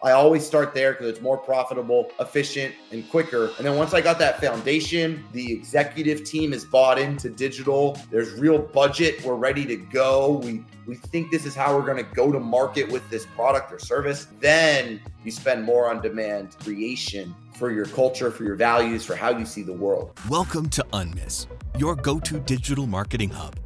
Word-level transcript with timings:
I 0.00 0.12
always 0.12 0.46
start 0.46 0.74
there 0.74 0.92
because 0.92 1.08
it's 1.08 1.20
more 1.20 1.36
profitable, 1.36 2.12
efficient, 2.20 2.72
and 2.92 3.10
quicker. 3.10 3.50
And 3.56 3.66
then 3.66 3.76
once 3.76 3.94
I 3.94 4.00
got 4.00 4.16
that 4.20 4.40
foundation, 4.40 5.24
the 5.32 5.52
executive 5.52 6.22
team 6.22 6.52
is 6.52 6.64
bought 6.64 7.00
into 7.00 7.28
digital. 7.28 7.98
There's 8.08 8.34
real 8.34 8.60
budget. 8.60 9.24
We're 9.24 9.34
ready 9.34 9.66
to 9.66 9.74
go. 9.74 10.40
We 10.44 10.64
we 10.86 10.94
think 10.94 11.32
this 11.32 11.44
is 11.44 11.56
how 11.56 11.76
we're 11.76 11.84
going 11.84 11.96
to 11.96 12.14
go 12.14 12.30
to 12.30 12.38
market 12.38 12.88
with 12.88 13.10
this 13.10 13.26
product 13.26 13.72
or 13.72 13.80
service. 13.80 14.28
Then 14.38 15.00
you 15.24 15.32
spend 15.32 15.64
more 15.64 15.90
on 15.90 16.00
demand 16.00 16.56
creation 16.60 17.34
for 17.54 17.72
your 17.72 17.86
culture, 17.86 18.30
for 18.30 18.44
your 18.44 18.54
values, 18.54 19.04
for 19.04 19.16
how 19.16 19.36
you 19.36 19.44
see 19.44 19.64
the 19.64 19.72
world. 19.72 20.12
Welcome 20.30 20.68
to 20.70 20.84
Unmiss, 20.92 21.48
your 21.76 21.96
go-to 21.96 22.38
digital 22.38 22.86
marketing 22.86 23.30
hub. 23.30 23.56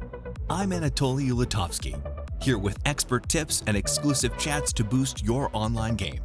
I'm 0.49 0.71
Anatoly 0.71 1.29
Ulatovsky 1.29 2.22
here 2.43 2.57
with 2.57 2.77
expert 2.85 3.29
tips 3.29 3.63
and 3.67 3.77
exclusive 3.77 4.37
chats 4.37 4.73
to 4.73 4.83
boost 4.83 5.23
your 5.23 5.49
online 5.53 5.95
game. 5.95 6.19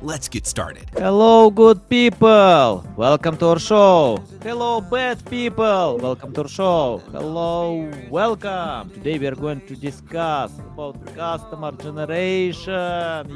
Let's 0.00 0.28
get 0.28 0.46
started. 0.46 0.88
Hello, 0.94 1.50
good 1.50 1.88
people. 1.88 2.86
Welcome 2.94 3.36
to 3.38 3.46
our 3.48 3.58
show. 3.58 4.22
Hello, 4.44 4.80
bad 4.80 5.18
people. 5.28 5.98
Welcome 5.98 6.32
to 6.34 6.42
our 6.42 6.48
show. 6.48 7.02
Hello, 7.10 7.90
welcome. 8.08 8.90
Today 8.90 9.18
we 9.18 9.26
are 9.26 9.34
going 9.34 9.60
to 9.66 9.74
discuss 9.74 10.56
about 10.56 11.02
customer 11.16 11.72
generation, 11.72 13.26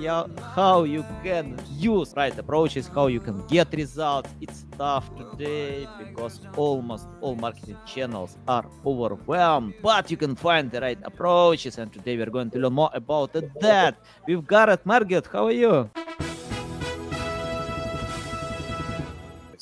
how 0.55 0.85
you 0.85 1.05
can 1.25 1.59
use 1.79 2.15
right 2.17 2.39
approaches, 2.39 2.87
how 2.87 3.09
you 3.09 3.19
can 3.19 3.45
get 3.49 3.67
results. 3.73 4.31
It's 4.41 4.65
tough 4.79 5.11
today 5.17 5.89
because 5.99 6.39
almost 6.57 7.09
all 7.21 7.35
marketing 7.35 7.79
channels 7.87 8.39
are 8.47 8.67
overwhelmed, 8.87 9.75
but 9.83 10.13
you 10.13 10.17
can 10.17 10.37
find 10.37 10.71
the 10.71 10.81
right 10.81 10.99
approaches. 11.03 11.79
And 11.79 11.93
today 11.93 12.17
we 12.17 12.23
are 12.23 12.31
going 12.31 12.51
to 12.51 12.61
learn 12.61 12.75
more 12.75 12.91
about 12.95 13.33
that. 13.33 13.97
We've 14.29 14.47
got 14.47 14.69
it. 14.69 14.87
Margaret, 14.87 15.27
how 15.27 15.47
are 15.47 15.51
you? 15.51 15.91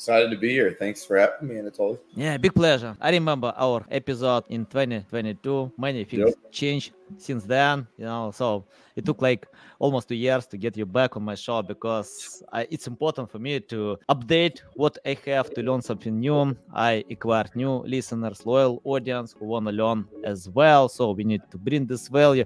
Excited 0.01 0.31
to 0.31 0.35
be 0.35 0.49
here. 0.49 0.71
Thanks 0.71 1.05
for 1.05 1.15
having 1.15 1.47
me, 1.47 1.55
Anatoly. 1.57 1.99
Yeah, 2.15 2.35
big 2.37 2.55
pleasure. 2.55 2.97
I 2.99 3.11
remember 3.11 3.53
our 3.55 3.85
episode 3.91 4.45
in 4.49 4.65
2022. 4.65 5.73
Many 5.77 6.05
things 6.05 6.29
yep. 6.29 6.51
changed 6.51 6.93
since 7.19 7.43
then, 7.43 7.85
you 7.97 8.05
know. 8.05 8.31
So 8.31 8.65
it 8.95 9.05
took 9.05 9.21
like 9.21 9.45
almost 9.77 10.07
two 10.07 10.15
years 10.15 10.47
to 10.47 10.57
get 10.57 10.75
you 10.75 10.85
back 10.85 11.17
on 11.17 11.23
my 11.23 11.35
show 11.35 11.61
because 11.61 12.43
I, 12.51 12.67
it's 12.69 12.87
important 12.87 13.31
for 13.31 13.39
me 13.39 13.59
to 13.59 13.97
update 14.09 14.61
what 14.73 14.97
I 15.05 15.17
have 15.27 15.53
to 15.53 15.61
learn 15.61 15.81
something 15.81 16.19
new. 16.19 16.57
I 16.73 17.03
acquired 17.09 17.55
new 17.55 17.83
listeners, 17.85 18.45
loyal 18.45 18.81
audience 18.83 19.35
who 19.37 19.45
want 19.45 19.67
to 19.67 19.71
learn 19.71 20.07
as 20.23 20.49
well. 20.49 20.89
So 20.89 21.11
we 21.11 21.23
need 21.23 21.41
to 21.51 21.57
bring 21.57 21.85
this 21.85 22.07
value. 22.07 22.45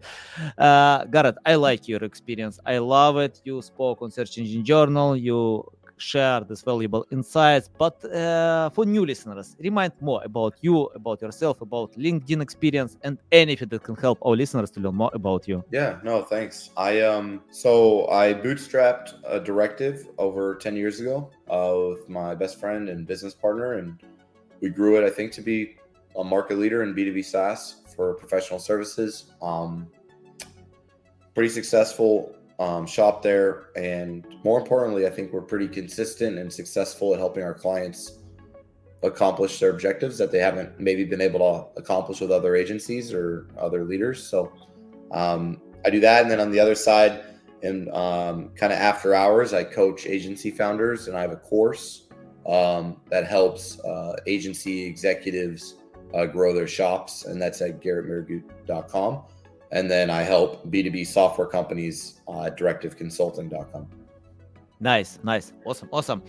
Uh, 0.57 1.05
Garrett, 1.05 1.35
I 1.45 1.55
like 1.55 1.87
your 1.87 2.03
experience. 2.03 2.59
I 2.65 2.79
love 2.79 3.17
it. 3.17 3.41
You 3.43 3.61
spoke 3.61 4.01
on 4.01 4.11
Search 4.11 4.37
Engine 4.37 4.65
Journal. 4.65 5.15
You 5.15 5.65
share 5.97 6.41
these 6.41 6.61
valuable 6.61 7.05
insights. 7.11 7.69
But 7.77 8.03
uh, 8.05 8.69
for 8.71 8.85
new 8.85 9.05
listeners, 9.05 9.55
remind 9.59 9.93
more 10.01 10.21
about 10.23 10.55
you, 10.61 10.85
about 10.95 11.21
yourself, 11.21 11.61
about 11.61 11.93
LinkedIn 11.93 12.41
experience, 12.41 12.97
and 13.03 13.17
anything 13.31 13.69
that 13.69 13.83
can 13.83 13.95
help 13.95 14.19
our 14.25 14.35
listeners 14.35 14.71
to 14.71 14.79
learn 14.79 14.95
more 14.95 15.11
about 15.13 15.47
you. 15.47 15.63
Yeah, 15.71 15.99
no, 16.03 16.23
thanks. 16.23 16.71
I 16.77 17.01
um, 17.01 17.41
so 17.49 18.09
I 18.09 18.33
bootstrapped 18.33 19.13
a 19.25 19.39
directive 19.39 20.07
over 20.17 20.55
ten 20.55 20.75
years 20.75 20.99
ago 20.99 21.29
uh, 21.49 21.73
with 21.89 22.09
my 22.09 22.35
best 22.35 22.59
friend 22.59 22.89
and 22.89 23.07
business 23.07 23.33
partner, 23.33 23.73
and 23.73 24.01
we 24.61 24.69
grew 24.69 24.97
it. 24.97 25.05
I 25.05 25.09
think 25.09 25.31
to 25.33 25.41
be 25.41 25.77
a 26.17 26.23
market 26.23 26.57
leader 26.57 26.83
in 26.83 26.93
B 26.93 27.05
two 27.05 27.13
B 27.13 27.21
SaaS 27.21 27.81
for 27.95 28.13
professional 28.13 28.59
services. 28.59 29.31
Um, 29.41 29.87
pretty 31.33 31.49
successful 31.49 32.33
um, 32.59 32.85
shop 32.85 33.21
there. 33.21 33.67
And 33.75 34.25
more 34.43 34.59
importantly, 34.59 35.05
I 35.05 35.09
think 35.09 35.33
we're 35.33 35.41
pretty 35.41 35.67
consistent 35.67 36.37
and 36.37 36.51
successful 36.51 37.13
at 37.13 37.19
helping 37.19 37.43
our 37.43 37.53
clients 37.53 38.19
accomplish 39.03 39.59
their 39.59 39.69
objectives 39.69 40.17
that 40.17 40.31
they 40.31 40.39
haven't 40.39 40.79
maybe 40.79 41.03
been 41.03 41.21
able 41.21 41.39
to 41.39 41.79
accomplish 41.79 42.21
with 42.21 42.31
other 42.31 42.55
agencies 42.55 43.13
or 43.13 43.47
other 43.57 43.83
leaders. 43.83 44.23
So 44.25 44.51
um, 45.11 45.61
I 45.85 45.89
do 45.89 45.99
that. 45.99 46.23
And 46.23 46.31
then 46.31 46.39
on 46.39 46.51
the 46.51 46.59
other 46.59 46.75
side, 46.75 47.23
and 47.61 47.89
um, 47.89 48.49
kind 48.49 48.71
of 48.71 48.79
after 48.79 49.13
hours, 49.13 49.53
I 49.53 49.63
coach 49.63 50.05
agency 50.05 50.51
founders 50.51 51.07
and 51.07 51.17
I 51.17 51.21
have 51.21 51.31
a 51.31 51.37
course 51.37 52.07
um, 52.47 53.01
that 53.09 53.25
helps 53.25 53.79
uh, 53.79 54.15
agency 54.27 54.83
executives 54.83 55.75
uh, 56.13 56.25
grow 56.25 56.53
their 56.53 56.67
shops. 56.67 57.25
And 57.25 57.41
that's 57.41 57.61
at 57.61 57.81
garrettmehrguth.com 57.81 59.23
and 59.71 59.89
then 59.89 60.09
I 60.09 60.21
help 60.23 60.65
B2B 60.69 61.07
software 61.07 61.47
companies 61.47 62.21
uh, 62.27 62.43
at 62.43 62.57
directiveconsulting.com. 62.57 63.87
Nice, 64.79 65.19
nice, 65.23 65.53
awesome, 65.65 65.89
awesome. 65.91 66.23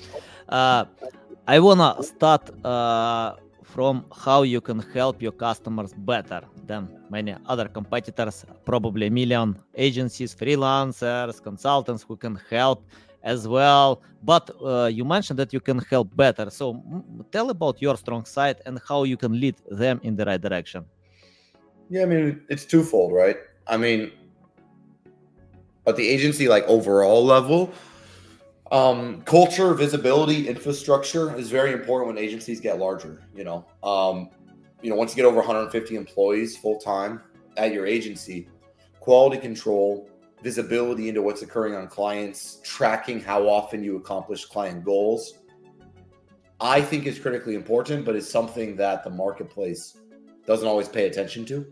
Uh, 0.49 0.85
I 1.47 1.59
wanna 1.59 2.03
start 2.03 2.51
uh, 2.65 3.37
from 3.63 4.05
how 4.25 4.43
you 4.43 4.61
can 4.61 4.79
help 4.79 5.21
your 5.21 5.33
customers 5.33 5.93
better 5.93 6.43
than 6.67 6.89
many 7.11 7.35
other 7.47 7.69
competitors. 7.69 8.45
Probably 8.65 9.09
a 9.09 9.11
million 9.11 9.57
agencies, 9.75 10.35
freelancers, 10.35 11.43
consultants 11.43 12.03
who 12.03 12.17
can 12.17 12.39
help 12.49 12.85
as 13.23 13.47
well. 13.47 14.03
But 14.23 14.51
uh, 14.65 14.87
you 14.87 15.05
mentioned 15.05 15.39
that 15.41 15.53
you 15.53 15.61
can 15.61 15.79
help 15.91 16.09
better. 16.17 16.49
So 16.51 16.83
tell 17.33 17.51
about 17.51 17.83
your 17.83 17.97
strong 17.97 18.25
side 18.25 18.63
and 18.67 18.81
how 18.89 19.03
you 19.03 19.17
can 19.17 19.39
lead 19.39 19.57
them 19.71 20.01
in 20.03 20.17
the 20.17 20.25
right 20.25 20.41
direction. 20.41 20.85
Yeah, 21.89 22.03
I 22.03 22.07
mean 22.07 22.43
it's 22.49 22.65
twofold, 22.65 23.13
right? 23.13 23.37
I 23.67 23.77
mean, 23.77 24.13
at 25.87 25.97
the 25.97 26.07
agency 26.09 26.49
like 26.49 26.65
overall 26.65 27.25
level, 27.25 27.73
um, 28.73 29.23
culture, 29.23 29.75
visibility, 29.75 30.49
infrastructure 30.49 31.37
is 31.37 31.51
very 31.51 31.73
important 31.73 32.09
when 32.09 32.19
agencies 32.19 32.61
get 32.61 32.79
larger. 32.79 33.23
You 33.35 33.45
know, 33.45 33.67
um, 33.83 34.31
you 34.83 34.91
know, 34.91 34.97
once 34.97 35.13
you 35.13 35.17
get 35.17 35.25
over 35.25 35.37
150 35.37 35.95
employees 35.95 36.57
full 36.57 36.79
time 36.79 37.23
at 37.57 37.73
your 37.73 37.87
agency, 37.87 38.49
quality 39.01 39.39
control, 39.39 40.09
visibility 40.43 41.09
into 41.09 41.23
what's 41.23 41.43
occurring 41.43 41.75
on 41.75 41.87
clients, 41.87 42.61
tracking 42.65 43.21
how 43.21 43.49
often 43.49 43.83
you 43.83 43.97
accomplish 43.97 44.45
client 44.45 44.85
goals. 44.85 45.35
I 46.61 46.81
think 46.81 47.07
is 47.07 47.19
critically 47.19 47.55
important, 47.55 48.05
but 48.05 48.17
it's 48.17 48.31
something 48.31 48.77
that 48.77 49.05
the 49.05 49.11
marketplace 49.11 49.99
doesn't 50.47 50.67
always 50.67 50.89
pay 50.89 51.07
attention 51.07 51.45
to. 51.47 51.67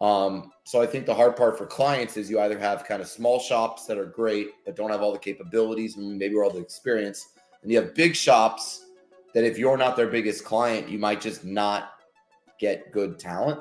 Um, 0.00 0.52
so 0.64 0.80
I 0.80 0.86
think 0.86 1.06
the 1.06 1.14
hard 1.14 1.36
part 1.36 1.58
for 1.58 1.66
clients 1.66 2.16
is 2.16 2.30
you 2.30 2.40
either 2.40 2.58
have 2.58 2.84
kind 2.84 3.02
of 3.02 3.08
small 3.08 3.40
shops 3.40 3.86
that 3.86 3.98
are 3.98 4.06
great 4.06 4.50
but 4.64 4.76
don't 4.76 4.90
have 4.90 5.02
all 5.02 5.12
the 5.12 5.18
capabilities 5.18 5.96
and 5.96 6.16
maybe 6.16 6.36
all 6.36 6.50
the 6.50 6.60
experience, 6.60 7.28
and 7.62 7.72
you 7.72 7.80
have 7.80 7.94
big 7.94 8.14
shops 8.14 8.86
that 9.34 9.44
if 9.44 9.58
you're 9.58 9.76
not 9.76 9.96
their 9.96 10.06
biggest 10.06 10.44
client, 10.44 10.88
you 10.88 10.98
might 10.98 11.20
just 11.20 11.44
not 11.44 11.94
get 12.60 12.92
good 12.92 13.18
talent. 13.18 13.60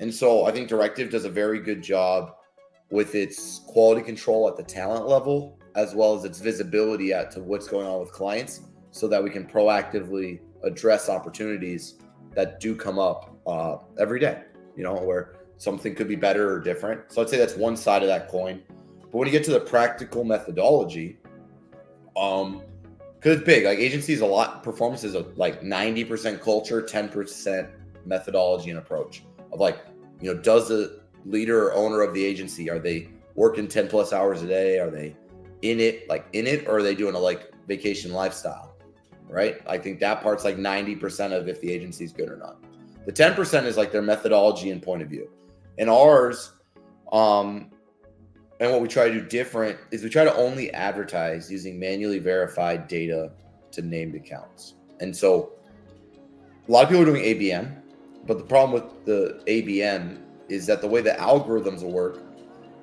And 0.00 0.12
so 0.12 0.44
I 0.46 0.52
think 0.52 0.68
Directive 0.68 1.10
does 1.10 1.24
a 1.24 1.30
very 1.30 1.60
good 1.60 1.82
job 1.82 2.34
with 2.90 3.14
its 3.14 3.60
quality 3.66 4.02
control 4.02 4.48
at 4.48 4.56
the 4.56 4.62
talent 4.62 5.06
level 5.06 5.58
as 5.74 5.94
well 5.94 6.14
as 6.16 6.24
its 6.24 6.40
visibility 6.40 7.12
at 7.12 7.30
to 7.30 7.40
what's 7.40 7.68
going 7.68 7.86
on 7.86 8.00
with 8.00 8.10
clients 8.12 8.62
so 8.90 9.06
that 9.06 9.22
we 9.22 9.30
can 9.30 9.46
proactively 9.46 10.40
address 10.64 11.08
opportunities 11.08 11.94
that 12.34 12.58
do 12.58 12.74
come 12.74 12.98
up 12.98 13.36
uh, 13.46 13.76
every 13.98 14.18
day 14.18 14.42
you 14.76 14.82
know 14.82 14.94
where 14.94 15.34
something 15.58 15.94
could 15.94 16.08
be 16.08 16.16
better 16.16 16.52
or 16.52 16.60
different. 16.60 17.12
So 17.12 17.20
I'd 17.20 17.28
say 17.28 17.36
that's 17.36 17.56
one 17.56 17.76
side 17.76 18.02
of 18.02 18.08
that 18.08 18.28
coin. 18.28 18.62
But 19.02 19.14
when 19.14 19.26
you 19.26 19.32
get 19.32 19.44
to 19.44 19.50
the 19.50 19.60
practical 19.60 20.24
methodology, 20.24 21.18
um, 22.16 22.62
because 23.16 23.38
it's 23.38 23.46
big, 23.46 23.64
like 23.64 23.78
agencies, 23.78 24.20
a 24.20 24.26
lot 24.26 24.62
performances 24.62 25.14
of 25.14 25.36
like 25.36 25.60
90% 25.60 26.40
culture, 26.40 26.82
10% 26.82 27.68
methodology 28.04 28.70
and 28.70 28.78
approach 28.78 29.24
of 29.52 29.58
like, 29.58 29.78
you 30.20 30.32
know, 30.32 30.40
does 30.40 30.68
the 30.68 31.00
leader 31.24 31.66
or 31.66 31.74
owner 31.74 32.00
of 32.02 32.14
the 32.14 32.24
agency, 32.24 32.70
are 32.70 32.78
they 32.78 33.08
working 33.34 33.66
10 33.66 33.88
plus 33.88 34.12
hours 34.12 34.42
a 34.42 34.46
day? 34.46 34.78
Are 34.78 34.90
they 34.90 35.16
in 35.62 35.80
it, 35.80 36.08
like 36.08 36.26
in 36.32 36.46
it, 36.46 36.68
or 36.68 36.78
are 36.78 36.82
they 36.82 36.94
doing 36.94 37.14
a 37.14 37.18
like 37.18 37.52
vacation 37.66 38.12
lifestyle? 38.12 38.76
Right. 39.28 39.60
I 39.66 39.78
think 39.78 40.00
that 40.00 40.22
part's 40.22 40.44
like 40.44 40.56
90% 40.56 41.32
of 41.32 41.48
if 41.48 41.60
the 41.60 41.70
agency's 41.70 42.12
good 42.12 42.30
or 42.30 42.36
not. 42.36 42.62
The 43.04 43.12
10% 43.12 43.64
is 43.64 43.76
like 43.76 43.92
their 43.92 44.02
methodology 44.02 44.70
and 44.70 44.82
point 44.82 45.02
of 45.02 45.08
view. 45.08 45.28
And 45.78 45.88
ours, 45.88 46.52
um, 47.12 47.70
and 48.60 48.72
what 48.72 48.80
we 48.80 48.88
try 48.88 49.08
to 49.08 49.20
do 49.20 49.26
different 49.26 49.78
is 49.90 50.02
we 50.02 50.08
try 50.08 50.24
to 50.24 50.34
only 50.34 50.72
advertise 50.74 51.50
using 51.50 51.78
manually 51.78 52.18
verified 52.18 52.88
data 52.88 53.30
to 53.72 53.82
named 53.82 54.14
accounts. 54.14 54.74
And 55.00 55.16
so 55.16 55.52
a 56.68 56.72
lot 56.72 56.82
of 56.82 56.88
people 56.88 57.02
are 57.02 57.06
doing 57.06 57.22
ABM, 57.22 57.76
but 58.26 58.38
the 58.38 58.44
problem 58.44 58.72
with 58.82 59.04
the 59.04 59.42
ABM 59.46 60.18
is 60.48 60.66
that 60.66 60.80
the 60.80 60.88
way 60.88 61.00
the 61.00 61.12
algorithms 61.12 61.82
work 61.82 62.20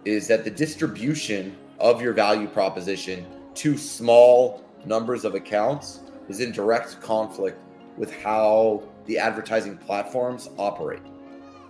is 0.06 0.28
that 0.28 0.44
the 0.44 0.52
distribution 0.52 1.58
of 1.80 2.02
your 2.02 2.14
value 2.14 2.48
proposition 2.48 3.26
to 3.56 3.78
small 3.78 4.64
numbers 4.86 5.26
of 5.26 5.36
accounts 5.36 6.02
is 6.30 6.40
in 6.40 6.52
direct 6.52 7.02
conflict 7.02 7.60
with 7.98 8.14
how 8.22 8.84
the 9.06 9.18
advertising 9.18 9.78
platforms 9.78 10.50
operate. 10.58 11.02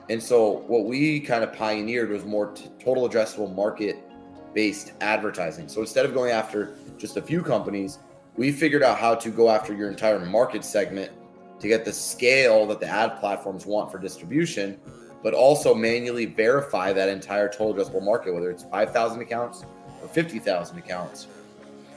And 0.10 0.22
so 0.22 0.64
what 0.68 0.86
we 0.86 1.20
kind 1.20 1.44
of 1.44 1.54
pioneered 1.54 2.10
was 2.10 2.26
more 2.26 2.52
t- 2.52 2.70
total 2.80 3.10
addressable 3.10 3.54
market 3.54 3.98
based 4.54 4.94
advertising. 5.02 5.68
So 5.68 5.82
instead 5.82 6.06
of 6.06 6.14
going 6.14 6.32
after 6.32 6.76
just 6.98 7.18
a 7.18 7.22
few 7.22 7.42
companies, 7.42 8.00
we 8.38 8.52
figured 8.52 8.84
out 8.84 8.98
how 8.98 9.16
to 9.16 9.30
go 9.30 9.50
after 9.50 9.74
your 9.74 9.90
entire 9.90 10.20
market 10.26 10.64
segment 10.64 11.12
to 11.60 11.68
get 11.68 11.86
the 11.86 11.94
scale 11.94 12.66
that 12.68 12.80
the 12.80 12.88
ad 12.88 13.20
platforms 13.20 13.66
want 13.66 13.92
for 13.92 13.98
distribution, 13.98 14.80
but 15.24 15.34
also 15.34 15.74
manually 15.74 16.26
verify 16.26 16.94
that 16.94 17.10
entire 17.10 17.50
total 17.50 17.74
addressable 17.74 18.04
market, 18.04 18.34
whether 18.34 18.52
it's 18.52 18.64
5,000 18.64 19.22
accounts 19.22 19.66
or 20.02 20.08
50,000 20.10 20.78
accounts, 20.78 21.28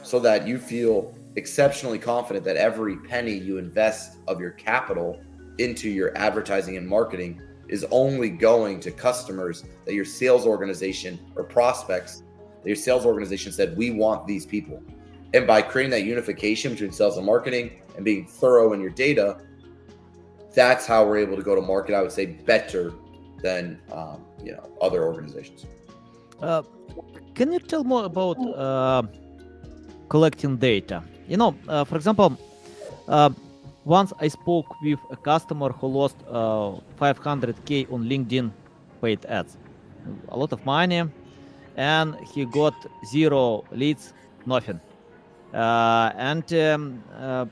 so 0.02 0.18
that 0.20 0.46
you 0.46 0.58
feel 0.58 1.14
exceptionally 1.36 1.98
confident 1.98 2.44
that 2.44 2.56
every 2.56 2.96
penny 2.96 3.34
you 3.34 3.58
invest 3.58 4.18
of 4.26 4.40
your 4.40 4.52
capital 4.52 5.20
into 5.58 5.88
your 5.88 6.16
advertising 6.16 6.76
and 6.76 6.86
marketing 6.86 7.40
is 7.68 7.84
only 7.90 8.30
going 8.30 8.80
to 8.80 8.90
customers 8.90 9.64
that 9.84 9.94
your 9.94 10.04
sales 10.04 10.46
organization 10.46 11.18
or 11.36 11.44
prospects 11.44 12.22
that 12.62 12.66
your 12.66 12.76
sales 12.76 13.04
organization 13.04 13.52
said 13.52 13.76
we 13.76 13.90
want 13.90 14.26
these 14.26 14.46
people. 14.46 14.82
And 15.34 15.46
by 15.46 15.62
creating 15.62 15.90
that 15.90 16.04
unification 16.04 16.72
between 16.72 16.92
sales 16.92 17.16
and 17.16 17.26
marketing 17.26 17.82
and 17.96 18.04
being 18.04 18.26
thorough 18.26 18.72
in 18.72 18.80
your 18.80 18.90
data 18.90 19.40
that's 20.54 20.86
how 20.86 21.06
we're 21.06 21.18
able 21.18 21.36
to 21.36 21.42
go 21.42 21.54
to 21.54 21.60
market 21.60 21.94
i 21.94 22.02
would 22.02 22.10
say 22.10 22.26
better 22.26 22.92
than 23.42 23.78
um, 23.92 24.24
you 24.42 24.52
know 24.52 24.68
other 24.80 25.04
organizations. 25.04 25.66
Uh, 26.42 26.62
can 27.34 27.52
you 27.52 27.60
tell 27.60 27.84
more 27.84 28.04
about 28.04 28.36
uh, 28.56 29.02
collecting 30.08 30.56
data? 30.56 31.02
You 31.28 31.36
know 31.36 31.54
uh, 31.68 31.84
for 31.84 31.96
example 31.96 32.36
uh, 33.06 33.30
once 33.88 34.12
I 34.20 34.28
spoke 34.28 34.80
with 34.82 34.98
a 35.10 35.16
customer 35.16 35.70
who 35.72 35.86
lost 35.86 36.16
uh, 36.28 36.72
500k 37.00 37.90
on 37.90 38.04
LinkedIn 38.04 38.50
paid 39.00 39.24
ads, 39.24 39.56
a 40.28 40.36
lot 40.36 40.52
of 40.52 40.64
money, 40.66 41.02
and 41.76 42.14
he 42.34 42.44
got 42.44 42.74
zero 43.06 43.64
leads, 43.72 44.12
nothing. 44.44 44.78
Uh, 45.54 46.12
and 46.16 46.52
um, 46.52 47.02
uh, 47.18 47.46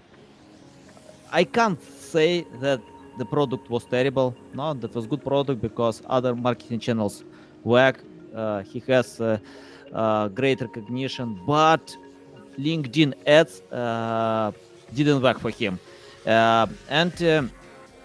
I 1.33 1.45
can't 1.45 1.83
say 1.83 2.45
that 2.61 2.81
the 3.17 3.25
product 3.25 3.71
was 3.71 3.87
terrible. 3.87 4.37
No, 4.53 4.75
that 4.75 4.95
was 4.95 5.07
good 5.07 5.25
product 5.25 5.63
because 5.63 6.03
other 6.07 6.37
marketing 6.37 6.81
channels 6.81 7.25
work. 7.65 8.05
Uh, 8.35 8.63
he 8.63 8.81
has 8.81 9.23
uh, 9.23 9.39
uh, 9.95 10.29
great 10.29 10.61
recognition, 10.61 11.41
but 11.47 11.97
LinkedIn 12.59 13.15
ads 13.27 13.63
didn't 14.93 15.23
work 15.23 15.39
for 15.41 15.51
him. 15.51 15.81
Uh, 16.27 16.67
and 16.89 17.23
uh, 17.23 17.43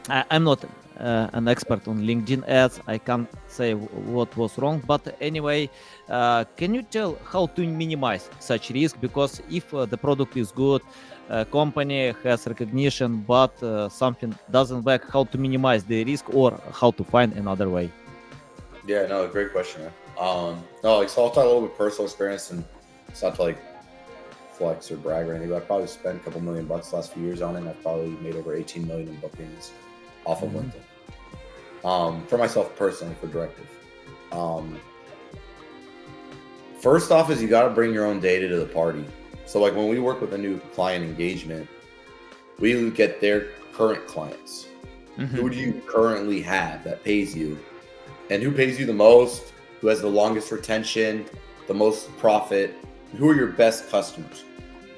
I, 0.09 0.23
am 0.29 0.43
not 0.43 0.63
uh, 0.99 1.27
an 1.33 1.47
expert 1.47 1.87
on 1.87 2.01
LinkedIn 2.01 2.47
ads. 2.47 2.79
I 2.87 2.97
can't 2.99 3.27
say 3.47 3.73
what 3.73 4.35
was 4.37 4.57
wrong, 4.59 4.83
but 4.85 5.17
anyway, 5.19 5.69
uh, 6.07 6.43
can 6.55 6.75
you 6.75 6.83
tell 6.83 7.17
how 7.25 7.47
to 7.47 7.65
minimize 7.65 8.29
such 8.39 8.69
risk? 8.69 9.01
Because 9.01 9.41
if 9.49 9.73
uh, 9.73 9.85
the 9.85 9.97
product 9.97 10.37
is 10.37 10.51
good, 10.51 10.81
uh, 11.29 11.45
company 11.45 12.13
has 12.23 12.45
recognition, 12.45 13.21
but 13.21 13.53
something 13.91 14.35
doesn't 14.51 14.83
work, 14.83 15.09
how 15.11 15.23
to 15.23 15.37
minimize 15.37 15.83
the 15.83 16.03
risk 16.03 16.25
or 16.33 16.59
how 16.73 16.91
to 16.91 17.03
find 17.03 17.33
another 17.33 17.69
way? 17.69 17.89
Yeah, 18.85 19.07
no, 19.07 19.27
great 19.27 19.51
question. 19.51 19.81
Um, 20.19 20.63
no, 20.83 20.99
like 20.99 21.09
so 21.09 21.23
I'll 21.23 21.31
talk 21.31 21.45
a 21.45 21.47
little 21.47 21.61
bit 21.61 21.77
personal 21.77 22.05
experience, 22.05 22.51
and 22.51 22.63
it's 23.07 23.23
not 23.23 23.35
to 23.35 23.43
like 23.43 23.70
flex 24.61 24.91
or 24.91 24.97
brag 24.97 25.27
or 25.27 25.31
anything, 25.31 25.49
but 25.49 25.57
I 25.57 25.59
probably 25.61 25.87
spent 25.87 26.17
a 26.17 26.19
couple 26.19 26.39
million 26.39 26.67
bucks 26.67 26.93
last 26.93 27.13
few 27.13 27.23
years 27.23 27.41
on 27.41 27.55
it. 27.55 27.59
And 27.59 27.69
I've 27.69 27.81
probably 27.81 28.11
made 28.21 28.35
over 28.35 28.53
18 28.53 28.87
million 28.87 29.07
in 29.07 29.15
bookings 29.15 29.71
off 30.23 30.43
of 30.43 30.49
mm-hmm. 30.49 30.69
LinkedIn. 30.69 31.89
Um, 31.89 32.27
for 32.27 32.37
myself 32.37 32.75
personally, 32.75 33.15
for 33.19 33.25
Directive. 33.25 33.67
Um, 34.31 34.79
first 36.79 37.11
off, 37.11 37.31
is 37.31 37.41
you 37.41 37.47
got 37.47 37.63
to 37.63 37.71
bring 37.71 37.91
your 37.91 38.05
own 38.05 38.19
data 38.19 38.47
to 38.49 38.57
the 38.57 38.67
party. 38.67 39.03
So, 39.47 39.59
like 39.59 39.75
when 39.75 39.89
we 39.89 39.99
work 39.99 40.21
with 40.21 40.35
a 40.35 40.37
new 40.37 40.59
client 40.75 41.03
engagement, 41.03 41.67
we 42.59 42.91
get 42.91 43.19
their 43.19 43.47
current 43.73 44.05
clients. 44.05 44.67
Mm-hmm. 45.17 45.35
Who 45.35 45.49
do 45.49 45.57
you 45.57 45.81
currently 45.87 46.39
have 46.43 46.83
that 46.83 47.03
pays 47.03 47.35
you? 47.35 47.57
And 48.29 48.43
who 48.43 48.51
pays 48.51 48.79
you 48.79 48.85
the 48.85 48.93
most? 48.93 49.53
Who 49.81 49.87
has 49.87 50.01
the 50.01 50.07
longest 50.07 50.51
retention, 50.51 51.25
the 51.67 51.73
most 51.73 52.15
profit? 52.19 52.75
Who 53.17 53.27
are 53.27 53.35
your 53.35 53.47
best 53.47 53.89
customers? 53.89 54.43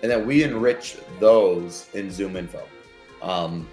And 0.04 0.12
then 0.12 0.28
we 0.28 0.44
enrich 0.44 0.98
those 1.22 1.88
in 1.94 2.10
ZoomInfo. 2.10 2.62
Um, 3.22 3.68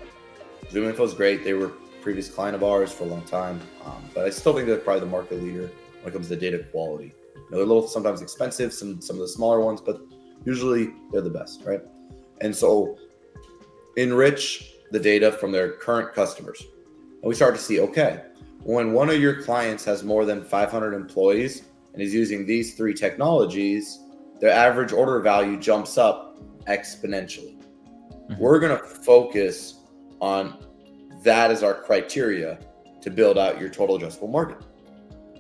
ZoomInfo 0.71 1.01
is 1.01 1.13
great. 1.13 1.43
They 1.43 1.55
were 1.55 1.73
previous 2.01 2.31
client 2.31 2.55
of 2.55 2.63
ours 2.63 2.93
for 2.93 3.03
a 3.05 3.09
long 3.09 3.23
time, 3.23 3.61
um, 3.85 4.03
but 4.15 4.25
I 4.25 4.31
still 4.31 4.55
think 4.55 4.69
they're 4.69 4.79
probably 4.79 5.01
the 5.01 5.07
market 5.07 5.43
leader 5.43 5.71
when 6.01 6.13
it 6.13 6.13
comes 6.13 6.29
to 6.29 6.37
data 6.37 6.65
quality. 6.71 7.13
You 7.35 7.41
know, 7.51 7.57
they're 7.59 7.63
a 7.63 7.67
little 7.67 7.87
sometimes 7.87 8.23
expensive, 8.23 8.73
some 8.73 9.01
some 9.03 9.17
of 9.17 9.23
the 9.23 9.29
smaller 9.29 9.61
ones, 9.61 9.81
but 9.81 10.01
usually 10.45 10.93
they're 11.13 11.21
the 11.21 11.31
best, 11.31 11.63
right? 11.65 11.83
And 12.41 12.55
so 12.55 12.97
enrich 13.97 14.73
the 14.93 15.01
data 15.01 15.33
from 15.33 15.51
their 15.51 15.73
current 15.73 16.15
customers. 16.15 16.65
And 17.23 17.29
we 17.29 17.35
start 17.35 17.57
to 17.57 17.61
see, 17.61 17.81
okay, 17.81 18.23
when 18.63 18.93
one 18.93 19.11
of 19.11 19.21
your 19.21 19.43
clients 19.43 19.85
has 19.85 20.05
more 20.05 20.25
than 20.25 20.45
500 20.45 20.95
employees 20.95 21.65
and 21.93 22.01
is 22.01 22.15
using 22.15 22.47
these 22.47 22.75
three 22.75 22.95
technologies, 22.95 24.00
their 24.41 24.51
average 24.51 24.93
order 24.93 25.21
value 25.21 25.59
jumps 25.59 25.99
up 25.99 26.39
exponentially. 26.65 27.57
Mm-hmm. 27.57 28.39
We're 28.39 28.59
going 28.59 28.77
to 28.77 28.83
focus 28.83 29.81
on 30.21 30.65
that 31.23 31.51
as 31.51 31.63
our 31.63 31.75
criteria 31.75 32.59
to 33.03 33.11
build 33.11 33.39
out 33.39 33.61
your 33.61 33.69
total 33.69 33.99
addressable 33.99 34.31
market. 34.31 34.59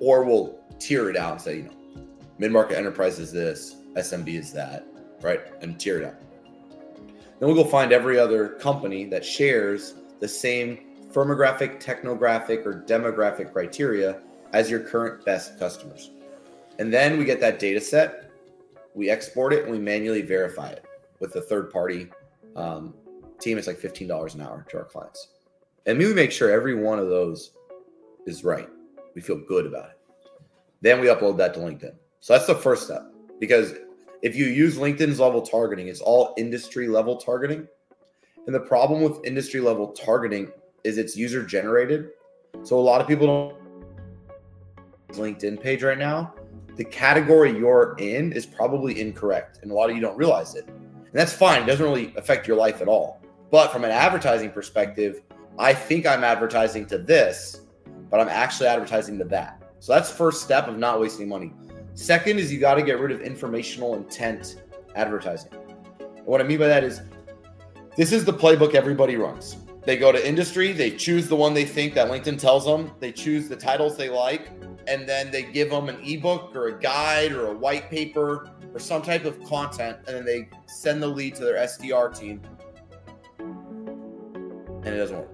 Or 0.01 0.25
we'll 0.25 0.61
tier 0.79 1.11
it 1.11 1.17
out 1.17 1.33
and 1.33 1.41
say, 1.41 1.57
you 1.59 1.63
know, 1.65 2.07
mid 2.39 2.53
market 2.53 2.77
enterprise 2.77 3.19
is 3.19 3.33
this, 3.33 3.77
SMB 3.95 4.29
is 4.29 4.53
that, 4.53 4.87
right? 5.23 5.41
And 5.63 5.79
tier 5.79 5.99
it 5.99 6.05
out. 6.05 6.15
Then 7.39 7.49
we'll 7.49 7.55
go 7.55 7.65
find 7.65 7.93
every 7.93 8.19
other 8.19 8.49
company 8.49 9.07
that 9.07 9.25
shares 9.25 9.95
the 10.21 10.29
same 10.29 10.79
firmographic, 11.11 11.83
technographic, 11.83 12.67
or 12.67 12.85
demographic 12.87 13.53
criteria 13.53 14.21
as 14.53 14.71
your 14.71 14.81
current 14.81 15.25
best 15.25 15.59
customers. 15.59 16.11
And 16.79 16.93
then 16.93 17.19
we 17.19 17.25
get 17.25 17.41
that 17.41 17.59
data 17.59 17.81
set 17.81 18.30
we 18.95 19.11
export 19.11 19.53
it 19.53 19.63
and 19.65 19.73
we 19.73 19.79
manually 19.79 20.23
verify 20.23 20.71
it 20.71 20.85
with 21.21 21.37
a 21.37 21.41
third 21.41 21.71
party 21.71 22.09
um, 22.57 22.95
team. 23.41 23.59
It's 23.59 23.67
like 23.67 23.79
$15 23.79 24.35
an 24.35 24.41
hour 24.41 24.67
to 24.71 24.79
our 24.79 24.85
clients. 24.85 25.29
And 25.87 25.99
we 25.99 26.13
make 26.13 26.33
sure 26.33 26.51
every 26.51 26.75
one 26.75 26.99
of 26.99 27.09
those 27.09 27.53
is 28.27 28.45
right. 28.45 28.69
We 29.15 29.21
feel 29.21 29.39
good 29.49 29.67
about 29.67 29.91
it. 29.91 29.99
Then 30.83 31.01
we 31.01 31.09
upload 31.09 31.37
that 31.39 31.55
to 31.55 31.61
LinkedIn. 31.61 31.95
So 32.21 32.33
that's 32.33 32.47
the 32.47 32.55
first 32.55 32.85
step 32.85 33.03
because 33.39 33.75
if 34.23 34.37
you 34.37 34.47
use 34.47 34.77
LinkedIn's 34.77 35.21
level 35.21 35.41
targeting, 35.41 35.89
it's 35.89 36.01
all 36.01 36.35
industry 36.37 36.89
level 36.89 37.17
targeting. 37.17 37.67
And 38.47 38.55
the 38.55 38.61
problem 38.61 39.03
with 39.03 39.25
industry 39.25 39.61
level 39.61 39.89
targeting 39.89 40.51
is 40.85 40.99
it's 40.99 41.17
user 41.17 41.45
generated. 41.45 42.11
So 42.63 42.79
a 42.79 42.81
lot 42.81 43.01
of 43.01 43.07
people 43.07 43.27
don't 43.27 43.61
LinkedIn 45.17 45.61
page 45.61 45.83
right 45.83 45.99
now 45.99 46.35
the 46.81 46.85
category 46.87 47.55
you're 47.55 47.95
in 47.99 48.33
is 48.33 48.47
probably 48.47 48.99
incorrect. 48.99 49.59
And 49.61 49.71
a 49.71 49.75
lot 49.75 49.91
of 49.91 49.97
you 49.97 50.01
don't 50.01 50.17
realize 50.17 50.55
it. 50.55 50.67
And 50.67 51.13
that's 51.13 51.31
fine. 51.31 51.65
It 51.65 51.67
doesn't 51.67 51.85
really 51.85 52.15
affect 52.17 52.49
your 52.49 52.57
life 52.57 52.81
at 52.81 52.89
all. 52.89 53.21
But 53.51 53.71
from 53.71 53.85
an 53.85 53.91
advertising 53.91 54.51
perspective, 54.51 55.21
I 55.59 55.75
think 55.75 56.07
I'm 56.07 56.25
advertising 56.25 56.87
to 56.87 56.97
this, 56.97 57.61
but 58.09 58.19
I'm 58.19 58.31
actually 58.31 58.69
advertising 58.69 59.19
to 59.19 59.25
that. 59.25 59.63
So 59.79 59.93
that's 59.93 60.11
first 60.11 60.43
step 60.43 60.69
of 60.69 60.79
not 60.79 60.99
wasting 60.99 61.29
money. 61.29 61.53
Second 61.93 62.39
is 62.39 62.51
you 62.51 62.59
got 62.59 62.77
to 62.77 62.83
get 62.83 62.99
rid 62.99 63.13
of 63.13 63.21
informational 63.21 63.95
intent 63.95 64.63
advertising. 64.95 65.53
And 65.99 66.25
what 66.25 66.41
I 66.41 66.45
mean 66.45 66.59
by 66.59 66.69
that 66.69 66.83
is 66.83 67.03
this 67.95 68.11
is 68.11 68.25
the 68.25 68.33
playbook 68.33 68.75
everybody 68.75 69.17
runs. 69.17 69.59
They 69.85 69.97
go 69.97 70.13
to 70.13 70.29
industry, 70.29 70.73
they 70.73 70.91
choose 70.91 71.27
the 71.29 71.37
one 71.37 71.55
they 71.55 71.65
think 71.65 71.95
that 71.95 72.11
LinkedIn 72.11 72.39
tells 72.39 72.67
them, 72.67 72.93
they 73.01 73.13
choose 73.13 73.49
the 73.49 73.57
titles 73.57 73.97
they 73.97 74.11
like, 74.11 74.51
and 74.87 75.09
then 75.09 75.31
they 75.31 75.43
give 75.43 75.71
them 75.71 75.89
an 75.89 75.99
ebook 76.05 76.55
or 76.55 76.69
a 76.69 76.79
guide 76.79 77.33
or 77.33 77.47
a 77.49 77.57
white 77.57 77.89
paper 77.91 78.51
or 78.75 78.79
some 78.79 79.01
type 79.01 79.25
of 79.25 79.43
content, 79.45 79.97
and 80.07 80.17
then 80.17 80.25
they 80.25 80.49
send 80.67 81.03
the 81.03 81.07
lead 81.07 81.35
to 81.37 81.45
their 81.45 81.57
SDR 81.57 82.17
team, 82.17 82.43
and 83.39 84.87
it 84.87 84.99
doesn't 84.99 85.17
work. 85.17 85.31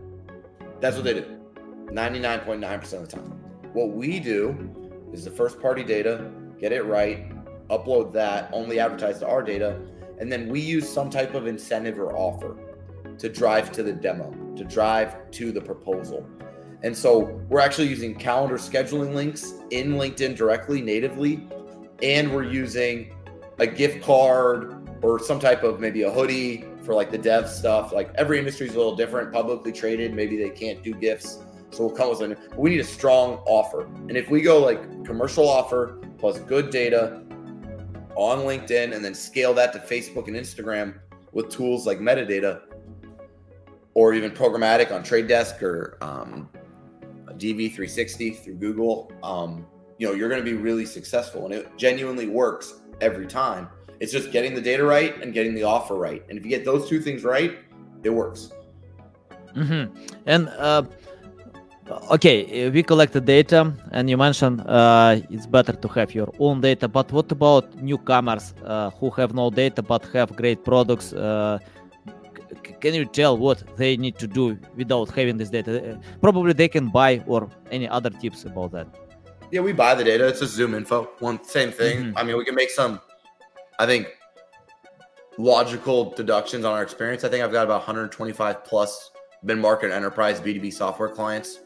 That's 0.81 0.95
what 0.95 1.05
they 1.05 1.15
do 1.15 1.39
99.9% 1.87 2.93
of 2.93 3.01
the 3.01 3.07
time. 3.07 3.33
What 3.73 3.91
we 3.91 4.21
do 4.21 5.01
is 5.13 5.25
the 5.25 5.31
first 5.31 5.61
party 5.61 5.83
data, 5.83 6.31
get 6.61 6.73
it 6.73 6.83
right, 6.83 7.31
upload 7.69 8.13
that, 8.13 8.49
only 8.53 8.79
advertise 8.79 9.19
to 9.21 9.27
our 9.27 9.43
data, 9.43 9.81
and 10.21 10.31
then 10.31 10.49
we 10.49 10.61
use 10.61 10.89
some 10.89 11.11
type 11.11 11.35
of 11.35 11.47
incentive 11.47 11.99
or 11.99 12.17
offer 12.17 12.57
to 13.19 13.29
drive 13.29 13.73
to 13.73 13.83
the 13.83 13.93
demo, 13.93 14.31
to 14.57 14.65
drive 14.65 15.31
to 15.33 15.53
the 15.53 15.61
proposal. 15.61 16.27
And 16.83 16.97
so 16.97 17.41
we're 17.49 17.61
actually 17.61 17.89
using 17.89 18.15
calendar 18.15 18.57
scheduling 18.57 19.15
links 19.15 19.55
in 19.71 19.95
LinkedIn 19.95 20.37
directly 20.37 20.83
natively. 20.83 21.49
And 22.03 22.33
we're 22.33 22.45
using 22.45 23.15
a 23.59 23.67
gift 23.67 24.05
card 24.05 24.89
or 25.03 25.19
some 25.19 25.41
type 25.41 25.63
of 25.63 25.81
maybe 25.81 26.03
a 26.03 26.11
hoodie 26.11 26.65
for 26.83 26.95
like 26.95 27.11
the 27.11 27.19
dev 27.19 27.49
stuff. 27.49 27.93
Like 27.93 28.11
every 28.17 28.39
industry 28.39 28.69
is 28.69 28.75
a 28.75 28.79
little 28.79 28.97
different, 28.97 29.33
publicly 29.33 29.73
traded. 29.73 30.15
Maybe 30.15 30.37
they 30.37 30.51
can't 30.51 30.83
do 30.83 30.93
gifts. 30.93 31.39
So 31.71 31.87
we'll 31.87 31.97
come 31.97 32.11
with 32.11 32.21
an, 32.21 32.37
we 32.57 32.71
need 32.71 32.81
a 32.81 32.85
strong 32.85 33.39
offer. 33.47 33.87
And 33.87 34.17
if 34.17 34.31
we 34.31 34.43
go 34.43 34.63
like 34.63 35.05
commercial 35.05 35.49
offer 35.49 35.99
plus 36.19 36.39
good 36.41 36.71
data, 36.71 37.23
on 38.17 38.41
LinkedIn 38.41 38.95
and 38.95 39.05
then 39.05 39.15
scale 39.15 39.55
that 39.55 39.73
to 39.75 39.79
Facebook 39.79 40.27
and 40.27 40.37
Instagram 40.37 40.99
with 41.33 41.51
tools 41.51 41.87
like 41.87 41.99
metadata 41.99 42.63
or 43.97 44.13
even 44.13 44.31
programmatic 44.31 44.93
on 44.93 45.03
Trade 45.03 45.27
Desk 45.27 45.63
or 45.63 45.97
um, 46.03 46.51
DV360 47.29 48.45
through 48.45 48.57
Google, 48.57 49.11
um, 49.23 49.67
you 49.97 50.07
know, 50.07 50.13
you're 50.13 50.29
going 50.29 50.45
to 50.45 50.45
be 50.45 50.53
really 50.53 50.85
successful 50.85 51.47
and 51.47 51.55
it 51.55 51.75
genuinely 51.79 52.29
works 52.29 52.75
every 53.01 53.27
time. 53.27 53.71
It's 53.99 54.13
just 54.13 54.31
getting 54.33 54.55
the 54.55 54.61
data 54.61 54.85
right 54.85 55.19
and 55.23 55.33
getting 55.33 55.55
the 55.55 55.63
offer 55.63 55.95
right. 55.95 56.23
And 56.29 56.39
if 56.39 56.45
you 56.45 56.51
get 56.51 56.63
those 56.67 56.87
two 56.91 57.01
things 57.01 57.25
right, 57.25 57.57
it 58.03 58.11
works. 58.11 58.51
Mm-hmm. 59.57 59.85
And 60.27 60.51
uh, 60.51 60.83
okay, 62.11 62.69
we 62.69 62.83
collect 62.83 63.15
the 63.15 63.23
data, 63.23 63.73
and 63.93 64.11
you 64.11 64.19
mentioned 64.19 64.61
uh, 64.67 65.21
it's 65.31 65.47
better 65.47 65.73
to 65.73 65.89
have 65.89 66.15
your 66.15 66.31
own 66.39 66.61
data. 66.61 66.87
But 66.87 67.11
what 67.13 67.33
about 67.33 67.75
newcomers 67.83 68.53
uh, 68.63 68.91
who 68.91 69.09
have 69.13 69.33
no 69.33 69.49
data 69.49 69.81
but 69.81 70.05
have 70.13 70.37
great 70.37 70.65
products? 70.65 71.15
Can 72.81 72.95
you 72.95 73.05
tell 73.05 73.37
what 73.37 73.63
they 73.77 73.97
need 73.97 74.19
to 74.19 74.27
do 74.27 74.59
without 74.77 75.11
having 75.11 75.37
this 75.37 75.51
data? 75.51 75.93
Uh, 75.93 75.97
probably 76.21 76.53
they 76.53 76.69
can 76.69 76.89
buy 76.89 77.23
or 77.27 77.49
any 77.71 77.89
other 77.89 78.11
tips 78.11 78.45
about 78.45 78.73
that. 78.73 78.87
Yeah, 79.51 79.61
we 79.61 79.73
buy 79.73 79.95
the 79.95 80.05
data. 80.05 80.27
It's 80.27 80.43
a 80.43 80.45
ZoomInfo. 80.45 81.09
One 81.21 81.43
same 81.45 81.71
thing. 81.71 81.99
Mm-hmm. 81.99 82.19
I 82.19 82.23
mean, 82.25 82.37
we 82.37 82.45
can 82.45 82.55
make 82.55 82.71
some. 82.71 83.01
I 83.79 83.87
think 83.87 84.09
logical 85.39 86.11
deductions 86.11 86.65
on 86.65 86.73
our 86.73 86.83
experience. 86.83 87.25
I 87.25 87.29
think 87.29 87.45
I've 87.45 87.53
got 87.53 87.65
about 87.65 87.81
125 87.81 88.65
plus 88.65 89.11
mid 89.43 89.59
market 89.59 89.93
enterprise 89.93 90.41
B2B 90.41 90.73
software 90.73 91.09
clients 91.09 91.61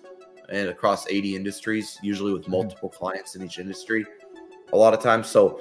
and 0.48 0.68
across 0.68 1.06
80 1.08 1.36
industries, 1.36 1.98
usually 2.02 2.32
with 2.32 2.42
mm-hmm. 2.42 2.52
multiple 2.52 2.88
clients 2.88 3.36
in 3.36 3.44
each 3.44 3.58
industry 3.58 4.04
a 4.72 4.76
lot 4.76 4.94
of 4.94 5.00
times. 5.00 5.28
So, 5.28 5.60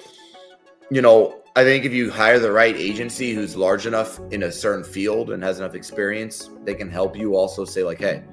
you 0.89 1.01
know, 1.01 1.38
I 1.55 1.63
think 1.63 1.83
if 1.83 1.91
you 1.91 2.11
hire 2.11 2.37
the 2.37 2.51
right 2.51 2.75
agency 2.75 3.33
who's 3.33 3.55
large 3.55 3.87
enough 3.87 4.19
in 4.31 4.43
a 4.43 4.51
certain 4.51 4.83
field 4.83 5.31
and 5.31 5.43
has 5.43 5.59
enough 5.59 5.73
experience, 5.73 6.51
they 6.63 6.75
can 6.75 6.89
help 6.89 7.17
you 7.17 7.35
also 7.35 7.65
say, 7.65 7.83
like, 7.83 7.99
hey, 7.99 8.23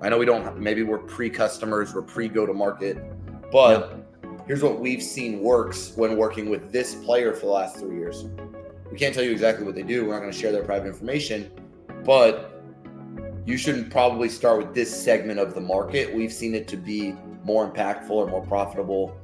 I 0.00 0.08
know 0.08 0.18
we 0.18 0.26
don't, 0.26 0.58
maybe 0.58 0.84
we're 0.84 0.98
pre 0.98 1.28
customers, 1.28 1.92
we're 1.92 2.02
pre 2.02 2.28
go 2.28 2.46
to 2.46 2.54
market, 2.54 2.98
but 3.50 4.06
here's 4.46 4.62
what 4.62 4.78
we've 4.78 5.02
seen 5.02 5.40
works 5.40 5.92
when 5.96 6.16
working 6.16 6.48
with 6.48 6.70
this 6.70 6.94
player 6.94 7.34
for 7.34 7.46
the 7.46 7.52
last 7.52 7.78
three 7.78 7.96
years. 7.96 8.26
We 8.90 8.96
can't 8.96 9.14
tell 9.14 9.24
you 9.24 9.32
exactly 9.32 9.64
what 9.64 9.74
they 9.74 9.82
do. 9.82 10.04
We're 10.04 10.12
not 10.12 10.20
going 10.20 10.32
to 10.32 10.38
share 10.38 10.52
their 10.52 10.64
private 10.64 10.86
information, 10.86 11.50
but 12.04 12.62
you 13.44 13.56
shouldn't 13.56 13.90
probably 13.90 14.28
start 14.28 14.58
with 14.58 14.72
this 14.72 15.02
segment 15.02 15.40
of 15.40 15.54
the 15.54 15.60
market. 15.60 16.14
We've 16.14 16.32
seen 16.32 16.54
it 16.54 16.68
to 16.68 16.76
be 16.76 17.14
more 17.44 17.68
impactful 17.68 18.10
or 18.10 18.28
more 18.28 18.46
profitable 18.46 19.16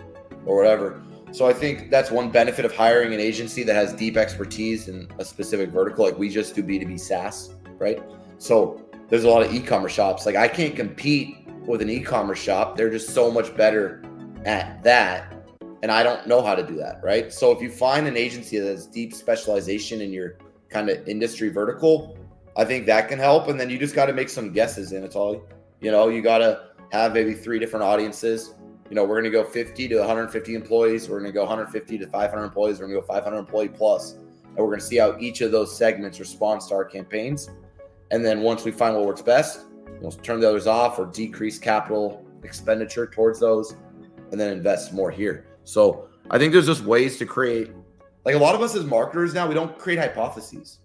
or 0.45 0.57
whatever. 0.57 1.03
So 1.31 1.47
I 1.47 1.53
think 1.53 1.91
that's 1.91 2.11
one 2.11 2.31
benefit 2.31 2.65
of 2.65 2.75
hiring 2.75 3.15
an 3.15 3.21
agency 3.21 3.63
that 3.65 3.75
has 3.75 3.93
deep 3.93 4.17
expertise 4.17 4.89
in 4.89 5.09
a 5.19 5.25
specific 5.25 5.71
vertical. 5.71 6.05
Like 6.05 6.19
we 6.19 6.29
just 6.29 6.55
do 6.55 6.63
B2B 6.63 6.99
SaaS, 6.99 7.55
right? 7.79 8.03
So 8.39 8.89
there's 9.09 9.25
a 9.25 9.29
lot 9.29 9.43
of 9.43 9.53
e-commerce 9.55 9.93
shops. 9.93 10.27
Like 10.27 10.37
I 10.37 10.49
can't 10.49 10.75
compete 10.75 11.47
with 11.67 11.83
an 11.83 11.91
e-commerce 11.91 12.39
shop. 12.39 12.77
They're 12.77 12.91
just 12.91 13.11
so 13.11 13.31
much 13.31 13.55
better 13.57 14.03
at 14.45 14.83
that 14.85 15.35
and 15.83 15.93
I 15.93 16.03
don't 16.03 16.27
know 16.27 16.43
how 16.43 16.55
to 16.55 16.67
do 16.67 16.77
that, 16.77 17.01
right? 17.03 17.33
So 17.33 17.53
if 17.53 17.63
you 17.63 17.71
find 17.71 18.07
an 18.07 18.17
agency 18.17 18.59
that 18.59 18.67
has 18.67 18.87
deep 18.87 19.15
specialization 19.15 20.01
in 20.01 20.13
your 20.13 20.39
kind 20.71 20.91
of 20.91 21.07
industry 21.09 21.51
vertical, 21.51 22.19
I 22.57 22.65
think 22.65 22.87
that 22.87 23.09
can 23.09 23.19
help. 23.19 23.49
And 23.49 23.61
then 23.61 23.71
you 23.71 23.79
just 23.79 23.95
got 23.95 24.07
to 24.07 24.13
make 24.13 24.29
some 24.29 24.53
guesses 24.53 24.93
in. 24.93 25.05
It's 25.05 25.15
all, 25.15 25.47
you 25.81 25.93
know, 25.93 26.09
you 26.09 26.21
got 26.21 26.39
to 26.39 26.69
have 26.91 27.13
maybe 27.13 27.33
three 27.33 27.59
different 27.59 27.85
audiences. 27.85 28.55
You 28.89 28.95
know, 28.95 29.05
we're 29.05 29.21
going 29.21 29.25
to 29.25 29.31
go 29.31 29.45
50 29.45 29.89
to 29.89 29.99
150 29.99 30.55
employees. 30.55 31.09
We're 31.09 31.21
going 31.21 31.31
to 31.31 31.35
go 31.35 31.43
150 31.43 31.99
to 31.99 32.07
500 32.07 32.43
employees. 32.43 32.81
We're 32.81 32.87
going 32.87 33.01
to 33.01 33.07
go 33.07 33.15
500 33.15 33.37
employee 33.37 33.69
plus, 33.69 34.13
and 34.13 34.57
we're 34.57 34.67
going 34.67 34.81
to 34.81 34.87
see 34.87 34.97
how 34.97 35.17
each 35.19 35.43
of 35.43 35.53
those 35.53 35.77
segments 35.77 36.19
responds 36.19 36.69
to 36.69 36.75
our 36.75 36.85
campaigns. 36.85 37.51
And 38.11 38.25
then 38.25 38.41
once 38.41 38.65
we 38.65 38.71
find 38.71 38.97
what 38.97 39.05
works 39.05 39.21
best, 39.21 39.67
we'll 40.01 40.11
turn 40.13 40.41
the 40.41 40.49
others 40.49 40.67
off 40.67 40.99
or 40.99 41.07
decrease 41.07 41.59
capital 41.59 42.25
expenditure 42.43 43.07
towards 43.07 43.41
those, 43.41 43.77
and 44.31 44.41
then 44.41 44.53
invest 44.53 44.95
more 44.95 45.11
here. 45.11 45.47
So 45.65 46.09
I 46.31 46.39
think 46.39 46.55
there's 46.55 46.67
just 46.67 46.85
ways 46.85 47.19
to 47.19 47.27
create, 47.27 47.71
like 48.25 48.35
a 48.35 48.39
lot 48.39 48.55
of 48.55 48.63
us 48.63 48.75
as 48.75 48.85
marketers 48.87 49.35
now, 49.35 49.47
we 49.47 49.55
don't 49.55 49.79
create 49.79 49.99
hypotheses. 49.99 50.79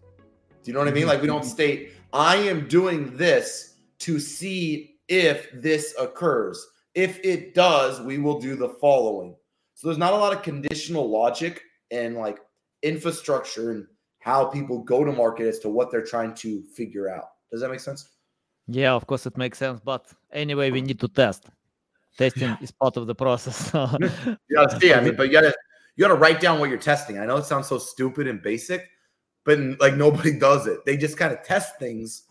Do 0.62 0.72
you 0.72 0.74
know 0.74 0.80
what 0.80 0.90
I 0.90 0.92
mean? 0.92 1.04
Mm-hmm. 1.04 1.10
Like 1.10 1.22
we 1.22 1.28
don't 1.28 1.46
state, 1.46 1.94
I 2.12 2.36
am 2.36 2.68
doing 2.68 3.16
this 3.16 3.76
to 4.00 4.20
see 4.20 4.98
if 5.08 5.50
this 5.54 5.94
occurs. 6.00 6.68
If 6.96 7.20
it 7.24 7.54
does, 7.54 8.02
we 8.02 8.18
will 8.18 8.40
do 8.40 8.56
the 8.56 8.70
following. 8.70 9.36
So 9.74 9.88
there's 9.88 9.98
not 9.98 10.14
a 10.14 10.18
lot 10.18 10.34
of 10.34 10.44
conditional 10.44 11.10
logic 11.10 11.62
and 11.92 12.16
like 12.16 12.40
infrastructure 12.84 13.72
and 13.72 13.88
how 14.20 14.46
people 14.46 14.80
go 14.84 15.04
to 15.04 15.12
market 15.12 15.48
as 15.48 15.60
to 15.60 15.70
what 15.70 15.92
they're 15.92 16.06
trying 16.06 16.34
to 16.36 16.62
figure 16.76 17.10
out. 17.10 17.30
Does 17.52 17.62
that 17.62 17.70
make 17.70 17.80
sense? 17.80 18.10
Yeah, 18.68 18.94
of 18.94 19.08
course 19.08 19.26
it 19.26 19.38
makes 19.38 19.58
sense. 19.58 19.82
But 19.84 20.08
anyway, 20.32 20.72
we 20.72 20.82
need 20.82 21.00
to 21.00 21.08
test 21.08 21.50
testing 22.18 22.50
yeah. 22.50 22.58
is 22.62 22.72
part 22.72 22.98
of 22.98 23.08
the 23.08 23.16
process. 23.16 23.72
yeah, 24.50 24.68
see, 24.80 24.94
I 24.94 25.02
mean, 25.02 25.16
but 25.18 25.28
you 25.28 25.34
gotta 25.34 25.54
you 25.96 26.02
gotta 26.02 26.16
write 26.16 26.40
down 26.40 26.60
what 26.60 26.70
you're 26.70 26.78
testing. 26.78 27.20
I 27.20 27.26
know 27.26 27.38
it 27.38 27.46
sounds 27.46 27.68
so 27.68 27.78
stupid 27.78 28.28
and 28.28 28.42
basic, 28.42 28.90
but 29.46 29.60
like 29.80 29.96
nobody 29.96 30.38
does 30.38 30.68
it. 30.68 30.86
They 30.86 30.98
just 30.98 31.18
kind 31.18 31.34
of 31.34 31.44
test 31.44 31.78
things, 31.80 32.24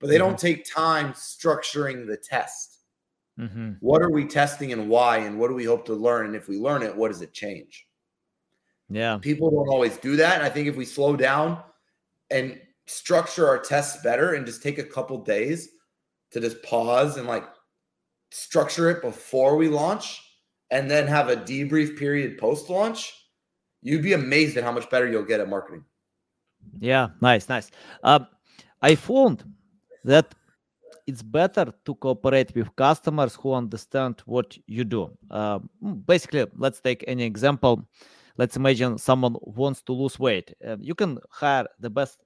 but 0.00 0.08
they 0.08 0.16
mm-hmm. 0.16 0.28
don't 0.28 0.38
take 0.38 0.64
time 0.64 1.12
structuring 1.12 2.06
the 2.06 2.16
test. 2.16 2.73
Mm-hmm. 3.38 3.72
What 3.80 4.02
are 4.02 4.10
we 4.10 4.26
testing 4.26 4.72
and 4.72 4.88
why, 4.88 5.18
and 5.18 5.38
what 5.38 5.48
do 5.48 5.54
we 5.54 5.64
hope 5.64 5.84
to 5.86 5.94
learn? 5.94 6.26
And 6.26 6.36
if 6.36 6.48
we 6.48 6.56
learn 6.58 6.82
it, 6.82 6.94
what 6.94 7.08
does 7.08 7.22
it 7.22 7.32
change? 7.32 7.86
Yeah, 8.88 9.18
people 9.18 9.50
don't 9.50 9.68
always 9.68 9.96
do 9.96 10.16
that. 10.16 10.34
And 10.34 10.42
I 10.42 10.50
think 10.50 10.68
if 10.68 10.76
we 10.76 10.84
slow 10.84 11.16
down 11.16 11.62
and 12.30 12.60
structure 12.86 13.48
our 13.48 13.58
tests 13.58 14.02
better 14.02 14.34
and 14.34 14.46
just 14.46 14.62
take 14.62 14.78
a 14.78 14.84
couple 14.84 15.18
days 15.18 15.70
to 16.30 16.40
just 16.40 16.62
pause 16.62 17.16
and 17.16 17.26
like 17.26 17.44
structure 18.30 18.90
it 18.90 19.00
before 19.00 19.56
we 19.56 19.68
launch 19.68 20.20
and 20.70 20.90
then 20.90 21.06
have 21.06 21.28
a 21.28 21.36
debrief 21.36 21.98
period 21.98 22.36
post 22.36 22.68
launch, 22.68 23.12
you'd 23.82 24.02
be 24.02 24.12
amazed 24.12 24.56
at 24.56 24.64
how 24.64 24.72
much 24.72 24.88
better 24.90 25.08
you'll 25.08 25.22
get 25.22 25.40
at 25.40 25.48
marketing. 25.48 25.84
Yeah, 26.80 27.08
nice, 27.20 27.48
nice. 27.48 27.70
Um, 28.02 28.26
I 28.82 28.94
found 28.94 29.44
that 30.04 30.34
it's 31.06 31.22
better 31.22 31.72
to 31.84 31.94
cooperate 31.96 32.54
with 32.54 32.74
customers 32.76 33.34
who 33.34 33.52
understand 33.52 34.22
what 34.26 34.56
you 34.66 34.84
do. 34.84 35.10
Uh, 35.30 35.58
basically, 36.06 36.46
let's 36.56 36.80
take 36.80 37.04
any 37.06 37.24
example. 37.24 37.86
Let's 38.36 38.56
imagine 38.56 38.98
someone 38.98 39.36
wants 39.42 39.82
to 39.82 39.92
lose 39.92 40.18
weight. 40.18 40.54
Uh, 40.66 40.76
you 40.80 40.94
can 40.94 41.18
hire 41.30 41.66
the 41.78 41.90
best 41.90 42.18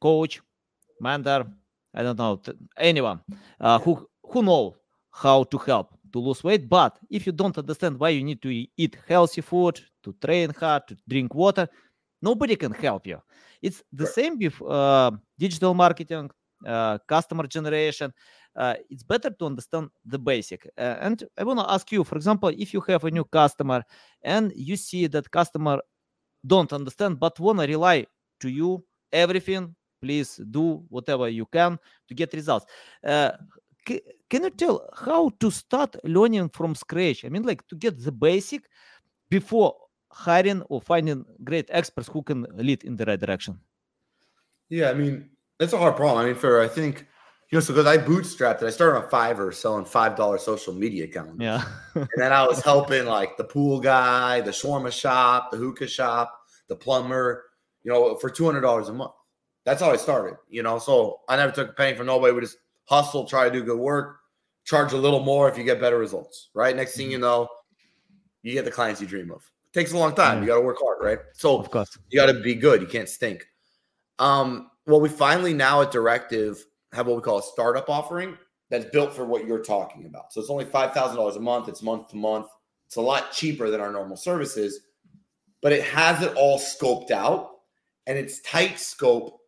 coach, 0.00 0.40
mentor, 1.00 1.46
I 1.94 2.02
don't 2.02 2.18
know, 2.18 2.40
anyone 2.76 3.20
uh, 3.60 3.78
who 3.78 4.06
who 4.22 4.42
know 4.42 4.76
how 5.10 5.44
to 5.44 5.58
help 5.58 5.96
to 6.12 6.18
lose 6.18 6.44
weight 6.44 6.68
but 6.68 6.98
if 7.10 7.26
you 7.26 7.32
don't 7.32 7.56
understand 7.56 7.98
why 7.98 8.10
you 8.10 8.22
need 8.22 8.42
to 8.42 8.50
eat 8.76 8.98
healthy 9.08 9.40
food 9.40 9.80
to 10.02 10.14
train 10.24 10.52
hard 10.60 10.86
to 10.88 10.96
drink 11.08 11.34
water 11.34 11.68
nobody 12.20 12.56
can 12.56 12.72
help 12.72 13.06
you 13.06 13.20
it's 13.62 13.82
the 13.92 14.06
same 14.06 14.38
with 14.38 14.60
uh, 14.62 15.10
digital 15.38 15.74
marketing 15.74 16.30
uh, 16.66 16.98
customer 17.06 17.46
generation 17.46 18.12
uh, 18.56 18.74
it's 18.88 19.02
better 19.02 19.30
to 19.30 19.46
understand 19.46 19.88
the 20.04 20.18
basic 20.18 20.66
uh, 20.78 20.96
and 21.00 21.24
i 21.38 21.44
want 21.44 21.58
to 21.58 21.70
ask 21.70 21.90
you 21.92 22.04
for 22.04 22.16
example 22.16 22.50
if 22.56 22.72
you 22.72 22.80
have 22.80 23.04
a 23.04 23.10
new 23.10 23.24
customer 23.24 23.82
and 24.22 24.52
you 24.56 24.76
see 24.76 25.06
that 25.06 25.30
customer 25.30 25.80
don't 26.46 26.72
understand 26.72 27.18
but 27.18 27.38
want 27.40 27.58
to 27.58 27.66
rely 27.66 28.06
to 28.40 28.48
you 28.48 28.84
everything 29.12 29.74
please 30.00 30.40
do 30.50 30.84
whatever 30.88 31.28
you 31.28 31.46
can 31.46 31.78
to 32.08 32.14
get 32.14 32.32
results 32.32 32.66
uh, 33.04 33.32
can 33.86 34.42
you 34.42 34.50
tell 34.50 34.88
how 34.94 35.30
to 35.40 35.50
start 35.50 35.96
learning 36.04 36.48
from 36.50 36.74
scratch? 36.74 37.24
I 37.24 37.28
mean, 37.28 37.44
like 37.44 37.66
to 37.68 37.76
get 37.76 38.02
the 38.02 38.12
basic 38.12 38.68
before 39.30 39.74
hiring 40.10 40.62
or 40.62 40.80
finding 40.80 41.24
great 41.44 41.68
experts 41.70 42.08
who 42.08 42.22
can 42.22 42.46
lead 42.54 42.84
in 42.84 42.96
the 42.96 43.04
right 43.04 43.20
direction. 43.20 43.58
Yeah, 44.68 44.90
I 44.90 44.94
mean, 44.94 45.30
that's 45.58 45.72
a 45.72 45.78
hard 45.78 45.96
problem. 45.96 46.24
I 46.24 46.26
mean, 46.26 46.34
for 46.34 46.60
I 46.60 46.68
think 46.68 47.06
you 47.50 47.56
know, 47.56 47.60
so 47.60 47.72
because 47.72 47.86
I 47.86 47.98
bootstrapped 47.98 48.62
it, 48.62 48.66
I 48.66 48.70
started 48.70 48.98
on 48.98 49.08
Fiverr 49.08 49.54
selling 49.54 49.84
five 49.84 50.16
dollar 50.16 50.38
social 50.38 50.74
media 50.74 51.04
accounts. 51.04 51.36
Yeah, 51.38 51.64
and 51.94 52.08
then 52.16 52.32
I 52.32 52.46
was 52.46 52.62
helping 52.62 53.06
like 53.06 53.36
the 53.36 53.44
pool 53.44 53.80
guy, 53.80 54.40
the 54.40 54.50
shawarma 54.50 54.92
shop, 54.92 55.50
the 55.50 55.56
hookah 55.56 55.86
shop, 55.86 56.36
the 56.68 56.76
plumber. 56.76 57.44
You 57.84 57.92
know, 57.92 58.16
for 58.16 58.30
two 58.30 58.44
hundred 58.44 58.62
dollars 58.62 58.88
a 58.88 58.92
month. 58.92 59.12
That's 59.64 59.80
how 59.80 59.90
I 59.90 59.96
started. 59.96 60.36
You 60.48 60.62
know, 60.62 60.78
so 60.78 61.20
I 61.28 61.36
never 61.36 61.52
took 61.52 61.70
a 61.70 61.72
penny 61.72 61.96
from 61.96 62.06
nobody. 62.06 62.32
We 62.32 62.40
just 62.40 62.58
hustle, 62.86 63.26
try 63.26 63.44
to 63.44 63.50
do 63.50 63.64
good 63.64 63.78
work, 63.78 64.18
charge 64.64 64.92
a 64.92 64.96
little 64.96 65.20
more 65.20 65.48
if 65.48 65.56
you 65.56 65.64
get 65.64 65.80
better 65.80 65.98
results, 65.98 66.50
right? 66.54 66.74
Next 66.74 66.96
thing 66.96 67.10
you 67.10 67.16
mm-hmm. 67.16 67.22
know, 67.22 67.48
you 68.42 68.52
get 68.52 68.64
the 68.64 68.70
clients 68.70 69.00
you 69.00 69.06
dream 69.06 69.30
of. 69.30 69.38
It 69.38 69.78
takes 69.78 69.92
a 69.92 69.98
long 69.98 70.14
time. 70.14 70.40
You 70.40 70.48
got 70.48 70.56
to 70.56 70.60
work 70.60 70.78
hard, 70.80 70.98
right? 71.00 71.18
So 71.34 71.58
of 71.58 71.70
course. 71.70 71.96
you 72.10 72.18
got 72.18 72.26
to 72.26 72.40
be 72.40 72.54
good. 72.54 72.80
You 72.80 72.86
can't 72.86 73.08
stink. 73.08 73.46
Um, 74.18 74.70
well, 74.86 75.00
we 75.00 75.08
finally 75.08 75.52
now 75.52 75.82
at 75.82 75.90
Directive 75.90 76.64
have 76.92 77.06
what 77.06 77.16
we 77.16 77.22
call 77.22 77.38
a 77.38 77.42
startup 77.42 77.88
offering 77.88 78.36
that's 78.70 78.86
built 78.86 79.12
for 79.12 79.24
what 79.24 79.46
you're 79.46 79.62
talking 79.62 80.06
about. 80.06 80.32
So 80.32 80.40
it's 80.40 80.50
only 80.50 80.64
$5,000 80.64 81.36
a 81.36 81.40
month. 81.40 81.68
It's 81.68 81.82
month 81.82 82.08
to 82.10 82.16
month. 82.16 82.46
It's 82.86 82.96
a 82.96 83.00
lot 83.00 83.32
cheaper 83.32 83.70
than 83.70 83.80
our 83.80 83.90
normal 83.90 84.16
services, 84.16 84.80
but 85.60 85.72
it 85.72 85.82
has 85.82 86.22
it 86.22 86.34
all 86.36 86.58
scoped 86.58 87.10
out 87.10 87.50
and 88.06 88.16
it's 88.16 88.40
tight 88.42 88.78
scope 88.78 89.40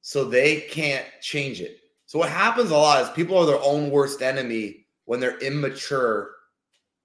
so 0.00 0.24
they 0.24 0.62
can't 0.62 1.06
change 1.20 1.60
it. 1.60 1.78
So 2.06 2.18
what 2.18 2.30
happens 2.30 2.70
a 2.70 2.76
lot 2.76 3.02
is 3.02 3.10
people 3.10 3.38
are 3.38 3.46
their 3.46 3.62
own 3.62 3.90
worst 3.90 4.22
enemy 4.22 4.86
when 5.04 5.20
they're 5.20 5.38
immature 5.38 6.32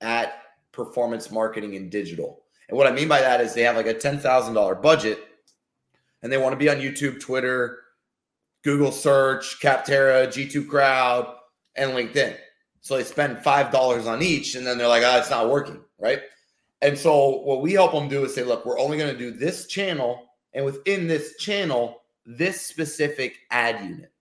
at 0.02 0.42
performance 0.72 1.30
marketing 1.30 1.76
and 1.76 1.92
digital. 1.92 2.44
And 2.70 2.78
what 2.78 2.88
I 2.88 2.92
mean 2.92 3.08
by 3.08 3.22
that 3.22 3.42
is 3.42 3.54
they 3.54 3.64
have 3.64 3.76
like 3.76 3.88
a 3.88 3.94
$10,000 3.94 4.82
budget 4.82 5.20
and 6.24 6.32
they 6.32 6.38
want 6.38 6.53
to 6.53 6.58
be 6.58 6.70
on 6.70 6.77
YouTube, 6.77 7.20
Twitter, 7.20 7.80
Google 8.63 8.92
search, 8.92 9.60
Capterra, 9.62 10.27
G2 10.27 10.68
Crowd, 10.68 11.36
and 11.75 11.92
LinkedIn. 11.92 12.36
So 12.82 12.98
they 12.98 13.03
spend 13.03 13.38
$5 13.38 14.08
on 14.08 14.22
each 14.22 14.56
and 14.56 14.65
then 14.65 14.77
they're 14.77 14.88
like, 14.88 15.03
oh, 15.03 15.18
it's 15.18 15.30
not 15.30 15.50
working. 15.50 15.80
Right. 16.00 16.22
And 16.82 16.98
so 16.98 17.42
what 17.42 17.62
we 17.62 17.74
help 17.74 17.94
them 17.94 18.10
do 18.10 18.25
is 18.25 18.34
say, 18.34 18.44
look, 18.44 18.65
we're 18.65 18.80
only 18.80 18.98
going 18.98 19.12
to 19.13 19.18
do 19.18 19.32
this 19.32 19.68
channel. 19.68 20.30
And 20.53 20.65
within 20.65 21.08
this 21.08 21.38
channel, 21.38 22.01
this 22.25 22.62
specific 22.62 23.38
ad 23.51 23.84
unit. 23.84 24.12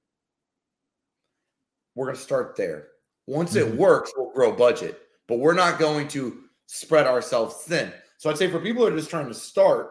We're 1.94 2.06
going 2.06 2.16
to 2.16 2.22
start 2.22 2.56
there. 2.56 2.88
Once 3.26 3.54
it 3.54 3.66
mm-hmm. 3.66 3.76
works, 3.76 4.12
we'll 4.16 4.32
grow 4.32 4.52
budget, 4.52 5.00
but 5.28 5.38
we're 5.38 5.54
not 5.54 5.78
going 5.78 6.08
to 6.08 6.38
spread 6.66 7.06
ourselves 7.06 7.54
thin. 7.64 7.92
So 8.18 8.30
I'd 8.30 8.38
say 8.38 8.50
for 8.50 8.60
people 8.60 8.82
who 8.84 8.92
are 8.92 8.96
just 8.96 9.10
trying 9.10 9.28
to 9.28 9.34
start, 9.34 9.90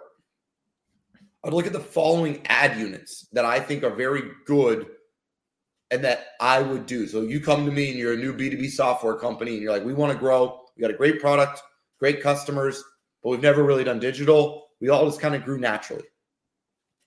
I'd 1.44 1.54
look 1.54 1.66
at 1.66 1.74
the 1.74 1.80
following 1.80 2.42
ad 2.46 2.80
units 2.80 3.28
that 3.34 3.46
I 3.46 3.60
think 3.60 3.84
are 3.84 3.96
very 3.96 4.24
good 4.46 4.88
and 5.90 6.04
that 6.04 6.28
I 6.40 6.62
would 6.62 6.86
do. 6.86 7.08
So 7.08 7.22
you 7.22 7.40
come 7.40 7.66
to 7.66 7.72
me 7.72 7.90
and 7.90 8.00
you're 8.00 8.14
a 8.14 8.18
new 8.18 8.34
B2B 8.34 8.70
software 8.70 9.16
company 9.16 9.54
and 9.54 9.62
you're 9.62 9.72
like, 9.72 9.84
we 9.84 9.94
want 9.94 10.14
to 10.14 10.18
grow. 10.18 10.62
We 10.76 10.82
got 10.82 10.92
a 10.92 10.98
great 10.98 11.20
product, 11.20 11.62
great 12.00 12.22
customers, 12.22 12.84
but 13.24 13.30
we've 13.30 13.42
never 13.42 13.64
really 13.64 13.84
done 13.84 14.00
digital. 14.00 14.68
We 14.80 14.90
all 14.90 15.06
just 15.06 15.20
kind 15.20 15.36
of 15.36 15.44
grew 15.44 15.60
naturally. 15.60 16.06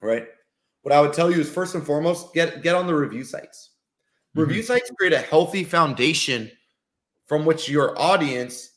Right. 0.01 0.27
What 0.83 0.93
I 0.93 1.01
would 1.01 1.15
tell 1.15 1.31
you 1.31 1.41
is 1.41 1.49
first 1.49 1.75
and 1.75 1.85
foremost, 1.85 2.35
get 2.35 2.63
get 2.63 2.75
on 2.75 2.87
the 2.87 2.95
review 2.95 3.25
sites. 3.25 3.71
Mm-hmm. 4.37 4.41
Review 4.49 4.63
sites 4.63 4.91
create 4.99 5.15
a 5.15 5.19
healthy 5.19 5.65
foundation 5.65 6.51
from 7.27 7.47
which 7.47 7.71
your 7.71 7.99
audience 7.99 8.71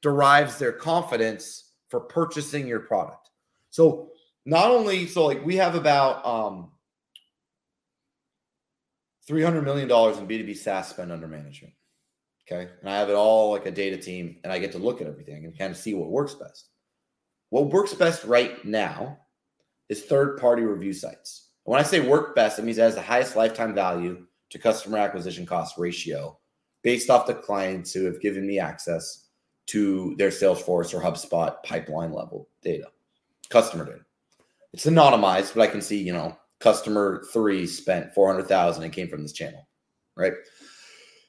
derives 0.00 0.58
their 0.58 0.72
confidence 0.72 1.72
for 1.88 2.00
purchasing 2.00 2.66
your 2.66 2.80
product. 2.80 3.28
So 3.68 4.08
not 4.46 4.70
only 4.70 5.06
so 5.06 5.26
like 5.26 5.44
we 5.44 5.56
have 5.56 5.74
about 5.74 6.24
um 6.24 6.70
300 9.26 9.62
million 9.62 9.88
dollars 9.88 10.18
in 10.18 10.26
B2B 10.26 10.56
SaaS 10.56 10.88
spend 10.88 11.12
under 11.12 11.28
management. 11.28 11.72
Okay. 12.50 12.68
And 12.80 12.90
I 12.90 12.98
have 12.98 13.10
it 13.10 13.14
all 13.14 13.52
like 13.52 13.66
a 13.66 13.70
data 13.70 13.96
team 13.96 14.38
and 14.42 14.52
I 14.52 14.58
get 14.58 14.72
to 14.72 14.78
look 14.78 15.00
at 15.00 15.06
everything 15.06 15.44
and 15.44 15.56
kind 15.56 15.70
of 15.70 15.76
see 15.76 15.94
what 15.94 16.10
works 16.10 16.34
best. 16.34 16.70
What 17.50 17.70
works 17.70 17.94
best 17.94 18.24
right 18.24 18.64
now 18.64 19.18
is 19.88 20.02
third 20.02 20.38
party 20.38 20.62
review 20.62 20.92
sites. 20.92 21.50
When 21.64 21.78
I 21.78 21.84
say 21.84 22.00
work 22.00 22.34
best, 22.34 22.58
it 22.58 22.64
means 22.64 22.78
it 22.78 22.82
has 22.82 22.96
the 22.96 23.02
highest 23.02 23.36
lifetime 23.36 23.74
value 23.74 24.26
to 24.50 24.58
customer 24.58 24.98
acquisition 24.98 25.46
cost 25.46 25.78
ratio 25.78 26.36
based 26.82 27.10
off 27.10 27.26
the 27.26 27.34
clients 27.34 27.92
who 27.92 28.04
have 28.06 28.20
given 28.20 28.46
me 28.46 28.58
access 28.58 29.28
to 29.66 30.16
their 30.16 30.30
Salesforce 30.30 30.92
or 30.92 31.00
HubSpot 31.00 31.62
pipeline 31.62 32.12
level 32.12 32.48
data, 32.62 32.86
customer 33.48 33.84
data. 33.84 34.00
It's 34.72 34.86
anonymized, 34.86 35.54
but 35.54 35.62
I 35.62 35.66
can 35.66 35.82
see, 35.82 36.00
you 36.00 36.12
know, 36.12 36.36
customer 36.60 37.24
three 37.32 37.66
spent 37.66 38.14
400,000 38.14 38.84
and 38.84 38.92
came 38.92 39.08
from 39.08 39.22
this 39.22 39.32
channel. 39.32 39.66
Right. 40.16 40.34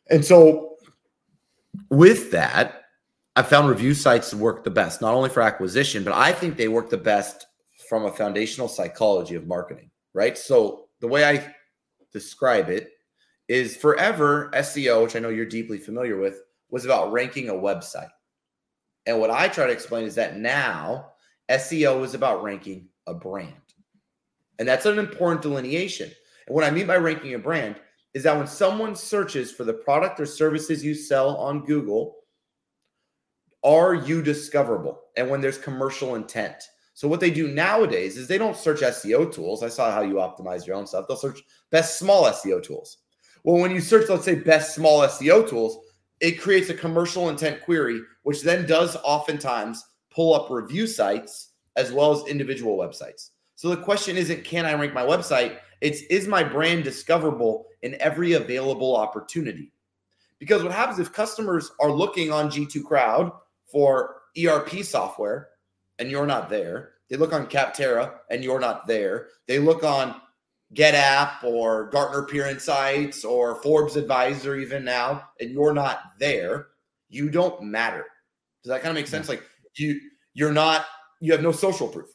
And 0.09 0.23
so 0.23 0.75
with 1.89 2.31
that, 2.31 2.83
I 3.35 3.43
found 3.43 3.69
review 3.69 3.93
sites 3.93 4.33
work 4.33 4.63
the 4.63 4.69
best, 4.69 5.01
not 5.01 5.13
only 5.13 5.29
for 5.29 5.41
acquisition, 5.41 6.03
but 6.03 6.13
I 6.13 6.33
think 6.33 6.57
they 6.57 6.67
work 6.67 6.89
the 6.89 6.97
best 6.97 7.47
from 7.89 8.05
a 8.05 8.11
foundational 8.11 8.67
psychology 8.67 9.35
of 9.35 9.47
marketing. 9.47 9.89
Right. 10.13 10.37
So 10.37 10.89
the 10.99 11.07
way 11.07 11.25
I 11.25 11.53
describe 12.11 12.69
it 12.69 12.89
is 13.47 13.77
forever 13.77 14.49
SEO, 14.53 15.03
which 15.03 15.15
I 15.15 15.19
know 15.19 15.29
you're 15.29 15.45
deeply 15.45 15.77
familiar 15.77 16.17
with, 16.17 16.41
was 16.69 16.85
about 16.85 17.11
ranking 17.11 17.49
a 17.49 17.53
website. 17.53 18.09
And 19.05 19.19
what 19.19 19.31
I 19.31 19.47
try 19.47 19.65
to 19.65 19.73
explain 19.73 20.05
is 20.05 20.15
that 20.15 20.37
now 20.37 21.11
SEO 21.49 22.03
is 22.03 22.13
about 22.13 22.43
ranking 22.43 22.87
a 23.07 23.13
brand. 23.13 23.53
And 24.59 24.67
that's 24.67 24.85
an 24.85 24.99
important 24.99 25.41
delineation. 25.41 26.11
And 26.47 26.55
what 26.55 26.63
I 26.63 26.71
mean 26.71 26.87
by 26.87 26.97
ranking 26.97 27.33
a 27.33 27.39
brand 27.39 27.77
is 28.13 28.23
that 28.23 28.37
when 28.37 28.47
someone 28.47 28.95
searches 28.95 29.51
for 29.51 29.63
the 29.63 29.73
product 29.73 30.19
or 30.19 30.25
services 30.25 30.83
you 30.83 30.93
sell 30.93 31.37
on 31.37 31.65
Google, 31.65 32.17
are 33.63 33.93
you 33.93 34.21
discoverable? 34.21 34.99
And 35.17 35.29
when 35.29 35.41
there's 35.41 35.57
commercial 35.57 36.15
intent. 36.15 36.55
So 36.93 37.07
what 37.07 37.19
they 37.19 37.31
do 37.31 37.47
nowadays 37.47 38.17
is 38.17 38.27
they 38.27 38.37
don't 38.37 38.57
search 38.57 38.81
SEO 38.81 39.33
tools. 39.33 39.63
I 39.63 39.69
saw 39.69 39.91
how 39.91 40.01
you 40.01 40.15
optimize 40.15 40.67
your 40.67 40.75
own 40.75 40.85
stuff. 40.85 41.05
They'll 41.07 41.17
search 41.17 41.41
best 41.69 41.97
small 41.97 42.25
SEO 42.25 42.61
tools. 42.61 42.97
Well, 43.43 43.59
when 43.59 43.71
you 43.71 43.81
search, 43.81 44.09
let's 44.09 44.25
say 44.25 44.35
best 44.35 44.75
small 44.75 45.01
SEO 45.01 45.49
tools, 45.49 45.79
it 46.19 46.39
creates 46.39 46.69
a 46.69 46.75
commercial 46.75 47.29
intent 47.29 47.61
query, 47.63 48.01
which 48.23 48.43
then 48.43 48.67
does 48.67 48.95
oftentimes 48.97 49.83
pull 50.13 50.35
up 50.35 50.51
review 50.51 50.85
sites 50.85 51.50
as 51.81 51.91
well 51.91 52.11
as 52.11 52.27
individual 52.27 52.77
websites. 52.77 53.31
So 53.55 53.69
the 53.69 53.77
question 53.77 54.17
isn't 54.17 54.43
can 54.43 54.65
I 54.65 54.73
rank 54.73 54.93
my 54.93 55.03
website? 55.03 55.57
It's 55.81 56.01
is 56.03 56.27
my 56.27 56.43
brand 56.43 56.83
discoverable 56.83 57.65
in 57.81 57.95
every 57.99 58.33
available 58.33 58.95
opportunity? 58.95 59.73
Because 60.39 60.63
what 60.63 60.71
happens 60.71 60.99
if 60.99 61.11
customers 61.11 61.71
are 61.79 61.91
looking 61.91 62.31
on 62.31 62.49
G2 62.49 62.83
Crowd 62.83 63.31
for 63.65 64.21
ERP 64.37 64.83
software 64.83 65.49
and 65.99 66.09
you're 66.09 66.25
not 66.25 66.49
there? 66.49 66.93
They 67.09 67.17
look 67.17 67.33
on 67.33 67.47
Capterra 67.47 68.13
and 68.29 68.43
you're 68.43 68.59
not 68.59 68.87
there. 68.87 69.27
They 69.47 69.59
look 69.59 69.83
on 69.83 70.15
GetApp 70.73 71.43
or 71.43 71.89
Gartner 71.89 72.23
Peer 72.23 72.47
Insights 72.47 73.25
or 73.25 73.61
Forbes 73.61 73.97
Advisor 73.97 74.55
even 74.55 74.85
now 74.85 75.29
and 75.39 75.51
you're 75.51 75.73
not 75.73 76.13
there. 76.19 76.67
You 77.09 77.29
don't 77.29 77.61
matter. 77.63 78.05
Does 78.63 78.69
that 78.69 78.81
kind 78.81 78.91
of 78.91 78.95
make 78.95 79.07
sense? 79.07 79.27
Like 79.27 79.43
you 79.75 79.99
you're 80.33 80.53
not 80.53 80.85
you 81.21 81.31
have 81.31 81.41
no 81.41 81.53
social 81.53 81.87
proof. 81.87 82.09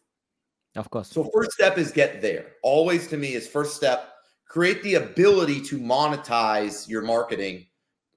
Of 0.75 0.91
course. 0.91 1.09
So 1.09 1.31
first 1.33 1.53
step 1.53 1.79
is 1.79 1.91
get 1.91 2.21
there. 2.21 2.53
Always 2.63 3.07
to 3.09 3.17
me 3.17 3.33
is 3.33 3.49
first 3.49 3.75
step 3.75 4.13
create 4.49 4.83
the 4.83 4.95
ability 4.95 5.61
to 5.61 5.79
monetize 5.79 6.89
your 6.89 7.03
marketing 7.03 7.67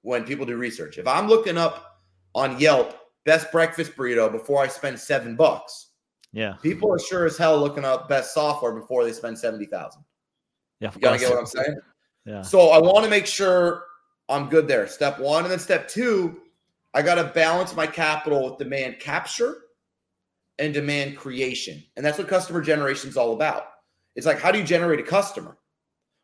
when 0.02 0.24
people 0.24 0.46
do 0.46 0.56
research. 0.56 0.98
If 0.98 1.06
I'm 1.06 1.26
looking 1.26 1.56
up 1.56 2.02
on 2.34 2.60
Yelp 2.60 2.96
best 3.24 3.50
breakfast 3.52 3.96
burrito 3.96 4.30
before 4.30 4.62
I 4.62 4.68
spend 4.68 4.98
7 4.98 5.36
bucks. 5.36 5.88
Yeah. 6.32 6.54
People 6.62 6.92
are 6.92 6.98
sure 6.98 7.26
as 7.26 7.36
hell 7.36 7.58
looking 7.58 7.84
up 7.84 8.08
best 8.08 8.32
software 8.32 8.72
before 8.72 9.04
they 9.04 9.12
spend 9.12 9.38
70,000. 9.38 10.02
Yeah. 10.78 10.90
You 10.94 11.00
got 11.00 11.12
to 11.12 11.18
get 11.18 11.30
what 11.30 11.38
I'm 11.38 11.46
saying? 11.46 11.76
Yeah. 12.24 12.42
So 12.42 12.70
I 12.70 12.78
want 12.78 13.04
to 13.04 13.10
make 13.10 13.26
sure 13.26 13.84
I'm 14.28 14.48
good 14.48 14.68
there. 14.68 14.86
Step 14.86 15.18
1 15.18 15.42
and 15.42 15.50
then 15.50 15.58
step 15.58 15.88
2, 15.88 16.40
I 16.94 17.02
got 17.02 17.16
to 17.16 17.24
balance 17.24 17.74
my 17.74 17.86
capital 17.86 18.48
with 18.48 18.58
demand 18.58 19.00
capture 19.00 19.62
and 20.60 20.74
demand 20.74 21.16
creation. 21.16 21.82
And 21.96 22.04
that's 22.04 22.18
what 22.18 22.28
customer 22.28 22.60
generation 22.60 23.10
is 23.10 23.16
all 23.16 23.32
about. 23.32 23.64
It's 24.14 24.26
like, 24.26 24.38
how 24.38 24.52
do 24.52 24.58
you 24.58 24.64
generate 24.64 25.00
a 25.00 25.04
customer? 25.04 25.56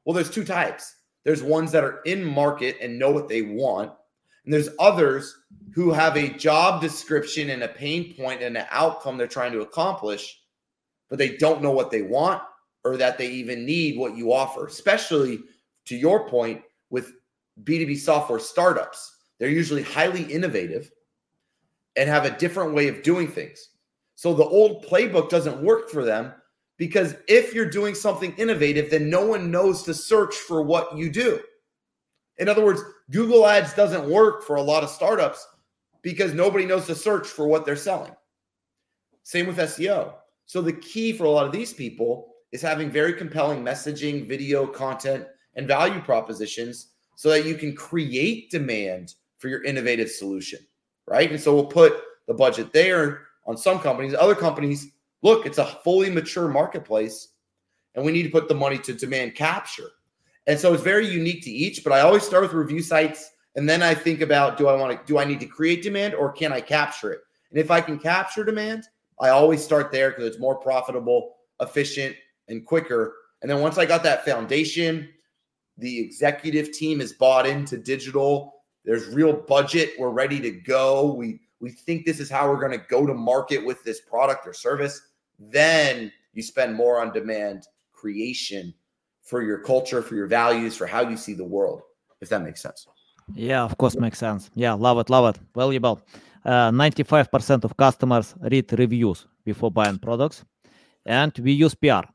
Well, 0.04 0.14
there's 0.14 0.30
two 0.30 0.44
types. 0.44 0.94
There's 1.24 1.42
ones 1.42 1.72
that 1.72 1.82
are 1.82 2.00
in 2.04 2.24
market 2.24 2.76
and 2.80 2.98
know 2.98 3.10
what 3.10 3.28
they 3.28 3.42
want. 3.42 3.92
And 4.44 4.54
there's 4.54 4.68
others 4.78 5.36
who 5.74 5.90
have 5.90 6.16
a 6.16 6.28
job 6.28 6.80
description 6.80 7.50
and 7.50 7.64
a 7.64 7.68
pain 7.68 8.14
point 8.14 8.42
and 8.42 8.56
an 8.56 8.66
outcome 8.70 9.16
they're 9.16 9.26
trying 9.26 9.52
to 9.52 9.62
accomplish, 9.62 10.40
but 11.08 11.18
they 11.18 11.36
don't 11.36 11.62
know 11.62 11.72
what 11.72 11.90
they 11.90 12.02
want 12.02 12.42
or 12.84 12.96
that 12.96 13.18
they 13.18 13.28
even 13.28 13.66
need 13.66 13.98
what 13.98 14.16
you 14.16 14.32
offer, 14.32 14.66
especially 14.66 15.40
to 15.86 15.96
your 15.96 16.28
point 16.28 16.62
with 16.90 17.12
B2B 17.64 17.96
software 17.98 18.38
startups. 18.38 19.16
They're 19.38 19.48
usually 19.48 19.82
highly 19.82 20.22
innovative 20.22 20.90
and 21.96 22.08
have 22.08 22.24
a 22.24 22.38
different 22.38 22.74
way 22.74 22.86
of 22.88 23.02
doing 23.02 23.26
things. 23.26 23.70
So 24.16 24.34
the 24.34 24.44
old 24.44 24.84
playbook 24.84 25.28
doesn't 25.28 25.62
work 25.62 25.90
for 25.90 26.04
them 26.04 26.32
because 26.78 27.14
if 27.28 27.54
you're 27.54 27.70
doing 27.70 27.94
something 27.94 28.34
innovative, 28.36 28.90
then 28.90 29.08
no 29.08 29.24
one 29.24 29.50
knows 29.50 29.82
to 29.84 29.94
search 29.94 30.34
for 30.34 30.62
what 30.62 30.96
you 30.96 31.10
do. 31.10 31.40
In 32.38 32.48
other 32.48 32.64
words, 32.64 32.82
Google 33.10 33.46
Ads 33.46 33.74
doesn't 33.74 34.10
work 34.10 34.42
for 34.42 34.56
a 34.56 34.62
lot 34.62 34.82
of 34.82 34.90
startups 34.90 35.46
because 36.02 36.34
nobody 36.34 36.66
knows 36.66 36.86
to 36.86 36.94
search 36.94 37.26
for 37.26 37.46
what 37.46 37.64
they're 37.64 37.76
selling. 37.76 38.12
Same 39.22 39.46
with 39.46 39.58
SEO. 39.58 40.14
So 40.46 40.62
the 40.62 40.72
key 40.72 41.12
for 41.12 41.24
a 41.24 41.30
lot 41.30 41.46
of 41.46 41.52
these 41.52 41.72
people 41.72 42.34
is 42.52 42.62
having 42.62 42.90
very 42.90 43.12
compelling 43.12 43.62
messaging, 43.62 44.26
video 44.26 44.66
content, 44.66 45.26
and 45.56 45.66
value 45.66 46.00
propositions 46.00 46.92
so 47.16 47.28
that 47.30 47.44
you 47.44 47.54
can 47.54 47.74
create 47.74 48.50
demand 48.50 49.14
for 49.38 49.48
your 49.48 49.64
innovative 49.64 50.10
solution, 50.10 50.60
right? 51.06 51.30
And 51.30 51.40
so 51.40 51.54
we'll 51.54 51.66
put 51.66 52.00
the 52.26 52.34
budget 52.34 52.72
there 52.72 53.25
on 53.46 53.56
some 53.56 53.78
companies. 53.78 54.14
Other 54.14 54.34
companies, 54.34 54.88
look, 55.22 55.46
it's 55.46 55.58
a 55.58 55.66
fully 55.66 56.10
mature 56.10 56.48
marketplace, 56.48 57.28
and 57.94 58.04
we 58.04 58.12
need 58.12 58.24
to 58.24 58.30
put 58.30 58.48
the 58.48 58.54
money 58.54 58.78
to 58.78 58.92
demand 58.92 59.34
capture. 59.34 59.90
And 60.46 60.58
so 60.58 60.72
it's 60.72 60.82
very 60.82 61.06
unique 61.06 61.42
to 61.44 61.50
each. 61.50 61.82
But 61.82 61.92
I 61.92 62.00
always 62.00 62.22
start 62.22 62.42
with 62.42 62.52
review 62.52 62.82
sites, 62.82 63.30
and 63.56 63.68
then 63.68 63.82
I 63.82 63.94
think 63.94 64.20
about 64.20 64.56
do 64.56 64.68
I 64.68 64.76
want 64.76 64.98
to 64.98 65.06
do 65.06 65.18
I 65.18 65.24
need 65.24 65.40
to 65.40 65.46
create 65.46 65.82
demand 65.82 66.14
or 66.14 66.30
can 66.32 66.52
I 66.52 66.60
capture 66.60 67.12
it? 67.12 67.20
And 67.50 67.58
if 67.58 67.70
I 67.70 67.80
can 67.80 67.98
capture 67.98 68.44
demand, 68.44 68.84
I 69.20 69.30
always 69.30 69.64
start 69.64 69.90
there 69.90 70.10
because 70.10 70.26
it's 70.26 70.38
more 70.38 70.56
profitable, 70.56 71.36
efficient, 71.60 72.16
and 72.48 72.66
quicker. 72.66 73.14
And 73.42 73.50
then 73.50 73.60
once 73.60 73.78
I 73.78 73.86
got 73.86 74.02
that 74.02 74.24
foundation, 74.24 75.08
the 75.78 75.98
executive 75.98 76.72
team 76.72 77.00
is 77.00 77.12
bought 77.12 77.46
into 77.46 77.76
digital. 77.76 78.54
There's 78.84 79.08
real 79.08 79.32
budget. 79.32 79.92
We're 79.98 80.10
ready 80.10 80.40
to 80.40 80.50
go. 80.50 81.12
We 81.12 81.40
we 81.60 81.70
think 81.70 82.04
this 82.04 82.20
is 82.20 82.30
how 82.30 82.48
we're 82.48 82.60
going 82.60 82.78
to 82.78 82.84
go 82.88 83.06
to 83.06 83.14
market 83.14 83.64
with 83.64 83.82
this 83.84 84.00
product 84.00 84.46
or 84.46 84.52
service. 84.52 85.00
Then 85.38 86.12
you 86.32 86.42
spend 86.42 86.74
more 86.74 87.00
on 87.00 87.12
demand 87.12 87.66
creation 87.92 88.74
for 89.22 89.42
your 89.42 89.58
culture, 89.58 90.02
for 90.02 90.14
your 90.14 90.26
values, 90.26 90.76
for 90.76 90.86
how 90.86 91.08
you 91.08 91.16
see 91.16 91.34
the 91.34 91.44
world, 91.44 91.82
if 92.20 92.28
that 92.28 92.42
makes 92.42 92.62
sense. 92.62 92.86
Yeah, 93.34 93.62
of 93.64 93.76
course, 93.76 93.96
makes 93.96 94.18
sense. 94.18 94.50
Yeah, 94.54 94.74
love 94.74 94.98
it, 94.98 95.10
love 95.10 95.34
it. 95.34 95.40
Valuable. 95.54 96.00
Uh, 96.44 96.70
95% 96.70 97.64
of 97.64 97.76
customers 97.76 98.34
read 98.40 98.72
reviews 98.78 99.26
before 99.44 99.70
buying 99.70 99.98
products, 99.98 100.44
and 101.04 101.36
we 101.38 101.52
use 101.52 101.74
PR. 101.74 102.06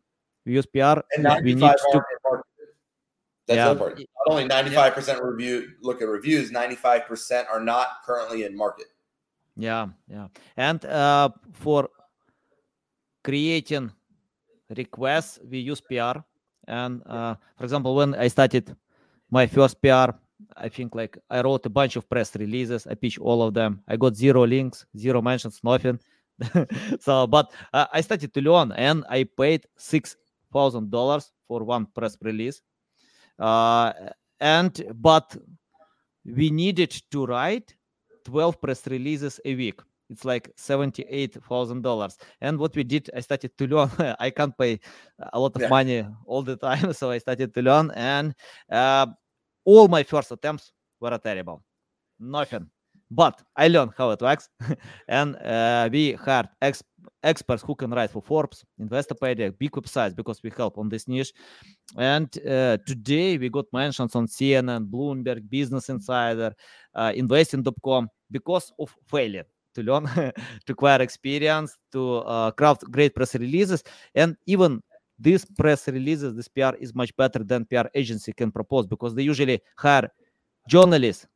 We 0.46 0.54
use 0.54 0.66
PR. 0.66 1.02
And 1.18 1.44
we 1.44 1.56
need 1.56 1.60
to. 1.62 2.04
That's 3.48 3.58
yeah. 3.58 3.74
part. 3.74 3.98
Not 3.98 4.28
only 4.28 4.48
95% 4.48 5.08
yeah. 5.08 5.18
review 5.22 5.72
look 5.82 6.02
at 6.02 6.08
reviews, 6.08 6.52
95% 6.52 7.50
are 7.50 7.60
not 7.60 7.88
currently 8.06 8.44
in 8.44 8.56
market. 8.56 8.86
Yeah, 9.56 9.88
yeah. 10.08 10.28
And 10.58 10.84
uh, 10.86 11.30
for 11.54 11.90
creating 13.24 13.92
requests, 14.76 15.40
we 15.50 15.60
use 15.60 15.82
PR. 15.82 16.20
And 16.68 17.02
uh, 17.06 17.36
for 17.58 17.64
example, 17.64 17.96
when 17.96 18.16
I 18.16 18.28
started 18.28 18.76
my 19.30 19.48
first 19.48 19.82
PR, 19.82 20.12
I 20.58 20.70
think 20.70 20.96
like 20.96 21.18
I 21.30 21.42
wrote 21.42 21.66
a 21.66 21.70
bunch 21.70 21.96
of 21.96 22.10
press 22.10 22.36
releases. 22.36 22.88
I 22.88 22.96
pitched 22.96 23.20
all 23.20 23.44
of 23.44 23.54
them. 23.54 23.82
I 23.88 23.98
got 23.98 24.16
zero 24.16 24.46
links, 24.46 24.86
zero 24.98 25.22
mentions, 25.22 25.60
nothing. 25.64 26.00
so, 27.00 27.28
but 27.28 27.52
uh, 27.74 27.86
I 27.94 28.02
started 28.02 28.34
to 28.34 28.42
learn, 28.42 28.72
and 28.72 29.04
I 29.10 29.26
paid 29.26 29.66
six 29.78 30.16
thousand 30.52 30.90
dollars 30.90 31.32
for 31.48 31.64
one 31.64 31.86
press 31.94 32.18
release. 32.22 32.62
Uh, 33.38 33.94
and 34.40 34.84
but 34.96 35.36
we 36.26 36.50
needed 36.50 36.92
to 37.12 37.26
write 37.26 37.76
12 38.26 38.62
press 38.62 38.88
releases 38.88 39.40
a 39.46 39.56
week 39.56 39.82
it's 40.12 40.26
like 40.26 40.54
$78,000. 40.58 42.18
And 42.42 42.60
what 42.60 42.76
we 42.76 42.84
did, 42.84 43.10
I 43.16 43.22
started 43.22 43.58
to 43.58 43.68
learn. 43.68 43.90
I 44.20 44.30
can't 44.30 44.56
pay 44.58 44.80
a 45.32 45.40
lot 45.40 45.56
of 45.56 45.62
yeah. 45.62 45.70
money 45.70 46.06
all 46.26 46.44
the 46.44 46.58
time. 46.58 46.94
So 47.02 47.10
I 47.12 47.18
started 47.18 47.54
to 47.54 47.62
learn. 47.62 47.92
And 47.96 48.36
uh, 48.70 49.08
all 49.64 49.88
my 49.88 50.04
first 50.04 50.32
attempts 50.32 50.74
were 51.00 51.18
terrible. 51.18 51.64
Nothing. 52.20 52.68
But 53.10 53.42
I 53.56 53.70
learned 53.70 53.94
how 53.98 54.12
it 54.12 54.22
works. 54.22 54.50
and 55.08 55.36
uh, 55.38 55.90
we 55.92 56.14
hired 56.14 56.50
ex- 56.62 56.84
experts 57.24 57.64
who 57.64 57.76
can 57.76 57.92
write 57.92 58.12
for 58.12 58.22
Forbes, 58.22 58.64
Investopedia, 58.80 59.58
big 59.58 59.72
websites 59.72 60.16
because 60.16 60.42
we 60.44 60.52
help 60.56 60.78
on 60.78 60.90
this 60.90 61.08
niche. 61.08 61.34
And 61.98 62.30
uh, 62.48 62.78
today 62.86 63.38
we 63.38 63.50
got 63.50 63.66
mentions 63.74 64.16
on 64.16 64.28
CNN, 64.28 64.90
Bloomberg, 64.90 65.50
Business 65.50 65.90
Insider, 65.90 66.54
uh, 66.96 67.12
Investing.com 67.16 68.10
because 68.30 68.72
of 68.80 68.96
failure 69.08 69.46
to 69.76 69.84
learn, 69.84 70.06
to 70.66 70.72
acquire 70.72 71.02
experience, 71.02 71.78
to 71.92 72.18
uh, 72.18 72.52
craft 72.52 72.84
great 72.92 73.16
press 73.16 73.36
releases, 73.36 73.84
and 74.16 74.36
even 74.46 74.82
these 75.22 75.46
press 75.46 75.88
releases, 75.88 76.36
this 76.36 76.48
PR 76.48 76.76
is 76.80 76.96
much 76.96 77.16
better 77.16 77.44
than 77.44 77.66
PR 77.66 77.88
agency 77.94 78.34
can 78.34 78.52
propose 78.52 78.88
because 78.88 79.14
they 79.14 79.22
usually 79.22 79.62
hire 79.78 80.10
journalists 80.68 81.28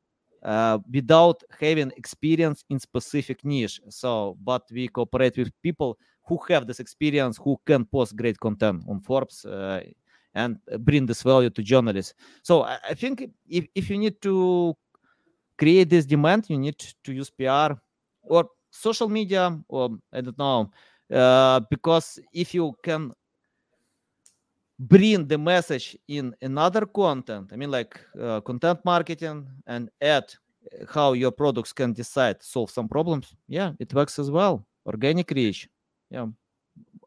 uh, 0.46 0.78
without 0.94 1.42
having 1.60 1.92
experience 1.98 2.64
in 2.70 2.80
specific 2.80 3.44
niche. 3.44 3.82
So, 3.90 4.38
but 4.44 4.62
we 4.72 4.88
cooperate 4.88 5.38
with 5.38 5.52
people 5.64 5.98
who 6.24 6.40
have 6.50 6.68
this 6.68 6.80
experience, 6.80 7.38
who 7.44 7.60
can 7.66 7.84
post 7.86 8.16
great 8.16 8.40
content 8.40 8.84
on 8.88 9.02
Forbes 9.02 9.44
uh, 9.46 9.82
and 10.36 10.58
bring 10.80 11.08
this 11.08 11.24
value 11.24 11.50
to 11.50 11.64
journalists. 11.64 12.14
So, 12.44 12.64
I, 12.64 12.94
think 12.94 13.28
if, 13.50 13.66
if 13.74 13.90
you 13.90 13.98
need 13.98 14.22
to 14.22 14.76
create 15.58 15.90
this 15.90 16.06
demand, 16.06 16.46
you 16.48 16.60
need 16.60 16.78
to 17.04 17.12
use 17.12 17.32
PR 17.32 17.74
or 18.22 18.48
social 18.70 19.10
media, 19.10 19.58
or 19.68 19.98
I 20.14 20.22
don't 20.22 20.38
know, 20.38 20.72
uh, 21.12 21.62
because 21.72 22.20
if 22.34 22.54
you 22.54 22.76
can 22.84 23.12
bring 24.80 25.28
the 25.28 25.38
message 25.38 25.98
in 26.08 26.36
another 26.42 26.86
content, 26.86 27.52
I 27.54 27.56
mean, 27.56 27.72
like 27.72 28.00
uh, 28.20 28.42
content 28.42 28.80
marketing, 28.84 29.48
and 29.68 29.90
add 30.02 30.26
uh, 30.72 30.86
how 30.90 31.14
your 31.14 31.32
products 31.32 31.74
can 31.74 31.94
decide 31.94 32.44
solve 32.44 32.72
some 32.72 32.88
problems. 32.88 33.36
Yeah, 33.48 33.74
it 33.80 33.94
works 33.94 34.20
as 34.20 34.30
well. 34.30 34.66
Organic 34.86 35.32
reach. 35.32 35.70
Yeah, 36.10 36.28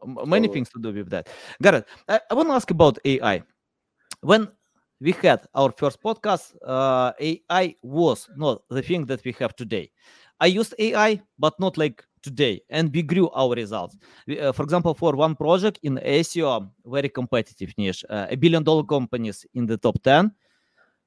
many 0.05 0.49
things 0.49 0.69
to 0.71 0.81
do 0.81 0.93
with 0.93 1.11
that. 1.11 1.29
Garrett, 1.63 1.87
I, 2.09 2.21
I 2.31 2.35
want 2.35 2.49
to 2.49 2.55
ask 2.55 2.71
about 2.71 2.99
AI. 3.05 3.43
When 4.21 4.49
we 5.01 5.13
had 5.13 5.47
our 5.55 5.73
first 5.77 6.03
podcast, 6.03 6.57
uh, 6.67 7.13
AI 7.21 7.75
was 7.83 8.29
not 8.37 8.63
the 8.69 8.83
thing 8.83 9.07
that 9.07 9.25
we 9.25 9.33
have 9.39 9.55
today. 9.55 9.91
I 10.41 10.47
used 10.47 10.75
AI, 10.79 11.21
but 11.39 11.59
not 11.61 11.77
like 11.77 12.05
today, 12.23 12.61
and 12.71 12.93
we 12.95 13.03
grew 13.03 13.29
our 13.31 13.55
results. 13.55 13.97
Uh, 14.29 14.53
for 14.53 14.63
example, 14.63 14.95
for 14.95 15.15
one 15.15 15.35
project 15.35 15.79
in 15.83 15.99
SEO, 15.99 16.69
very 16.87 17.09
competitive 17.09 17.73
niche, 17.79 18.05
uh, 18.11 18.27
a 18.31 18.37
billion 18.37 18.63
dollar 18.63 18.85
companies 18.85 19.47
in 19.55 19.67
the 19.67 19.77
top 19.77 20.03
10, 20.03 20.33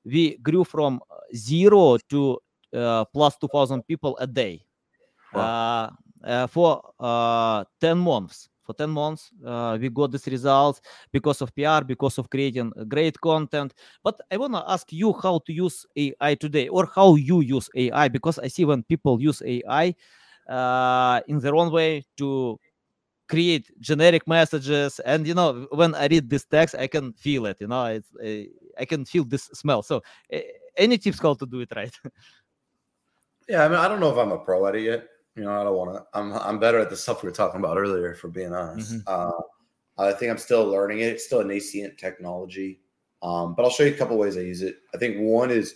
we 0.05 0.37
grew 0.37 0.63
from 0.63 0.99
zero 1.35 1.97
to 2.09 2.39
uh, 2.73 3.05
plus 3.05 3.37
2,000 3.37 3.85
people 3.87 4.17
a 4.19 4.27
day 4.27 4.65
wow. 5.33 5.41
Uh, 5.41 6.27
uh, 6.27 6.47
for 6.47 6.81
uh, 6.99 7.63
10 7.79 7.97
months 7.97 8.49
for 8.63 8.73
10 8.73 8.89
months 8.89 9.31
uh, 9.45 9.77
we 9.79 9.89
got 9.89 10.11
these 10.11 10.27
results 10.27 10.81
because 11.11 11.41
of 11.41 11.53
pr 11.55 11.83
because 11.85 12.17
of 12.17 12.29
creating 12.29 12.71
great 12.87 13.19
content 13.21 13.73
but 14.03 14.19
i 14.31 14.37
want 14.37 14.53
to 14.53 14.63
ask 14.67 14.91
you 14.93 15.13
how 15.13 15.39
to 15.45 15.51
use 15.51 15.85
ai 15.97 16.35
today 16.35 16.67
or 16.67 16.89
how 16.95 17.15
you 17.15 17.41
use 17.41 17.69
ai 17.75 18.07
because 18.07 18.39
i 18.39 18.47
see 18.47 18.65
when 18.65 18.83
people 18.83 19.21
use 19.21 19.41
ai 19.45 19.93
uh, 20.51 21.21
in 21.27 21.39
their 21.39 21.55
own 21.55 21.71
way 21.71 22.03
to 22.17 22.59
create 23.27 23.71
generic 23.79 24.27
messages 24.27 24.99
and 25.05 25.25
you 25.25 25.33
know 25.33 25.65
when 25.71 25.95
i 25.95 26.05
read 26.07 26.29
this 26.29 26.43
text 26.43 26.75
i 26.75 26.85
can 26.85 27.13
feel 27.13 27.45
it 27.45 27.55
you 27.61 27.67
know 27.67 27.85
it's 27.85 28.09
uh, 28.17 28.43
i 28.77 28.83
can 28.83 29.05
feel 29.05 29.23
this 29.23 29.43
smell 29.53 29.81
so 29.81 30.01
uh, 30.33 30.39
any 30.75 30.97
tips 30.97 31.19
how 31.19 31.33
to 31.33 31.45
do 31.45 31.61
it 31.61 31.71
right 31.73 31.97
yeah 33.47 33.63
i 33.63 33.69
mean 33.69 33.77
i 33.77 33.87
don't 33.87 34.01
know 34.01 34.11
if 34.11 34.17
i'm 34.17 34.33
a 34.33 34.37
pro 34.37 34.67
at 34.67 34.75
it 34.75 34.83
yet 34.83 35.07
you 35.35 35.43
know, 35.43 35.59
I 35.59 35.63
don't 35.63 35.75
want 35.75 35.93
to. 35.93 36.05
I'm 36.13 36.33
I'm 36.33 36.59
better 36.59 36.79
at 36.79 36.89
the 36.89 36.97
stuff 36.97 37.23
we 37.23 37.29
were 37.29 37.35
talking 37.35 37.59
about 37.59 37.77
earlier. 37.77 38.15
For 38.15 38.27
being 38.27 38.53
honest, 38.53 38.93
mm-hmm. 38.93 39.01
uh, 39.07 40.07
I 40.09 40.11
think 40.13 40.31
I'm 40.31 40.37
still 40.37 40.65
learning 40.65 40.99
it. 40.99 41.07
It's 41.07 41.25
still 41.25 41.39
a 41.39 41.45
nascent 41.45 41.97
technology, 41.97 42.81
um, 43.23 43.55
but 43.55 43.63
I'll 43.63 43.71
show 43.71 43.83
you 43.83 43.93
a 43.93 43.97
couple 43.97 44.17
ways 44.17 44.37
I 44.37 44.41
use 44.41 44.61
it. 44.61 44.75
I 44.93 44.97
think 44.97 45.17
one 45.19 45.49
is 45.49 45.75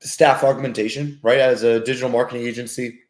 staff 0.00 0.44
augmentation. 0.44 1.18
Right, 1.22 1.40
as 1.40 1.64
a 1.64 1.80
digital 1.80 2.08
marketing 2.08 2.46
agency, 2.46 3.00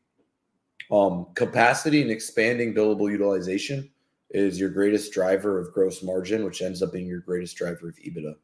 um, 0.93 1.27
capacity 1.35 2.03
and 2.03 2.11
expanding 2.11 2.75
billable 2.75 3.11
utilization 3.11 3.91
is 4.31 4.61
your 4.61 4.69
greatest 4.69 5.13
driver 5.13 5.59
of 5.59 5.73
gross 5.73 6.03
margin, 6.03 6.45
which 6.45 6.61
ends 6.61 6.83
up 6.83 6.93
being 6.93 7.07
your 7.07 7.21
greatest 7.21 7.57
driver 7.57 7.89
of 7.89 7.97
EBITDA. 7.97 8.35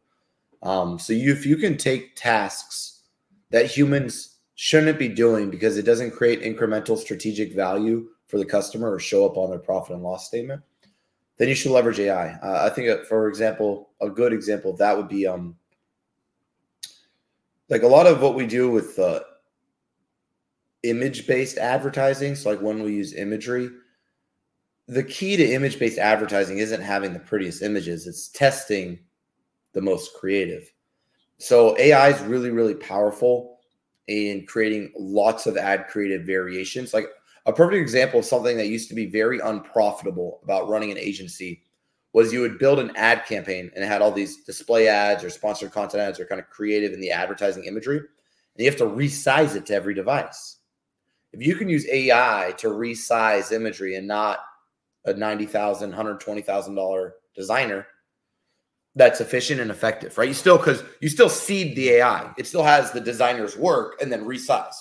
Um, 0.63 0.99
so 0.99 1.13
you, 1.13 1.31
if 1.31 1.47
you 1.47 1.57
can 1.57 1.77
take 1.77 2.17
tasks 2.17 3.03
that 3.51 3.67
humans 3.67 4.37
shouldn't 4.55 4.99
be 4.99 5.09
doing 5.09 5.51
because 5.51 5.77
it 5.77 5.85
doesn't 5.85 6.11
create 6.11 6.43
incremental 6.43 6.99
strategic 6.99 7.55
value 7.55 8.09
for 8.27 8.39
the 8.39 8.45
customer 8.45 8.93
or 8.93 8.99
show 8.99 9.25
up 9.25 9.37
on 9.37 9.51
their 9.51 9.59
profit 9.59 9.95
and 9.95 10.03
loss 10.03 10.27
statement, 10.27 10.63
then 11.37 11.49
you 11.49 11.55
should 11.55 11.71
leverage 11.71 12.01
AI. 12.01 12.33
Uh, 12.43 12.69
I 12.71 12.75
think, 12.75 13.05
for 13.05 13.29
example, 13.29 13.91
a 14.01 14.09
good 14.09 14.33
example 14.33 14.73
of 14.73 14.79
that 14.79 14.97
would 14.97 15.09
be 15.09 15.27
um, 15.27 15.55
like 17.69 17.83
a 17.83 17.87
lot 17.87 18.07
of 18.07 18.21
what 18.21 18.35
we 18.35 18.47
do 18.47 18.71
with 18.71 18.99
uh, 18.99 19.21
image 20.89 21.27
based 21.27 21.59
advertising. 21.59 22.35
So, 22.35 22.51
like 22.51 22.61
when 22.61 22.83
we 22.83 22.95
use 22.95 23.15
imagery, 23.15 23.71
the 24.87 25.05
key 25.05 25.37
to 25.37 25.53
image 25.53 25.79
based 25.79 25.99
advertising 25.99 26.59
isn't 26.59 26.81
having 26.81 27.13
the 27.13 27.21
prettiest 27.21 27.63
images, 27.63 28.07
it's 28.07 28.29
testing 28.29 28.99
the 29.73 29.83
most 29.83 30.15
creative. 30.15 30.71
So, 31.39 31.77
AI 31.79 32.11
is 32.11 32.21
really, 32.23 32.51
really 32.51 32.75
powerful 32.75 33.59
in 34.07 34.47
creating 34.47 34.93
lots 34.99 35.47
of 35.47 35.57
ad 35.57 35.87
creative 35.89 36.27
variations. 36.27 36.95
Like 36.95 37.09
a 37.47 37.53
perfect 37.53 37.81
example 37.81 38.21
of 38.21 38.27
something 38.27 38.57
that 38.57 38.69
used 38.69 38.89
to 38.89 38.95
be 38.95 39.07
very 39.07 39.39
unprofitable 39.39 40.41
about 40.43 40.69
running 40.69 40.91
an 40.91 40.99
agency 40.99 41.63
was 42.13 42.33
you 42.33 42.41
would 42.41 42.59
build 42.59 42.79
an 42.79 42.95
ad 42.97 43.27
campaign 43.27 43.71
and 43.75 43.85
it 43.85 43.87
had 43.87 44.03
all 44.03 44.11
these 44.11 44.45
display 44.45 44.89
ads 44.89 45.23
or 45.23 45.31
sponsored 45.31 45.73
content 45.73 46.03
ads 46.03 46.19
or 46.19 46.25
kind 46.25 46.41
of 46.41 46.49
creative 46.51 46.93
in 46.93 47.01
the 47.01 47.11
advertising 47.11 47.65
imagery. 47.65 47.99
And 47.99 48.07
you 48.57 48.67
have 48.67 48.79
to 48.79 48.87
resize 48.87 49.55
it 49.55 49.67
to 49.67 49.75
every 49.75 49.95
device. 49.95 50.58
If 51.39 51.47
you 51.47 51.55
can 51.55 51.69
use 51.69 51.87
AI 51.89 52.53
to 52.59 52.69
resize 52.69 53.53
imagery 53.53 53.95
and 53.95 54.09
not 54.09 54.41
a 55.05 55.15
$90,000, 55.15 55.95
$120,000 55.95 57.11
designer, 57.37 57.87
that's 58.97 59.21
efficient 59.21 59.61
and 59.61 59.71
effective, 59.71 60.19
right? 60.19 60.27
You 60.27 60.35
still 60.35 60.59
because 60.59 60.83
you 61.01 61.09
still 61.09 61.29
seed 61.29 61.77
the 61.77 61.91
AI. 61.91 62.33
It 62.37 62.49
still 62.49 62.65
has 62.65 62.91
the 62.91 63.01
designer's 63.01 63.57
work 63.57 64.03
and 64.03 64.11
then 64.11 64.25
resize. 64.25 64.75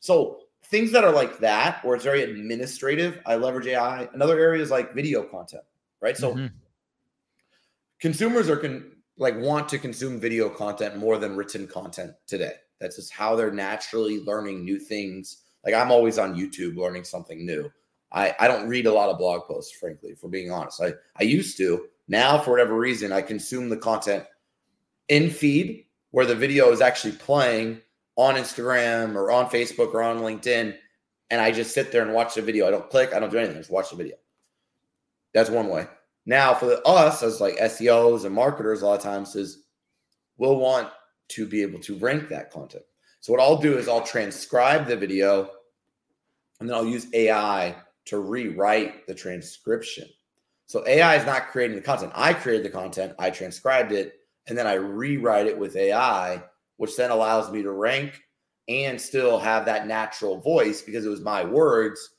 So 0.00 0.40
things 0.64 0.90
that 0.90 1.04
are 1.04 1.12
like 1.12 1.38
that, 1.38 1.84
where 1.84 1.94
it's 1.94 2.04
very 2.04 2.24
administrative, 2.24 3.20
I 3.24 3.36
leverage 3.36 3.68
AI. 3.68 4.08
Another 4.12 4.36
area 4.36 4.60
is 4.60 4.72
like 4.72 4.94
video 4.94 5.22
content, 5.22 5.62
right? 6.00 6.16
So 6.16 6.34
mm-hmm. 6.34 6.46
consumers 8.00 8.50
are 8.50 8.56
con- 8.56 8.90
like 9.16 9.38
want 9.38 9.68
to 9.68 9.78
consume 9.78 10.18
video 10.18 10.48
content 10.48 10.96
more 10.96 11.18
than 11.18 11.36
written 11.36 11.68
content 11.68 12.14
today. 12.26 12.54
That's 12.80 12.96
just 12.96 13.12
how 13.12 13.36
they're 13.36 13.52
naturally 13.52 14.18
learning 14.24 14.64
new 14.64 14.80
things. 14.80 15.43
Like 15.64 15.74
I'm 15.74 15.90
always 15.90 16.18
on 16.18 16.36
YouTube 16.36 16.76
learning 16.76 17.04
something 17.04 17.44
new. 17.44 17.70
I, 18.12 18.34
I 18.38 18.48
don't 18.48 18.68
read 18.68 18.86
a 18.86 18.92
lot 18.92 19.08
of 19.08 19.18
blog 19.18 19.42
posts, 19.42 19.76
frankly, 19.76 20.14
for 20.14 20.28
being 20.28 20.50
honest. 20.50 20.80
I, 20.80 20.92
I 21.18 21.24
used 21.24 21.56
to. 21.58 21.86
Now, 22.06 22.38
for 22.38 22.52
whatever 22.52 22.76
reason, 22.78 23.12
I 23.12 23.22
consume 23.22 23.68
the 23.68 23.76
content 23.76 24.24
in 25.08 25.30
feed 25.30 25.86
where 26.12 26.26
the 26.26 26.34
video 26.34 26.70
is 26.70 26.80
actually 26.80 27.12
playing 27.12 27.80
on 28.16 28.36
Instagram 28.36 29.16
or 29.16 29.32
on 29.32 29.50
Facebook 29.50 29.92
or 29.94 30.02
on 30.02 30.18
LinkedIn. 30.18 30.76
And 31.30 31.40
I 31.40 31.50
just 31.50 31.74
sit 31.74 31.90
there 31.90 32.02
and 32.02 32.12
watch 32.12 32.34
the 32.34 32.42
video. 32.42 32.68
I 32.68 32.70
don't 32.70 32.88
click, 32.88 33.12
I 33.12 33.18
don't 33.18 33.30
do 33.30 33.38
anything, 33.38 33.56
just 33.56 33.70
watch 33.70 33.90
the 33.90 33.96
video. 33.96 34.14
That's 35.32 35.50
one 35.50 35.68
way. 35.68 35.88
Now, 36.26 36.54
for 36.54 36.80
us 36.86 37.22
as 37.22 37.40
like 37.40 37.56
SEOs 37.56 38.24
and 38.24 38.34
marketers, 38.34 38.82
a 38.82 38.86
lot 38.86 38.98
of 38.98 39.02
times 39.02 39.34
is 39.34 39.64
we'll 40.38 40.56
want 40.56 40.88
to 41.28 41.46
be 41.46 41.62
able 41.62 41.80
to 41.80 41.98
rank 41.98 42.28
that 42.28 42.50
content. 42.50 42.84
So 43.24 43.32
what 43.32 43.40
I'll 43.40 43.56
do 43.56 43.78
is 43.78 43.88
I'll 43.88 44.02
transcribe 44.02 44.86
the 44.86 44.98
video 44.98 45.48
and 46.60 46.68
then 46.68 46.76
I'll 46.76 46.86
use 46.86 47.06
AI 47.14 47.74
to 48.04 48.18
rewrite 48.18 49.06
the 49.06 49.14
transcription. 49.14 50.06
So 50.66 50.86
AI 50.86 51.16
is 51.16 51.24
not 51.24 51.48
creating 51.48 51.76
the 51.76 51.82
content. 51.82 52.12
I 52.14 52.34
created 52.34 52.66
the 52.66 52.76
content, 52.76 53.14
I 53.18 53.30
transcribed 53.30 53.92
it, 53.92 54.16
and 54.46 54.58
then 54.58 54.66
I 54.66 54.74
rewrite 54.74 55.46
it 55.46 55.58
with 55.58 55.74
AI, 55.74 56.42
which 56.76 56.98
then 56.98 57.10
allows 57.10 57.50
me 57.50 57.62
to 57.62 57.72
rank 57.72 58.20
and 58.68 59.00
still 59.00 59.38
have 59.38 59.64
that 59.64 59.86
natural 59.86 60.38
voice 60.38 60.82
because 60.82 61.06
it 61.06 61.08
was 61.08 61.22
my 61.22 61.42
words. 61.42 62.16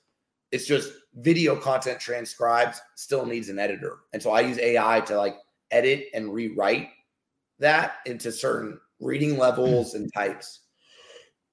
It's 0.51 0.65
just 0.65 0.91
video 1.17 1.55
content 1.55 1.99
transcribed 1.99 2.77
still 2.95 3.27
needs 3.27 3.49
an 3.49 3.59
editor. 3.59 3.99
And 4.13 4.23
so 4.23 4.31
I 4.31 4.39
use 4.39 4.57
AI 4.57 5.01
to 5.01 5.17
like 5.17 5.35
edit 5.69 6.07
and 6.15 6.33
rewrite 6.33 6.89
that 7.59 7.97
into 8.07 8.31
certain 8.31 8.79
reading 8.99 9.37
levels 9.37 9.93
and 9.93 10.11
types. 10.11 10.61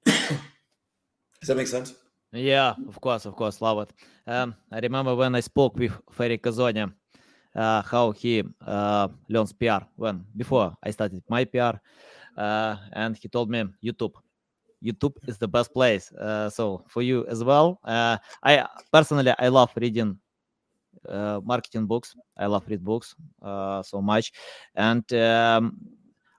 Does 0.04 1.48
that 1.48 1.56
make 1.56 1.66
sense? 1.66 1.94
Yeah, 2.32 2.74
of 2.88 3.00
course, 3.00 3.26
of 3.26 3.36
course, 3.36 3.60
love 3.60 3.80
it. 3.80 3.92
Um, 4.26 4.54
I 4.70 4.78
remember 4.78 5.14
when 5.14 5.34
I 5.34 5.40
spoke 5.40 5.76
with 5.76 5.92
Ferry 6.10 6.38
Kazoni, 6.38 6.90
uh, 7.54 7.82
how 7.82 8.12
he 8.12 8.42
uh, 8.66 9.08
learns 9.28 9.52
PR 9.52 9.84
when 9.96 10.24
before 10.36 10.74
I 10.82 10.90
started 10.90 11.22
my 11.28 11.44
PR, 11.44 11.76
uh, 12.36 12.76
and 12.92 13.16
he 13.16 13.28
told 13.28 13.50
me 13.50 13.64
YouTube. 13.84 14.14
YouTube 14.82 15.14
is 15.28 15.38
the 15.38 15.46
best 15.46 15.72
place. 15.72 16.10
Uh, 16.12 16.48
so 16.48 16.84
for 16.88 17.02
you 17.02 17.26
as 17.26 17.44
well. 17.44 17.78
Uh, 17.84 18.16
I 18.42 18.66
personally 18.92 19.32
I 19.38 19.48
love 19.48 19.70
reading 19.76 20.18
uh, 21.08 21.40
marketing 21.44 21.86
books. 21.86 22.16
I 22.36 22.46
love 22.46 22.64
read 22.66 22.82
books 22.82 23.14
so 23.42 24.00
much, 24.00 24.32
and 24.74 25.12
um, 25.12 25.76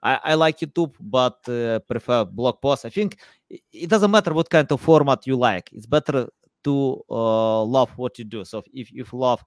I, 0.04 0.20
I 0.24 0.34
like 0.34 0.60
YouTube, 0.60 0.94
but 1.00 1.48
uh, 1.48 1.80
prefer 1.80 2.26
blog 2.26 2.62
posts. 2.62 2.84
I 2.84 2.90
think 2.90 3.18
it 3.72 3.90
doesn't 3.90 4.12
matter 4.12 4.34
what 4.34 4.50
kind 4.50 4.70
of 4.70 4.82
format 4.82 5.26
you 5.26 5.38
like. 5.38 5.70
It's 5.72 5.86
better 5.86 6.28
to 6.66 7.02
uh, 7.10 7.64
love 7.64 7.90
what 7.98 8.20
you 8.20 8.26
do. 8.26 8.44
So 8.44 8.62
if, 8.74 8.92
you 8.92 9.06
love 9.14 9.44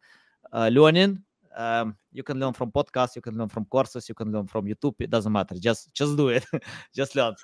uh, 0.52 0.70
learning, 0.72 1.22
um, 1.54 1.96
you 2.10 2.22
can 2.22 2.40
learn 2.40 2.54
from 2.54 2.72
podcasts, 2.72 3.16
you 3.16 3.22
can 3.22 3.36
learn 3.36 3.48
from 3.48 3.66
courses, 3.66 4.08
you 4.08 4.14
can 4.14 4.32
learn 4.32 4.46
from 4.46 4.66
YouTube. 4.66 4.94
It 4.98 5.10
doesn't 5.10 5.32
matter. 5.32 5.54
Just 5.58 5.92
just 5.92 6.16
do 6.16 6.28
it. 6.28 6.44
just 6.94 7.14
learn. 7.14 7.34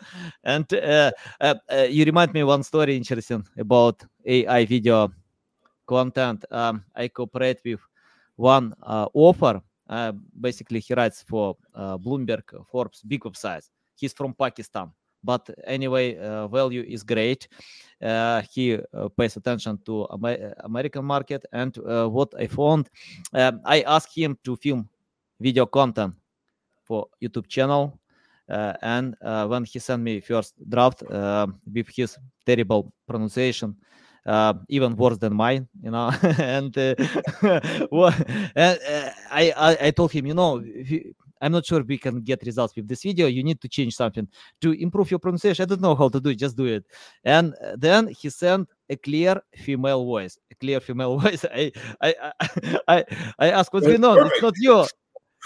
And 0.44 0.72
uh, 0.72 1.12
you 1.88 2.04
remind 2.04 2.32
me 2.32 2.42
one 2.44 2.62
story 2.62 2.96
interesting 2.96 3.46
about 3.58 4.02
AI 4.24 4.64
video 4.64 5.12
content. 5.86 6.44
Um, 6.50 6.84
I 6.94 7.08
cooperate 7.08 7.60
with 7.64 7.80
one 8.36 8.74
author 8.82 9.62
basically, 10.40 10.80
he 10.80 10.94
writes 10.94 11.22
for 11.22 11.56
uh, 11.74 11.98
Bloomberg, 11.98 12.42
Forbes, 12.70 13.02
big 13.02 13.22
websites. 13.22 13.70
He's 13.94 14.12
from 14.12 14.34
Pakistan, 14.34 14.90
but 15.22 15.48
anyway, 15.64 16.16
uh, 16.16 16.48
value 16.48 16.84
is 16.86 17.02
great. 17.02 17.48
he 18.52 18.78
pays 19.16 19.36
attention 19.36 19.78
to 19.84 20.06
Amer- 20.12 20.54
American 20.64 21.04
market, 21.04 21.44
and 21.52 21.76
what 22.12 22.32
I 22.38 22.46
found, 22.46 22.90
um, 23.32 23.60
I 23.64 23.82
asked 23.82 24.16
him 24.16 24.36
to 24.44 24.56
film 24.56 24.88
video 25.40 25.66
content 25.66 26.14
for 26.84 27.06
YouTube 27.22 27.46
channel. 27.48 27.98
And 28.48 29.16
when 29.22 29.64
he 29.64 29.78
sent 29.78 30.02
me 30.02 30.20
first 30.20 30.54
draft 30.68 31.02
with 31.72 31.88
his 31.88 32.18
terrible 32.44 32.92
pronunciation, 33.06 33.76
uh, 34.26 34.54
even 34.68 34.96
worse 34.96 35.18
than 35.18 35.34
mine, 35.34 35.68
you 35.82 35.90
know. 35.90 36.10
and 36.38 36.76
uh, 36.76 36.94
well, 37.90 38.14
uh, 38.56 38.76
I, 39.30 39.52
I, 39.56 39.86
I 39.86 39.90
told 39.90 40.12
him, 40.12 40.26
you 40.26 40.34
know, 40.34 40.62
I'm 41.40 41.52
not 41.52 41.66
sure 41.66 41.82
we 41.82 41.98
can 41.98 42.20
get 42.20 42.42
results 42.46 42.76
with 42.76 42.86
this 42.86 43.02
video. 43.02 43.26
You 43.26 43.42
need 43.42 43.60
to 43.62 43.68
change 43.68 43.96
something 43.96 44.28
to 44.60 44.72
improve 44.72 45.10
your 45.10 45.18
pronunciation. 45.18 45.64
I 45.64 45.66
don't 45.66 45.80
know 45.80 45.96
how 45.96 46.08
to 46.08 46.20
do 46.20 46.30
it. 46.30 46.36
Just 46.36 46.56
do 46.56 46.66
it. 46.66 46.84
And 47.24 47.54
then 47.76 48.08
he 48.08 48.30
sent 48.30 48.68
a 48.88 48.96
clear 48.96 49.42
female 49.56 50.04
voice. 50.04 50.38
A 50.52 50.54
clear 50.54 50.80
female 50.80 51.18
voice. 51.20 51.44
I 51.52 51.72
I 52.00 52.32
I 52.86 53.04
I 53.38 53.50
asked 53.50 53.72
what's 53.72 53.86
going 53.86 54.04
on. 54.04 54.26
It's 54.28 54.42
not 54.42 54.54
you. 54.58 54.86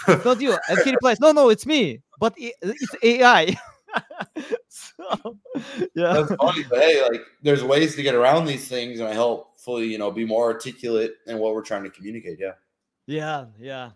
It's 0.07 0.25
not 0.25 0.39
you. 0.39 0.55
And 0.69 0.79
he 0.83 0.91
replies, 0.91 1.19
No, 1.19 1.31
no, 1.31 1.49
it's 1.49 1.65
me. 1.65 2.01
But 2.19 2.33
it's 2.37 2.95
AI. 3.03 3.55
so, 4.67 5.37
yeah, 5.95 6.13
that's 6.13 6.35
funny. 6.35 6.63
But 6.69 6.79
hey, 6.79 7.01
like, 7.09 7.21
there's 7.41 7.63
ways 7.63 7.95
to 7.95 8.03
get 8.03 8.15
around 8.15 8.45
these 8.45 8.67
things, 8.67 8.99
and 8.99 9.07
I 9.07 9.13
hopefully, 9.13 9.87
you 9.87 9.97
know, 9.97 10.11
be 10.11 10.25
more 10.25 10.45
articulate 10.51 11.15
in 11.25 11.39
what 11.39 11.53
we're 11.53 11.63
trying 11.63 11.83
to 11.83 11.89
communicate. 11.89 12.39
Yeah. 12.39 12.53
Yeah, 13.07 13.45
yeah. 13.57 13.91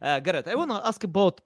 Uh, 0.00 0.20
Garrett, 0.20 0.46
I 0.46 0.54
want 0.54 0.70
to 0.70 0.86
ask 0.86 1.02
about 1.02 1.40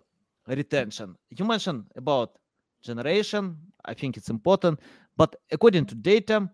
retention. 0.47 1.17
You 1.31 1.47
mentioned 1.47 1.85
about 1.97 2.39
generation. 2.83 3.57
I 3.85 3.95
think 3.95 4.19
it's 4.19 4.29
important, 4.29 4.81
but 5.17 5.37
according 5.51 5.87
to 5.87 5.95
data, 5.95 6.51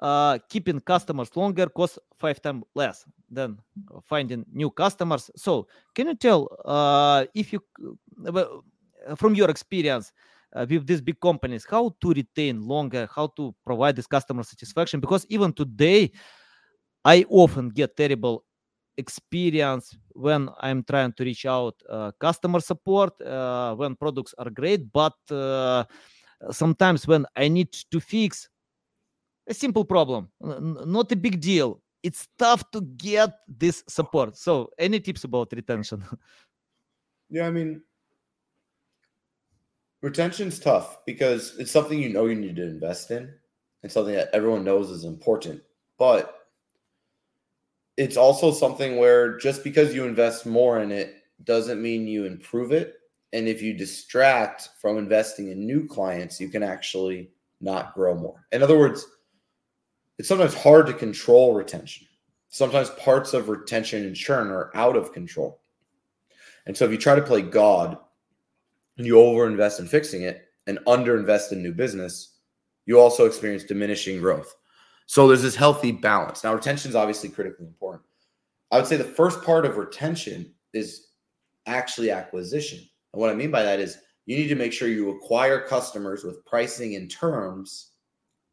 uh, 0.00 0.38
keeping 0.50 0.80
customers 0.80 1.34
longer 1.34 1.66
costs 1.66 1.98
five 2.18 2.42
times 2.42 2.64
less 2.74 3.06
than 3.30 3.58
finding 4.04 4.44
new 4.52 4.70
customers. 4.70 5.30
So, 5.36 5.66
can 5.94 6.08
you 6.08 6.14
tell 6.14 6.48
uh, 6.64 7.24
if 7.34 7.52
you, 7.52 7.60
from 9.16 9.34
your 9.34 9.48
experience, 9.48 10.12
uh, 10.54 10.66
with 10.68 10.86
these 10.86 11.00
big 11.00 11.20
companies 11.20 11.66
how 11.68 11.94
to 12.00 12.10
retain 12.12 12.60
longer 12.62 13.08
how 13.14 13.26
to 13.36 13.54
provide 13.64 13.96
this 13.96 14.06
customer 14.06 14.42
satisfaction? 14.42 15.00
Because 15.00 15.26
even 15.28 15.52
today 15.52 16.10
i 17.04 17.24
often 17.28 17.68
get 17.70 17.96
terrible 17.96 18.44
experience 18.96 19.96
when 20.12 20.48
i'm 20.60 20.82
trying 20.84 21.12
to 21.12 21.24
reach 21.24 21.46
out 21.46 21.74
uh, 21.88 22.10
customer 22.20 22.60
support 22.60 23.18
uh, 23.22 23.74
when 23.74 23.96
products 23.96 24.34
are 24.36 24.50
great 24.50 24.92
but 24.92 25.14
uh, 25.30 25.84
sometimes 26.50 27.06
when 27.06 27.24
i 27.36 27.48
need 27.48 27.72
to 27.72 28.00
fix 28.00 28.48
a 29.48 29.54
simple 29.54 29.84
problem 29.84 30.28
not 30.40 31.10
a 31.12 31.16
big 31.16 31.40
deal 31.40 31.80
it's 32.02 32.28
tough 32.38 32.70
to 32.70 32.80
get 32.96 33.30
this 33.46 33.84
support. 33.86 34.36
So 34.36 34.70
any 34.78 35.00
tips 35.00 35.24
about 35.24 35.52
retention? 35.52 36.04
Yeah 37.32 37.46
i 37.46 37.50
mean 37.50 37.80
Retention's 40.02 40.58
tough 40.58 41.04
because 41.04 41.56
it's 41.58 41.70
something 41.70 41.98
you 41.98 42.08
know 42.08 42.26
you 42.26 42.34
need 42.34 42.56
to 42.56 42.62
invest 42.62 43.10
in 43.10 43.32
and 43.82 43.92
something 43.92 44.14
that 44.14 44.30
everyone 44.32 44.64
knows 44.64 44.90
is 44.90 45.04
important. 45.04 45.62
But 45.98 46.34
it's 47.96 48.16
also 48.16 48.50
something 48.50 48.96
where 48.96 49.36
just 49.36 49.62
because 49.62 49.94
you 49.94 50.06
invest 50.06 50.46
more 50.46 50.80
in 50.80 50.90
it 50.90 51.16
doesn't 51.44 51.82
mean 51.82 52.06
you 52.06 52.24
improve 52.24 52.72
it. 52.72 52.94
And 53.32 53.46
if 53.46 53.62
you 53.62 53.74
distract 53.74 54.70
from 54.80 54.98
investing 54.98 55.50
in 55.50 55.66
new 55.66 55.86
clients, 55.86 56.40
you 56.40 56.48
can 56.48 56.62
actually 56.62 57.30
not 57.60 57.94
grow 57.94 58.14
more. 58.14 58.46
In 58.52 58.62
other 58.62 58.78
words, 58.78 59.06
it's 60.18 60.28
sometimes 60.28 60.54
hard 60.54 60.86
to 60.86 60.94
control 60.94 61.54
retention. 61.54 62.06
Sometimes 62.48 62.90
parts 62.90 63.32
of 63.32 63.48
retention 63.48 64.04
and 64.04 64.16
churn 64.16 64.48
are 64.48 64.70
out 64.74 64.96
of 64.96 65.12
control. 65.12 65.60
And 66.66 66.76
so 66.76 66.84
if 66.84 66.90
you 66.90 66.98
try 66.98 67.14
to 67.14 67.22
play 67.22 67.42
God 67.42 67.98
and 69.00 69.06
you 69.06 69.14
overinvest 69.14 69.80
in 69.80 69.86
fixing 69.86 70.22
it 70.24 70.42
and 70.66 70.78
underinvest 70.86 71.52
in 71.52 71.62
new 71.62 71.72
business, 71.72 72.36
you 72.84 73.00
also 73.00 73.24
experience 73.24 73.64
diminishing 73.64 74.20
growth. 74.20 74.54
So 75.06 75.26
there's 75.26 75.40
this 75.40 75.56
healthy 75.56 75.90
balance. 75.90 76.44
Now, 76.44 76.52
retention 76.52 76.90
is 76.90 76.94
obviously 76.94 77.30
critically 77.30 77.66
important. 77.66 78.04
I 78.70 78.76
would 78.76 78.86
say 78.86 78.98
the 78.98 79.04
first 79.04 79.42
part 79.42 79.64
of 79.64 79.78
retention 79.78 80.52
is 80.74 81.06
actually 81.64 82.10
acquisition. 82.10 82.78
And 83.14 83.20
what 83.22 83.30
I 83.30 83.34
mean 83.34 83.50
by 83.50 83.62
that 83.62 83.80
is 83.80 83.96
you 84.26 84.36
need 84.36 84.48
to 84.48 84.54
make 84.54 84.74
sure 84.74 84.88
you 84.88 85.16
acquire 85.16 85.66
customers 85.66 86.22
with 86.22 86.44
pricing 86.44 86.94
and 86.94 87.10
terms 87.10 87.92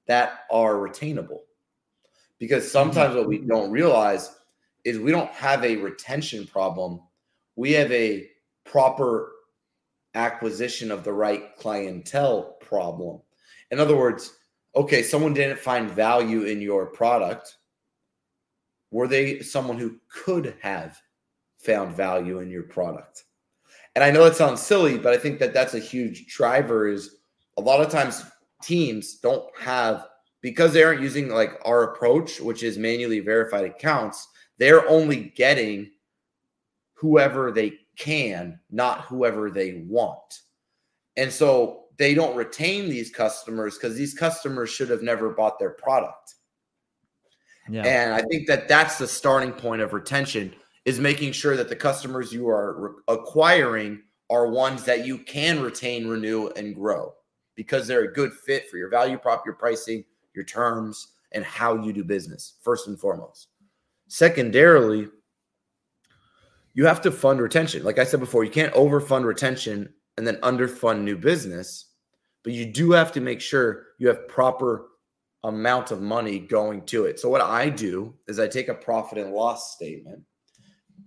that 0.07 0.45
are 0.49 0.75
retainable. 0.75 1.41
Because 2.39 2.71
sometimes 2.71 3.15
what 3.15 3.27
we 3.27 3.39
mm-hmm. 3.39 3.49
don't 3.49 3.69
realize 3.69 4.33
is 4.85 4.97
we 4.97 5.11
don't 5.11 5.31
have 5.31 5.65
a 5.65 5.75
retention 5.75 6.47
problem, 6.47 7.01
we 7.57 7.73
have 7.73 7.91
a 7.91 8.29
proper 8.65 9.33
acquisition 10.17 10.91
of 10.91 11.03
the 11.03 11.13
right 11.13 11.55
clientele 11.55 12.57
problem. 12.59 13.21
In 13.71 13.79
other 13.79 13.95
words, 13.95 14.33
okay, 14.75 15.03
someone 15.03 15.33
didn't 15.33 15.59
find 15.59 15.89
value 15.89 16.43
in 16.43 16.61
your 16.61 16.87
product. 16.87 17.57
Were 18.91 19.07
they 19.07 19.41
someone 19.41 19.77
who 19.77 19.97
could 20.09 20.55
have 20.61 20.99
found 21.59 21.95
value 21.95 22.39
in 22.39 22.49
your 22.49 22.63
product? 22.63 23.23
And 23.95 24.03
I 24.03 24.11
know 24.11 24.25
it 24.25 24.35
sounds 24.35 24.61
silly, 24.61 24.97
but 24.97 25.13
I 25.13 25.17
think 25.17 25.39
that 25.39 25.53
that's 25.53 25.73
a 25.73 25.79
huge 25.79 26.27
driver 26.27 26.87
is 26.87 27.17
a 27.57 27.61
lot 27.61 27.81
of 27.81 27.91
times 27.91 28.23
teams 28.61 29.15
don't 29.15 29.45
have 29.59 30.07
because 30.41 30.73
they 30.73 30.83
aren't 30.83 31.01
using 31.01 31.29
like 31.29 31.59
our 31.65 31.83
approach, 31.83 32.39
which 32.39 32.63
is 32.63 32.77
manually 32.77 33.19
verified 33.19 33.65
accounts, 33.65 34.27
they're 34.57 34.87
only 34.87 35.33
getting 35.35 35.89
whoever 36.93 37.51
they 37.51 37.73
can, 37.97 38.59
not 38.69 39.01
whoever 39.01 39.49
they 39.49 39.85
want. 39.87 40.41
And 41.15 41.31
so 41.31 41.85
they 41.97 42.13
don't 42.13 42.35
retain 42.35 42.89
these 42.89 43.09
customers 43.09 43.75
because 43.75 43.95
these 43.95 44.13
customers 44.13 44.69
should 44.69 44.89
have 44.89 45.01
never 45.01 45.29
bought 45.31 45.59
their 45.59 45.71
product. 45.71 46.35
Yeah. 47.69 47.83
And 47.83 48.13
I 48.13 48.21
think 48.21 48.47
that 48.47 48.67
that's 48.67 48.97
the 48.97 49.07
starting 49.07 49.51
point 49.51 49.81
of 49.81 49.93
retention 49.93 50.53
is 50.85 50.99
making 50.99 51.33
sure 51.33 51.57
that 51.57 51.67
the 51.67 51.75
customers 51.75 52.31
you 52.31 52.47
are 52.47 52.79
re- 52.79 52.91
acquiring 53.09 54.01
are 54.29 54.47
ones 54.47 54.83
that 54.83 55.05
you 55.05 55.17
can 55.17 55.61
retain, 55.61 56.07
renew, 56.07 56.47
and 56.55 56.75
grow 56.75 57.13
because 57.55 57.87
they're 57.87 58.05
a 58.05 58.13
good 58.13 58.31
fit 58.31 58.69
for 58.69 58.77
your 58.77 58.89
value 58.89 59.17
prop, 59.17 59.45
your 59.45 59.55
pricing, 59.55 60.03
your 60.33 60.45
terms, 60.45 61.07
and 61.33 61.43
how 61.43 61.75
you 61.75 61.91
do 61.91 62.03
business, 62.03 62.53
first 62.61 62.87
and 62.87 62.99
foremost. 62.99 63.47
Secondarily, 64.07 65.09
you 66.77 66.85
have 66.85 67.01
to 67.01 67.11
fund 67.11 67.41
retention. 67.41 67.83
Like 67.83 67.97
I 67.97 68.03
said 68.03 68.19
before, 68.19 68.43
you 68.43 68.51
can't 68.51 68.73
overfund 68.75 69.25
retention 69.25 69.91
and 70.15 70.27
then 70.27 70.35
underfund 70.37 71.01
new 71.01 71.17
business, 71.17 71.93
but 72.43 72.53
you 72.53 72.71
do 72.71 72.91
have 72.91 73.11
to 73.13 73.19
make 73.19 73.41
sure 73.41 73.87
you 73.97 74.07
have 74.07 74.27
proper 74.27 74.89
amount 75.43 75.89
of 75.89 76.03
money 76.03 76.37
going 76.37 76.85
to 76.85 77.05
it. 77.05 77.19
So 77.19 77.29
what 77.29 77.41
I 77.41 77.69
do 77.69 78.13
is 78.27 78.39
I 78.39 78.47
take 78.47 78.67
a 78.67 78.75
profit 78.75 79.17
and 79.17 79.33
loss 79.33 79.73
statement 79.73 80.21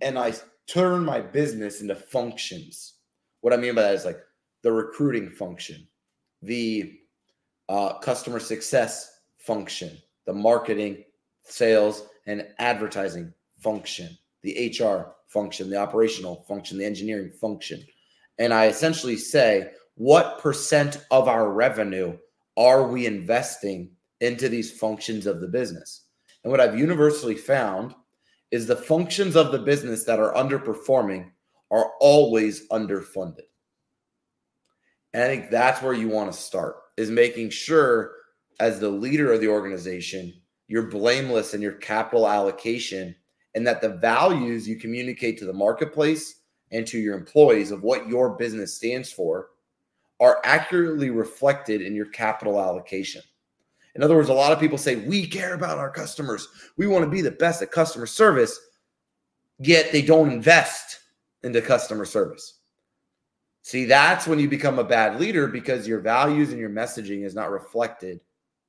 and 0.01 0.19
I 0.19 0.33
turn 0.67 1.05
my 1.05 1.21
business 1.21 1.79
into 1.79 1.95
functions. 1.95 2.95
What 3.39 3.53
I 3.53 3.57
mean 3.57 3.73
by 3.73 3.83
that 3.83 3.95
is 3.95 4.03
like 4.03 4.19
the 4.63 4.73
recruiting 4.73 5.29
function, 5.29 5.87
the 6.41 6.99
uh, 7.69 7.93
customer 7.99 8.41
success 8.41 9.21
function, 9.37 9.97
the 10.25 10.33
marketing, 10.33 11.05
sales, 11.43 12.03
and 12.27 12.45
advertising 12.59 13.33
function, 13.61 14.17
the 14.43 14.75
HR 14.79 15.13
function, 15.27 15.69
the 15.69 15.77
operational 15.77 16.43
function, 16.47 16.77
the 16.77 16.85
engineering 16.85 17.31
function. 17.39 17.83
And 18.39 18.53
I 18.53 18.67
essentially 18.67 19.17
say, 19.17 19.71
what 19.95 20.39
percent 20.39 21.05
of 21.11 21.27
our 21.27 21.51
revenue 21.51 22.17
are 22.57 22.87
we 22.87 23.05
investing 23.05 23.91
into 24.19 24.49
these 24.49 24.71
functions 24.71 25.25
of 25.25 25.41
the 25.41 25.47
business? 25.47 26.05
And 26.43 26.51
what 26.51 26.59
I've 26.59 26.77
universally 26.77 27.35
found 27.35 27.93
is 28.51 28.67
the 28.67 28.75
functions 28.75 29.35
of 29.35 29.51
the 29.51 29.59
business 29.59 30.03
that 30.05 30.19
are 30.19 30.33
underperforming 30.33 31.29
are 31.69 31.91
always 31.99 32.67
underfunded. 32.69 33.45
And 35.13 35.23
I 35.23 35.27
think 35.27 35.49
that's 35.49 35.81
where 35.81 35.93
you 35.93 36.09
want 36.09 36.31
to 36.31 36.37
start 36.37 36.75
is 36.97 37.09
making 37.09 37.49
sure 37.49 38.13
as 38.59 38.79
the 38.79 38.89
leader 38.89 39.31
of 39.31 39.39
the 39.41 39.47
organization, 39.47 40.33
you're 40.67 40.89
blameless 40.89 41.53
in 41.53 41.61
your 41.61 41.73
capital 41.73 42.27
allocation 42.27 43.15
and 43.55 43.65
that 43.67 43.81
the 43.81 43.89
values 43.89 44.67
you 44.67 44.75
communicate 44.75 45.37
to 45.39 45.45
the 45.45 45.53
marketplace 45.53 46.41
and 46.71 46.87
to 46.87 46.97
your 46.97 47.17
employees 47.17 47.71
of 47.71 47.83
what 47.83 48.07
your 48.07 48.37
business 48.37 48.75
stands 48.75 49.11
for 49.11 49.49
are 50.19 50.39
accurately 50.43 51.09
reflected 51.09 51.81
in 51.81 51.95
your 51.95 52.05
capital 52.05 52.61
allocation. 52.61 53.21
In 53.95 54.03
other 54.03 54.15
words, 54.15 54.29
a 54.29 54.33
lot 54.33 54.53
of 54.53 54.59
people 54.59 54.77
say, 54.77 54.95
We 54.95 55.27
care 55.27 55.53
about 55.53 55.77
our 55.77 55.89
customers. 55.89 56.47
We 56.77 56.87
want 56.87 57.03
to 57.03 57.09
be 57.09 57.21
the 57.21 57.31
best 57.31 57.61
at 57.61 57.71
customer 57.71 58.05
service, 58.05 58.57
yet 59.59 59.91
they 59.91 60.01
don't 60.01 60.31
invest 60.31 60.99
into 61.43 61.61
customer 61.61 62.05
service. 62.05 62.59
See, 63.63 63.85
that's 63.85 64.27
when 64.27 64.39
you 64.39 64.47
become 64.47 64.79
a 64.79 64.83
bad 64.83 65.19
leader 65.19 65.47
because 65.47 65.87
your 65.87 65.99
values 65.99 66.49
and 66.51 66.59
your 66.59 66.69
messaging 66.69 67.23
is 67.25 67.35
not 67.35 67.51
reflected 67.51 68.21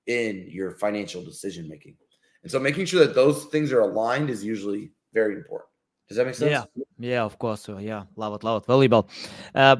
in 0.06 0.46
your 0.50 0.72
financial 0.72 1.24
decision 1.24 1.68
making. 1.68 1.96
And 2.42 2.50
so 2.50 2.59
making 2.59 2.87
sure 2.87 3.05
that 3.07 3.14
those 3.14 3.44
things 3.46 3.72
are 3.72 3.81
aligned 3.81 4.31
is 4.31 4.44
usually 4.44 4.92
very 5.12 5.35
important. 5.35 5.68
Does 6.09 6.16
that 6.16 6.26
make 6.26 6.35
sense? 6.35 6.50
Yeah, 6.50 6.64
yeah, 6.98 7.22
of 7.22 7.38
course. 7.38 7.68
Yeah, 7.68 8.05
love 8.16 8.35
it, 8.35 8.44
love 8.44 8.62
it. 8.62 8.66
Valuable. 8.66 9.09
Uh, 9.55 9.76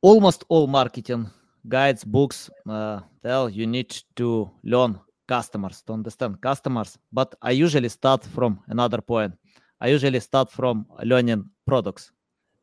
almost 0.00 0.44
all 0.48 0.66
marketing 0.66 1.30
guides, 1.68 2.04
books 2.04 2.50
uh, 2.68 3.00
tell 3.22 3.48
you 3.48 3.66
need 3.66 3.96
to 4.16 4.50
learn 4.64 4.98
customers 5.28 5.82
to 5.86 5.92
understand 5.92 6.40
customers. 6.40 6.98
But 7.12 7.34
I 7.40 7.52
usually 7.52 7.88
start 7.88 8.24
from 8.24 8.60
another 8.68 9.00
point. 9.00 9.34
I 9.80 9.88
usually 9.88 10.20
start 10.20 10.50
from 10.50 10.86
learning 11.02 11.48
products. 11.66 12.12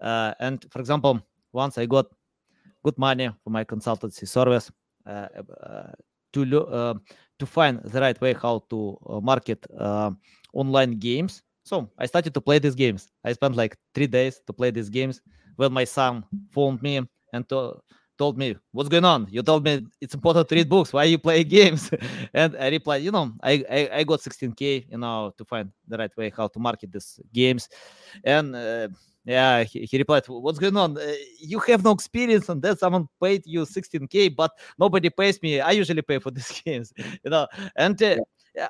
Uh, 0.01 0.33
and 0.39 0.65
for 0.69 0.79
example, 0.79 1.21
once 1.53 1.77
I 1.77 1.85
got 1.85 2.07
good 2.83 2.97
money 2.97 3.29
for 3.43 3.49
my 3.49 3.63
consultancy 3.63 4.27
service 4.27 4.71
uh, 5.05 5.27
uh 5.63 5.91
to 6.33 6.41
uh, 6.67 6.93
to 7.39 7.45
find 7.45 7.81
the 7.83 8.01
right 8.01 8.19
way 8.21 8.33
how 8.33 8.63
to 8.69 8.97
uh, 9.07 9.19
market 9.19 9.65
online 10.53 10.99
games. 10.99 11.43
So 11.63 11.89
I 11.97 12.05
started 12.05 12.33
to 12.33 12.41
play 12.41 12.59
these 12.59 12.75
games. 12.75 13.11
I 13.23 13.33
spent 13.33 13.55
like 13.55 13.77
three 13.93 14.07
days 14.07 14.41
to 14.47 14.53
play 14.53 14.71
these 14.71 14.89
games. 14.89 15.21
When 15.55 15.71
my 15.71 15.83
son 15.83 16.23
phoned 16.51 16.81
me 16.81 17.01
and 17.33 17.47
to, 17.49 17.75
told 18.19 18.37
me, 18.37 18.55
"What's 18.71 18.89
going 18.89 19.05
on? 19.05 19.27
You 19.31 19.41
told 19.41 19.63
me 19.63 19.87
it's 20.01 20.13
important 20.13 20.47
to 20.49 20.55
read 20.55 20.69
books. 20.69 20.91
Why 20.93 21.05
you 21.05 21.17
play 21.17 21.43
games?" 21.57 21.89
and 22.33 22.55
I 22.57 22.67
replied, 22.69 23.01
"You 23.03 23.11
know, 23.11 23.31
I, 23.41 23.63
I, 23.77 23.89
I 23.99 24.03
got 24.03 24.19
16k, 24.19 24.85
you 24.91 24.97
know, 24.97 25.33
to 25.37 25.45
find 25.45 25.71
the 25.87 25.97
right 25.97 26.15
way 26.17 26.29
how 26.35 26.47
to 26.49 26.59
market 26.59 26.91
these 26.91 27.19
games." 27.33 27.69
And 28.23 28.55
uh, 28.55 28.89
yeah, 29.25 29.63
he, 29.63 29.85
he, 29.85 29.97
replied, 29.97 30.27
"What's 30.27 30.59
going 30.59 30.77
on? 30.77 30.97
Uh, 30.97 31.13
you 31.39 31.59
have 31.71 31.83
no 31.83 31.91
experience, 31.91 32.49
and 32.49 32.61
then 32.61 32.77
someone 32.77 33.07
paid 33.23 33.43
you 33.45 33.65
16k, 33.65 34.35
but 34.35 34.51
nobody 34.77 35.09
pays 35.09 35.41
me. 35.41 35.61
I 35.61 35.71
usually 35.71 36.01
pay 36.01 36.19
for 36.19 36.31
these 36.37 36.61
games, 36.63 36.93
you 37.23 37.31
know." 37.31 37.47
And 37.75 38.01
uh. 38.03 38.17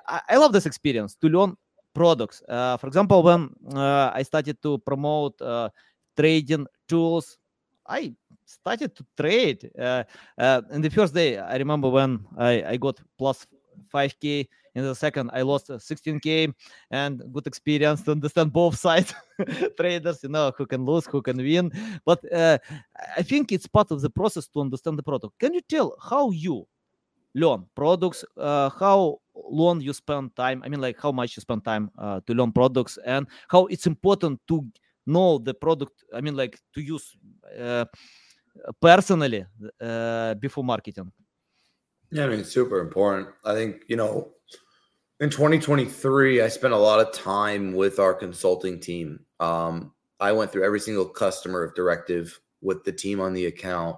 I, 0.07 0.21
I, 0.29 0.37
love 0.37 0.51
this 0.51 0.65
experience 0.65 1.15
to 1.15 1.29
learn 1.29 1.55
products. 1.95 2.43
Uh, 2.47 2.77
for 2.77 2.87
example, 2.87 3.23
when 3.23 3.49
uh, 3.73 4.11
I 4.13 4.23
started 4.23 4.61
to 4.61 4.77
promote 4.79 5.41
uh, 5.41 5.69
trading 6.15 6.67
tools, 6.87 7.37
I 7.89 8.13
started 8.45 8.95
to 8.95 9.05
trade. 9.17 9.69
Uh, 9.77 10.03
uh, 10.37 10.61
in 10.71 10.81
the 10.81 10.89
first 10.89 11.13
day, 11.13 11.37
I 11.37 11.57
remember 11.57 11.89
when 11.89 12.25
I, 12.37 12.63
I 12.63 12.77
got 12.77 12.99
plus 13.17 13.45
5k. 13.93 14.47
In 14.75 14.83
the 14.83 14.93
second, 14.93 15.31
I 15.33 15.41
lost 15.41 15.69
16k, 15.69 16.53
and 16.91 17.23
good 17.33 17.47
experience 17.47 18.03
to 18.03 18.11
understand 18.11 18.53
both 18.53 18.77
sides. 18.87 19.13
Traders, 19.77 20.21
you 20.21 20.29
know, 20.29 20.53
who 20.55 20.65
can 20.67 20.85
lose, 20.85 21.07
who 21.07 21.21
can 21.23 21.37
win. 21.37 21.71
But 22.05 22.31
uh, 22.31 22.59
I 23.17 23.23
think 23.23 23.51
it's 23.51 23.67
part 23.67 23.89
of 23.91 24.01
the 24.01 24.11
process 24.11 24.47
to 24.49 24.61
understand 24.61 24.99
the 24.99 25.03
product. 25.03 25.39
Can 25.39 25.55
you 25.55 25.61
tell 25.61 25.95
how 25.99 26.29
you 26.29 26.67
learn 27.33 27.65
products? 27.75 28.23
Uh, 28.37 28.69
how 28.69 29.17
long 29.33 29.81
you 29.81 29.91
spend 29.91 30.35
time? 30.35 30.61
I 30.63 30.69
mean, 30.69 30.81
like 30.81 30.99
how 31.01 31.11
much 31.11 31.35
you 31.35 31.41
spend 31.41 31.65
time 31.65 31.89
uh, 31.97 32.21
to 32.27 32.33
learn 32.33 32.51
products, 32.51 32.99
and 33.05 33.25
how 33.49 33.65
it's 33.65 33.87
important 33.87 34.39
to 34.49 34.65
know 35.07 35.39
the 35.39 35.53
product. 35.53 36.03
I 36.13 36.21
mean, 36.21 36.35
like 36.35 36.59
to 36.75 36.81
use 36.81 37.17
uh, 37.57 37.85
personally 38.81 39.45
uh, 39.81 40.33
before 40.35 40.63
marketing? 40.63 41.11
Yeah, 42.11 42.25
I 42.25 42.27
mean, 42.27 42.39
it's 42.39 42.51
super 42.51 42.79
important. 42.79 43.29
I 43.45 43.53
think, 43.53 43.83
you 43.87 43.95
know, 43.95 44.31
in 45.19 45.29
2023, 45.29 46.41
I 46.41 46.47
spent 46.47 46.73
a 46.73 46.77
lot 46.77 46.99
of 46.99 47.13
time 47.13 47.73
with 47.73 47.99
our 47.99 48.13
consulting 48.13 48.79
team. 48.79 49.19
Um, 49.39 49.93
I 50.19 50.31
went 50.31 50.51
through 50.51 50.65
every 50.65 50.79
single 50.79 51.05
customer 51.05 51.63
of 51.63 51.75
Directive 51.75 52.39
with 52.61 52.83
the 52.83 52.91
team 52.91 53.19
on 53.19 53.33
the 53.33 53.45
account 53.45 53.97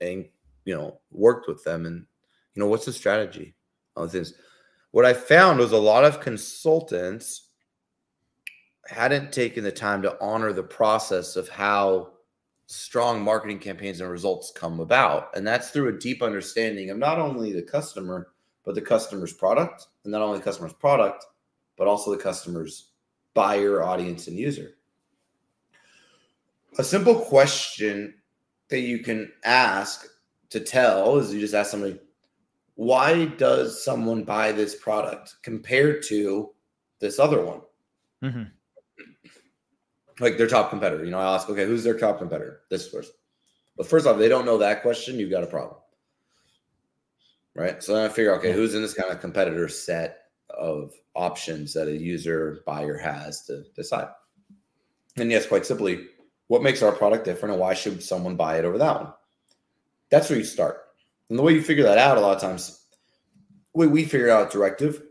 and, 0.00 0.26
you 0.64 0.74
know, 0.74 1.00
worked 1.10 1.48
with 1.48 1.64
them. 1.64 1.86
And, 1.86 2.06
you 2.54 2.60
know, 2.60 2.68
what's 2.68 2.84
the 2.84 2.92
strategy? 2.92 3.54
All 3.96 4.06
things. 4.06 4.34
What 4.90 5.04
I 5.04 5.14
found 5.14 5.58
was 5.58 5.72
a 5.72 5.78
lot 5.78 6.04
of 6.04 6.20
consultants 6.20 7.48
hadn't 8.86 9.32
taken 9.32 9.64
the 9.64 9.72
time 9.72 10.02
to 10.02 10.16
honor 10.20 10.52
the 10.52 10.62
process 10.62 11.36
of 11.36 11.48
how 11.48 12.12
strong 12.68 13.22
marketing 13.22 13.58
campaigns 13.58 14.00
and 14.00 14.10
results 14.10 14.52
come 14.54 14.78
about. 14.78 15.34
And 15.34 15.46
that's 15.46 15.70
through 15.70 15.88
a 15.88 15.98
deep 15.98 16.22
understanding 16.22 16.90
of 16.90 16.98
not 16.98 17.18
only 17.18 17.50
the 17.50 17.62
customer, 17.62 18.28
but 18.62 18.74
the 18.74 18.82
customer's 18.82 19.32
product, 19.32 19.86
and 20.04 20.12
not 20.12 20.20
only 20.20 20.38
the 20.38 20.44
customer's 20.44 20.74
product, 20.74 21.24
but 21.76 21.88
also 21.88 22.10
the 22.10 22.22
customer's 22.22 22.90
buyer, 23.32 23.82
audience, 23.82 24.28
and 24.28 24.36
user. 24.36 24.72
A 26.78 26.84
simple 26.84 27.14
question 27.14 28.14
that 28.68 28.80
you 28.80 28.98
can 28.98 29.32
ask 29.44 30.06
to 30.50 30.60
tell 30.60 31.16
is 31.16 31.32
you 31.32 31.40
just 31.40 31.54
ask 31.54 31.70
somebody, 31.70 31.98
why 32.74 33.24
does 33.24 33.82
someone 33.82 34.24
buy 34.24 34.52
this 34.52 34.74
product 34.74 35.36
compared 35.42 36.02
to 36.04 36.50
this 37.00 37.18
other 37.18 37.42
one? 37.42 37.60
Mm-hmm 38.22 38.42
like 40.20 40.38
their 40.38 40.46
top 40.46 40.70
competitor. 40.70 41.04
You 41.04 41.10
know, 41.10 41.18
I 41.18 41.34
ask, 41.34 41.48
okay, 41.48 41.66
who's 41.66 41.84
their 41.84 41.98
top 41.98 42.18
competitor? 42.18 42.60
This 42.70 42.88
person. 42.88 43.12
But 43.76 43.86
first 43.86 44.06
off, 44.06 44.18
they 44.18 44.28
don't 44.28 44.44
know 44.46 44.58
that 44.58 44.82
question. 44.82 45.18
You've 45.18 45.30
got 45.30 45.44
a 45.44 45.48
problem. 45.48 45.76
right? 47.54 47.82
So 47.82 47.94
then 47.94 48.04
I 48.04 48.08
figure, 48.08 48.34
okay, 48.36 48.52
who's 48.52 48.74
in 48.74 48.82
this 48.82 48.94
kind 48.94 49.10
of 49.10 49.20
competitor 49.20 49.68
set 49.68 50.18
of 50.50 50.92
options 51.14 51.74
that 51.74 51.88
a 51.88 51.96
user 51.96 52.62
buyer 52.66 52.96
has 52.96 53.44
to 53.46 53.64
decide? 53.74 54.08
And 55.16 55.30
yes, 55.30 55.46
quite 55.46 55.66
simply, 55.66 56.06
what 56.46 56.62
makes 56.62 56.82
our 56.82 56.92
product 56.92 57.24
different 57.24 57.52
and 57.52 57.60
why 57.60 57.74
should 57.74 58.02
someone 58.02 58.36
buy 58.36 58.58
it 58.58 58.64
over 58.64 58.78
that 58.78 59.02
one? 59.02 59.12
That's 60.10 60.30
where 60.30 60.38
you 60.38 60.44
start. 60.44 60.78
And 61.28 61.38
the 61.38 61.42
way 61.42 61.52
you 61.52 61.62
figure 61.62 61.84
that 61.84 61.98
out, 61.98 62.16
a 62.16 62.20
lot 62.20 62.36
of 62.36 62.40
times, 62.40 62.84
the 63.74 63.80
way 63.80 63.86
we 63.86 64.04
figure 64.04 64.30
out 64.30 64.50
directive 64.50 65.02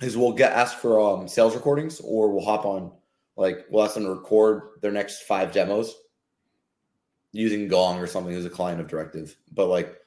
is 0.00 0.16
we'll 0.16 0.32
get 0.32 0.52
asked 0.52 0.78
for 0.78 0.98
um, 0.98 1.28
sales 1.28 1.54
recordings 1.54 2.00
or 2.00 2.32
we'll 2.32 2.44
hop 2.44 2.64
on, 2.64 2.90
like, 3.36 3.66
we'll 3.68 3.84
ask 3.84 3.94
them 3.94 4.04
to 4.04 4.10
record 4.10 4.80
their 4.80 4.92
next 4.92 5.22
five 5.22 5.52
demos 5.52 5.94
using 7.32 7.68
Gong 7.68 7.98
or 7.98 8.06
something 8.06 8.34
as 8.34 8.44
a 8.44 8.50
client 8.50 8.80
of 8.80 8.86
directive. 8.86 9.36
But 9.52 9.66
like, 9.66 10.00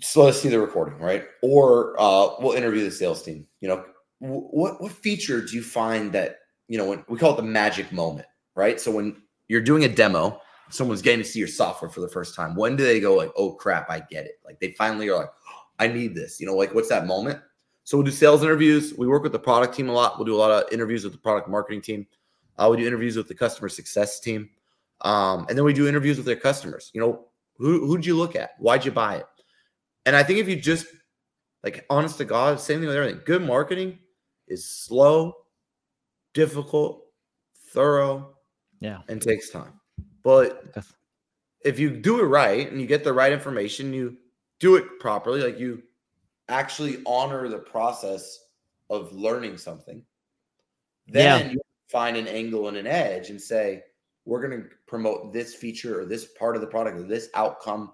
so 0.00 0.24
let's 0.24 0.40
see 0.40 0.48
the 0.48 0.60
recording, 0.60 0.98
right? 0.98 1.24
Or 1.42 1.94
uh, 1.98 2.30
we'll 2.40 2.52
interview 2.52 2.84
the 2.84 2.90
sales 2.90 3.22
team. 3.22 3.46
You 3.60 3.68
know, 3.68 3.84
what 4.18 4.80
what 4.80 4.92
feature 4.92 5.40
do 5.40 5.54
you 5.54 5.62
find 5.62 6.12
that 6.12 6.38
you 6.68 6.78
know 6.78 6.86
when 6.86 7.04
we 7.08 7.18
call 7.18 7.34
it 7.34 7.36
the 7.36 7.42
magic 7.42 7.92
moment, 7.92 8.26
right? 8.54 8.80
So 8.80 8.90
when 8.90 9.22
you're 9.48 9.60
doing 9.60 9.84
a 9.84 9.88
demo, 9.88 10.40
someone's 10.70 11.02
getting 11.02 11.22
to 11.22 11.28
see 11.28 11.38
your 11.38 11.48
software 11.48 11.90
for 11.90 12.00
the 12.00 12.08
first 12.08 12.34
time. 12.34 12.54
When 12.54 12.76
do 12.76 12.84
they 12.84 13.00
go 13.00 13.14
like, 13.14 13.30
"Oh 13.36 13.52
crap, 13.54 13.90
I 13.90 14.00
get 14.00 14.26
it"? 14.26 14.40
Like 14.44 14.60
they 14.60 14.72
finally 14.72 15.08
are 15.08 15.18
like, 15.18 15.30
"I 15.78 15.88
need 15.88 16.14
this." 16.14 16.40
You 16.40 16.46
know, 16.46 16.54
like 16.54 16.74
what's 16.74 16.88
that 16.88 17.06
moment? 17.06 17.40
So 17.84 17.96
we'll 17.96 18.04
do 18.04 18.12
sales 18.12 18.42
interviews. 18.42 18.94
We 18.96 19.06
work 19.06 19.22
with 19.22 19.32
the 19.32 19.38
product 19.38 19.74
team 19.74 19.88
a 19.88 19.92
lot. 19.92 20.16
We'll 20.16 20.26
do 20.26 20.34
a 20.34 20.38
lot 20.38 20.50
of 20.50 20.72
interviews 20.72 21.04
with 21.04 21.12
the 21.12 21.18
product 21.18 21.48
marketing 21.48 21.82
team. 21.82 22.06
Uh, 22.58 22.68
we 22.70 22.76
do 22.76 22.86
interviews 22.86 23.16
with 23.16 23.28
the 23.28 23.34
customer 23.34 23.68
success 23.68 24.20
team, 24.20 24.48
um, 25.00 25.46
and 25.48 25.56
then 25.56 25.64
we 25.64 25.72
do 25.72 25.88
interviews 25.88 26.16
with 26.16 26.26
their 26.26 26.36
customers. 26.36 26.90
You 26.94 27.00
know, 27.00 27.24
who 27.56 27.86
who'd 27.86 28.06
you 28.06 28.16
look 28.16 28.36
at? 28.36 28.50
Why'd 28.58 28.84
you 28.84 28.92
buy 28.92 29.16
it? 29.16 29.26
And 30.06 30.14
I 30.14 30.22
think 30.22 30.38
if 30.38 30.48
you 30.48 30.56
just 30.56 30.86
like 31.64 31.84
honest 31.88 32.18
to 32.18 32.24
God, 32.24 32.60
same 32.60 32.78
thing 32.78 32.88
with 32.88 32.96
everything. 32.96 33.22
Good 33.24 33.42
marketing 33.42 33.98
is 34.48 34.68
slow, 34.68 35.34
difficult, 36.34 37.04
thorough, 37.72 38.34
yeah, 38.80 38.98
and 39.08 39.20
takes 39.20 39.50
time. 39.50 39.80
But 40.22 40.74
if 41.64 41.78
you 41.78 41.90
do 41.90 42.20
it 42.20 42.24
right 42.24 42.70
and 42.70 42.80
you 42.80 42.86
get 42.86 43.04
the 43.04 43.12
right 43.12 43.32
information, 43.32 43.92
you 43.92 44.16
do 44.60 44.76
it 44.76 44.84
properly, 45.00 45.40
like 45.40 45.58
you 45.58 45.82
actually 46.52 47.02
honor 47.06 47.48
the 47.48 47.58
process 47.58 48.38
of 48.90 49.12
learning 49.12 49.56
something, 49.56 50.04
then 51.08 51.46
yeah. 51.46 51.52
you 51.52 51.60
find 51.88 52.16
an 52.16 52.28
angle 52.28 52.68
and 52.68 52.76
an 52.76 52.86
edge 52.86 53.30
and 53.30 53.40
say, 53.40 53.82
we're 54.24 54.46
going 54.46 54.62
to 54.62 54.68
promote 54.86 55.32
this 55.32 55.54
feature 55.54 56.00
or 56.00 56.04
this 56.04 56.26
part 56.38 56.54
of 56.54 56.60
the 56.60 56.68
product 56.68 56.98
or 56.98 57.02
this 57.02 57.28
outcome 57.34 57.92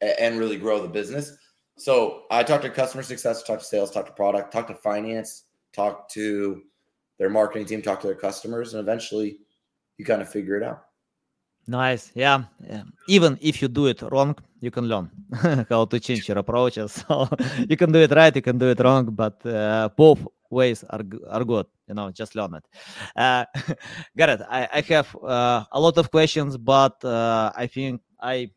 and 0.00 0.38
really 0.38 0.56
grow 0.56 0.82
the 0.82 0.88
business. 0.88 1.36
So 1.78 2.24
I 2.30 2.42
talk 2.42 2.60
to 2.62 2.70
customer 2.70 3.02
success, 3.02 3.42
talk 3.42 3.60
to 3.60 3.64
sales, 3.64 3.90
talk 3.90 4.06
to 4.06 4.12
product, 4.12 4.52
talk 4.52 4.66
to 4.66 4.74
finance, 4.74 5.44
talk 5.72 6.08
to 6.10 6.62
their 7.18 7.30
marketing 7.30 7.66
team, 7.66 7.82
talk 7.82 8.00
to 8.00 8.06
their 8.06 8.16
customers, 8.16 8.74
and 8.74 8.80
eventually 8.80 9.38
you 9.96 10.04
kind 10.04 10.20
of 10.20 10.28
figure 10.28 10.56
it 10.56 10.62
out. 10.62 10.84
Nice. 11.66 12.10
Yeah. 12.14 12.44
Even 13.08 13.38
if 13.40 13.62
you 13.62 13.68
do 13.68 13.86
it 13.86 14.02
wrong, 14.02 14.36
you 14.60 14.70
can 14.70 14.84
learn 14.84 15.10
how 15.70 15.84
to 15.84 16.00
change 16.00 16.28
your 16.28 16.38
approaches. 16.38 17.04
So 17.08 17.28
you 17.68 17.76
can 17.76 17.92
do 17.92 18.00
it 18.00 18.10
right, 18.10 18.34
you 18.34 18.42
can 18.42 18.58
do 18.58 18.68
it 18.68 18.80
wrong, 18.80 19.06
but 19.06 19.44
uh, 19.46 19.88
both 19.96 20.20
ways 20.50 20.84
are 20.90 21.02
are 21.28 21.44
good. 21.44 21.66
You 21.88 21.94
know, 21.94 22.10
just 22.10 22.34
learn 22.34 22.54
it. 22.54 22.64
Uh, 23.16 23.44
Garrett, 24.16 24.42
I, 24.48 24.68
I 24.72 24.80
have 24.92 25.14
uh, 25.16 25.64
a 25.70 25.80
lot 25.80 25.98
of 25.98 26.10
questions, 26.10 26.56
but 26.56 27.02
uh, 27.04 27.52
I 27.54 27.66
think 27.66 28.00
I 28.20 28.50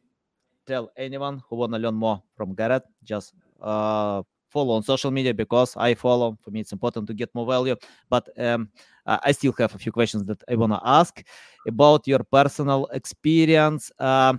tell 0.65 0.91
anyone 0.97 1.41
who 1.49 1.55
want 1.57 1.73
to 1.73 1.79
learn 1.79 1.95
more 1.95 2.21
from 2.35 2.53
Garrett, 2.55 2.83
just 3.03 3.33
uh, 3.61 4.21
follow 4.49 4.75
on 4.75 4.83
social 4.83 5.11
media 5.11 5.33
because 5.33 5.75
I 5.77 5.93
follow. 5.95 6.37
For 6.41 6.51
me, 6.51 6.61
it's 6.61 6.71
important 6.71 7.07
to 7.07 7.13
get 7.13 7.33
more 7.33 7.45
value. 7.45 7.75
But 8.09 8.29
um, 8.37 8.69
I 9.05 9.31
still 9.31 9.53
have 9.59 9.75
a 9.75 9.77
few 9.77 9.91
questions 9.91 10.25
that 10.25 10.43
I 10.49 10.55
want 10.55 10.73
to 10.73 10.79
ask 10.83 11.23
about 11.67 12.07
your 12.07 12.19
personal 12.23 12.87
experience. 12.87 13.91
Uh, 13.99 14.33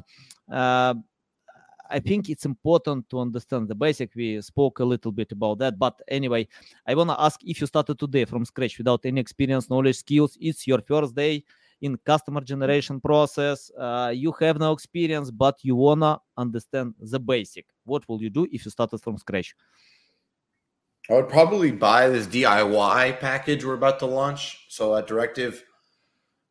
uh, 0.50 0.94
I 1.88 2.00
think 2.00 2.28
it's 2.28 2.44
important 2.44 3.08
to 3.10 3.20
understand 3.20 3.68
the 3.68 3.74
basic. 3.74 4.14
We 4.16 4.40
spoke 4.42 4.80
a 4.80 4.84
little 4.84 5.12
bit 5.12 5.30
about 5.30 5.58
that, 5.58 5.78
but 5.78 6.00
anyway, 6.08 6.48
I 6.86 6.94
want 6.94 7.10
to 7.10 7.20
ask 7.20 7.40
if 7.44 7.60
you 7.60 7.66
started 7.68 7.98
today 7.98 8.24
from 8.24 8.44
scratch 8.44 8.76
without 8.78 9.04
any 9.04 9.20
experience, 9.20 9.70
knowledge, 9.70 9.98
skills. 9.98 10.36
It's 10.40 10.66
your 10.66 10.80
first 10.80 11.14
day 11.14 11.44
in 11.82 11.96
customer 11.98 12.40
generation 12.40 13.00
process 13.00 13.70
uh, 13.78 14.12
you 14.14 14.32
have 14.40 14.58
no 14.58 14.72
experience 14.72 15.30
but 15.30 15.58
you 15.62 15.76
wanna 15.76 16.18
understand 16.36 16.94
the 17.00 17.20
basic 17.20 17.66
what 17.84 18.08
will 18.08 18.22
you 18.22 18.30
do 18.30 18.46
if 18.50 18.64
you 18.64 18.70
started 18.70 18.98
from 18.98 19.18
scratch 19.18 19.54
i 21.10 21.14
would 21.14 21.28
probably 21.28 21.70
buy 21.70 22.08
this 22.08 22.26
diy 22.26 23.18
package 23.20 23.64
we're 23.64 23.74
about 23.74 23.98
to 23.98 24.06
launch 24.06 24.66
so 24.68 24.96
at 24.96 25.06
directive 25.06 25.64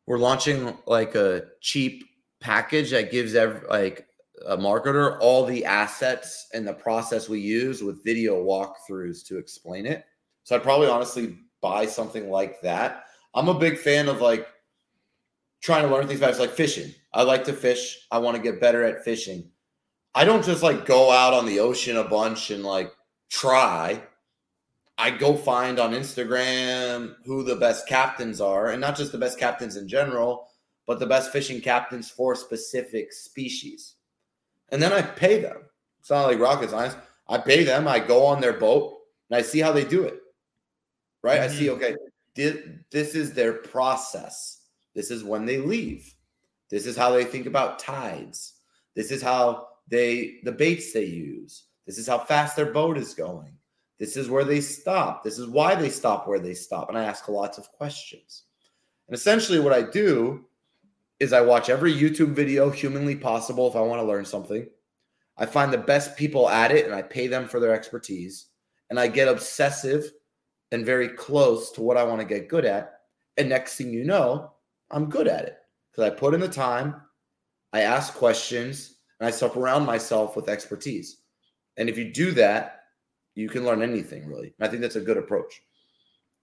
we're 0.06 0.18
launching 0.18 0.76
like 0.86 1.14
a 1.14 1.44
cheap 1.60 2.04
package 2.40 2.90
that 2.90 3.10
gives 3.10 3.34
every, 3.34 3.66
like 3.68 4.06
a 4.46 4.56
marketer 4.56 5.18
all 5.20 5.44
the 5.44 5.64
assets 5.64 6.48
and 6.52 6.66
the 6.66 6.72
process 6.72 7.28
we 7.28 7.40
use 7.40 7.82
with 7.82 8.04
video 8.04 8.44
walkthroughs 8.44 9.24
to 9.26 9.38
explain 9.38 9.86
it 9.86 10.04
so 10.44 10.54
i'd 10.54 10.62
probably 10.62 10.88
honestly 10.88 11.38
buy 11.60 11.86
something 11.86 12.30
like 12.30 12.60
that 12.60 13.04
i'm 13.34 13.48
a 13.48 13.58
big 13.58 13.78
fan 13.78 14.08
of 14.08 14.20
like 14.20 14.46
trying 15.66 15.82
to 15.82 15.92
learn 15.92 16.06
things 16.06 16.20
it's 16.20 16.38
like 16.38 16.50
fishing. 16.50 16.94
I 17.12 17.22
like 17.22 17.44
to 17.44 17.52
fish. 17.52 18.06
I 18.12 18.18
want 18.18 18.36
to 18.36 18.42
get 18.42 18.60
better 18.60 18.84
at 18.84 19.04
fishing. 19.04 19.50
I 20.14 20.24
don't 20.24 20.44
just 20.44 20.62
like 20.62 20.86
go 20.86 21.10
out 21.10 21.34
on 21.34 21.44
the 21.44 21.58
ocean 21.58 21.96
a 21.96 22.04
bunch 22.04 22.50
and 22.50 22.62
like 22.62 22.92
try. 23.30 24.00
I 24.98 25.10
go 25.10 25.36
find 25.36 25.78
on 25.78 25.92
Instagram 25.92 27.16
who 27.24 27.42
the 27.42 27.56
best 27.56 27.86
captains 27.86 28.40
are, 28.40 28.70
and 28.70 28.80
not 28.80 28.96
just 28.96 29.12
the 29.12 29.18
best 29.18 29.38
captains 29.38 29.76
in 29.76 29.88
general, 29.88 30.48
but 30.86 30.98
the 30.98 31.06
best 31.06 31.32
fishing 31.32 31.60
captains 31.60 32.10
for 32.10 32.34
specific 32.34 33.12
species. 33.12 33.94
And 34.70 34.82
then 34.82 34.92
I 34.92 35.02
pay 35.02 35.40
them. 35.40 35.58
It's 36.00 36.10
not 36.10 36.26
like 36.26 36.38
rocket 36.38 36.70
science. 36.70 36.96
I 37.28 37.38
pay 37.38 37.64
them, 37.64 37.88
I 37.88 37.98
go 37.98 38.24
on 38.24 38.40
their 38.40 38.52
boat, 38.52 38.98
and 39.28 39.36
I 39.36 39.42
see 39.42 39.58
how 39.58 39.72
they 39.72 39.84
do 39.84 40.04
it. 40.04 40.20
Right? 41.22 41.40
Mm-hmm. 41.40 41.54
I 41.54 41.58
see, 41.58 41.70
okay, 41.70 41.96
this 42.34 43.14
is 43.14 43.32
their 43.32 43.54
process 43.54 44.56
this 44.96 45.10
is 45.10 45.22
when 45.22 45.44
they 45.44 45.58
leave. 45.58 46.12
This 46.70 46.86
is 46.86 46.96
how 46.96 47.12
they 47.12 47.24
think 47.24 47.46
about 47.46 47.78
tides. 47.78 48.54
This 48.96 49.12
is 49.12 49.22
how 49.22 49.68
they 49.88 50.40
the 50.42 50.50
baits 50.50 50.92
they 50.92 51.04
use. 51.04 51.64
This 51.86 51.98
is 51.98 52.08
how 52.08 52.18
fast 52.18 52.56
their 52.56 52.72
boat 52.72 52.96
is 52.96 53.14
going. 53.14 53.55
This 53.98 54.16
is 54.16 54.28
where 54.28 54.44
they 54.44 54.60
stop. 54.60 55.24
This 55.24 55.38
is 55.38 55.46
why 55.46 55.74
they 55.74 55.88
stop 55.88 56.28
where 56.28 56.38
they 56.38 56.54
stop. 56.54 56.88
And 56.88 56.98
I 56.98 57.04
ask 57.04 57.28
lots 57.28 57.58
of 57.58 57.70
questions. 57.72 58.44
And 59.08 59.16
essentially, 59.16 59.58
what 59.58 59.72
I 59.72 59.82
do 59.82 60.44
is 61.18 61.32
I 61.32 61.40
watch 61.40 61.70
every 61.70 61.94
YouTube 61.94 62.32
video 62.32 62.68
humanly 62.68 63.16
possible 63.16 63.68
if 63.68 63.76
I 63.76 63.80
want 63.80 64.00
to 64.00 64.06
learn 64.06 64.24
something. 64.24 64.66
I 65.38 65.46
find 65.46 65.72
the 65.72 65.78
best 65.78 66.16
people 66.16 66.48
at 66.48 66.72
it 66.72 66.84
and 66.84 66.94
I 66.94 67.02
pay 67.02 67.26
them 67.26 67.48
for 67.48 67.60
their 67.60 67.74
expertise. 67.74 68.46
And 68.90 69.00
I 69.00 69.08
get 69.08 69.28
obsessive 69.28 70.12
and 70.72 70.84
very 70.84 71.08
close 71.08 71.70
to 71.72 71.82
what 71.82 71.96
I 71.96 72.04
want 72.04 72.20
to 72.20 72.26
get 72.26 72.48
good 72.48 72.64
at. 72.64 73.00
And 73.36 73.48
next 73.48 73.76
thing 73.76 73.92
you 73.92 74.04
know, 74.04 74.52
I'm 74.90 75.08
good 75.08 75.28
at 75.28 75.44
it 75.44 75.58
because 75.90 76.10
I 76.10 76.14
put 76.14 76.34
in 76.34 76.40
the 76.40 76.48
time, 76.48 77.00
I 77.72 77.80
ask 77.80 78.14
questions, 78.14 78.96
and 79.18 79.26
I 79.26 79.30
surround 79.30 79.86
myself 79.86 80.36
with 80.36 80.48
expertise. 80.48 81.18
And 81.76 81.88
if 81.88 81.98
you 81.98 82.12
do 82.12 82.32
that, 82.32 82.75
you 83.36 83.48
can 83.48 83.64
learn 83.64 83.82
anything 83.82 84.26
really. 84.26 84.52
I 84.60 84.66
think 84.66 84.82
that's 84.82 84.96
a 84.96 85.00
good 85.00 85.18
approach. 85.18 85.62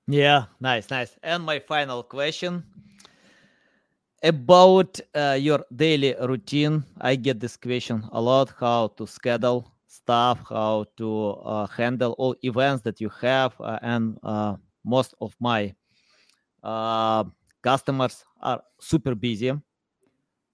Yeah, 0.07 0.45
nice, 0.61 0.89
nice. 0.89 1.17
And 1.23 1.43
my 1.43 1.59
final 1.59 2.03
question 2.03 2.63
about 4.21 4.99
uh, 5.15 5.37
your 5.39 5.65
daily 5.75 6.15
routine. 6.21 6.83
I 7.01 7.15
get 7.15 7.39
this 7.39 7.57
question 7.57 8.03
a 8.11 8.21
lot 8.21 8.53
how 8.57 8.87
to 8.97 9.07
schedule 9.07 9.73
stuff, 9.87 10.39
how 10.49 10.85
to 10.97 11.29
uh, 11.43 11.67
handle 11.67 12.13
all 12.17 12.35
events 12.43 12.83
that 12.83 13.01
you 13.01 13.09
have. 13.21 13.59
Uh, 13.59 13.79
and 13.81 14.17
uh, 14.23 14.55
most 14.85 15.15
of 15.19 15.35
my 15.39 15.73
uh, 16.63 17.23
customers 17.63 18.23
are 18.39 18.61
super 18.79 19.15
busy 19.15 19.51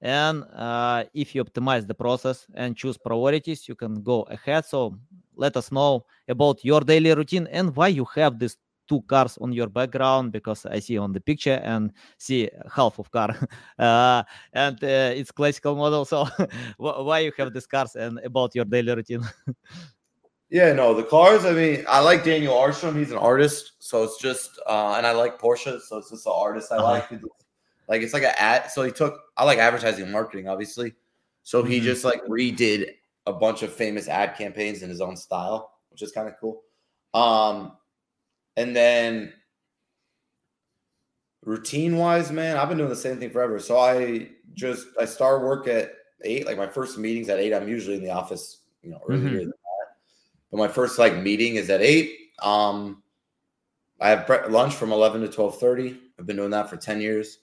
and 0.02 0.44
uh, 0.56 1.04
if 1.14 1.36
you 1.36 1.44
optimize 1.44 1.86
the 1.86 1.94
process 1.94 2.48
and 2.56 2.76
choose 2.76 2.98
priorities 2.98 3.68
you 3.68 3.76
can 3.76 4.02
go 4.02 4.22
ahead 4.24 4.64
so 4.66 4.98
let 5.40 5.58
us 5.58 5.72
know 5.72 6.06
about 6.28 6.64
your 6.64 6.82
daily 6.82 7.14
routine 7.14 7.48
and 7.52 7.76
why 7.76 7.88
you 7.88 8.06
have 8.16 8.38
these 8.38 8.58
two 8.88 9.02
cars 9.04 9.38
on 9.40 9.54
your 9.54 9.68
background 9.68 10.32
because 10.32 10.66
i 10.66 10.80
see 10.80 10.98
on 10.98 11.14
the 11.14 11.22
picture 11.22 11.62
and 11.64 11.92
see 12.18 12.50
half 12.76 12.98
of 13.00 13.12
car 13.12 13.30
uh, 13.80 14.24
and 14.54 14.84
uh, 14.84 15.14
it's 15.16 15.32
classical 15.32 15.76
model 15.76 16.06
so 16.06 16.28
why 16.78 17.20
you 17.20 17.32
have 17.38 17.54
these 17.54 17.68
cars 17.68 17.96
and 17.96 18.20
about 18.26 18.54
your 18.56 18.66
daily 18.66 18.94
routine 18.94 19.24
Yeah, 20.52 20.74
no, 20.74 20.96
the 20.96 21.04
cars. 21.04 21.46
I 21.46 21.52
mean, 21.52 21.86
I 21.88 22.00
like 22.00 22.24
Daniel 22.24 22.58
Armstrong. 22.58 22.96
He's 22.96 23.12
an 23.12 23.18
artist, 23.18 23.74
so 23.78 24.04
it's 24.04 24.18
just, 24.18 24.60
uh, 24.68 24.96
and 24.98 25.06
I 25.06 25.12
like 25.12 25.40
Porsche, 25.40 25.80
so 25.80 25.98
it's 25.98 26.10
just 26.10 26.26
an 26.26 26.34
artist 26.36 26.72
I 26.72 26.78
uh-huh. 26.78 27.04
like. 27.12 27.22
Like 27.88 28.02
it's 28.02 28.14
like 28.14 28.24
a 28.24 28.40
ad. 28.42 28.72
So 28.72 28.84
he 28.84 28.92
took. 28.92 29.20
I 29.38 29.44
like 29.44 29.60
advertising 29.60 30.04
and 30.04 30.12
marketing, 30.12 30.48
obviously. 30.48 30.94
So 31.44 31.64
he 31.64 31.78
mm-hmm. 31.78 31.86
just 31.86 32.04
like 32.04 32.24
redid 32.26 32.96
a 33.30 33.34
bunch 33.34 33.64
of 33.64 33.72
famous 33.72 34.08
ad 34.08 34.36
campaigns 34.38 34.82
in 34.82 34.90
his 34.90 35.02
own 35.02 35.16
style, 35.16 35.72
which 35.92 36.02
is 36.02 36.12
kind 36.12 36.28
of 36.28 36.36
cool. 36.40 36.64
Um, 37.14 37.74
and 38.58 38.76
then 38.76 39.34
routine 41.44 41.98
wise, 41.98 42.32
man, 42.32 42.58
I've 42.58 42.70
been 42.70 42.78
doing 42.78 42.90
the 42.90 42.96
same 42.96 43.18
thing 43.18 43.30
forever. 43.30 43.60
So 43.60 43.78
I 43.78 44.30
just 44.54 44.88
I 45.00 45.06
start 45.06 45.44
work 45.44 45.68
at 45.68 45.94
eight. 46.24 46.46
Like 46.46 46.58
my 46.58 46.68
first 46.68 46.98
meetings 46.98 47.30
at 47.30 47.40
eight. 47.40 47.54
I'm 47.54 47.68
usually 47.68 47.96
in 47.98 48.04
the 48.04 48.12
office, 48.12 48.62
you 48.84 48.90
know, 48.90 49.00
earlier 49.08 49.30
mm-hmm. 49.30 49.38
than 49.38 49.48
that. 49.48 49.88
But 50.52 50.58
my 50.58 50.68
first 50.68 51.00
like 51.00 51.16
meeting 51.18 51.56
is 51.56 51.70
at 51.70 51.82
eight. 51.82 52.16
Um, 52.42 53.04
I 54.02 54.10
have 54.10 54.28
bre- 54.28 54.48
lunch 54.50 54.76
from 54.76 54.92
eleven 54.92 55.22
to 55.22 55.28
twelve 55.28 55.60
thirty. 55.60 55.98
I've 56.20 56.26
been 56.26 56.36
doing 56.36 56.52
that 56.52 56.70
for 56.70 56.78
ten 56.78 57.00
years, 57.02 57.40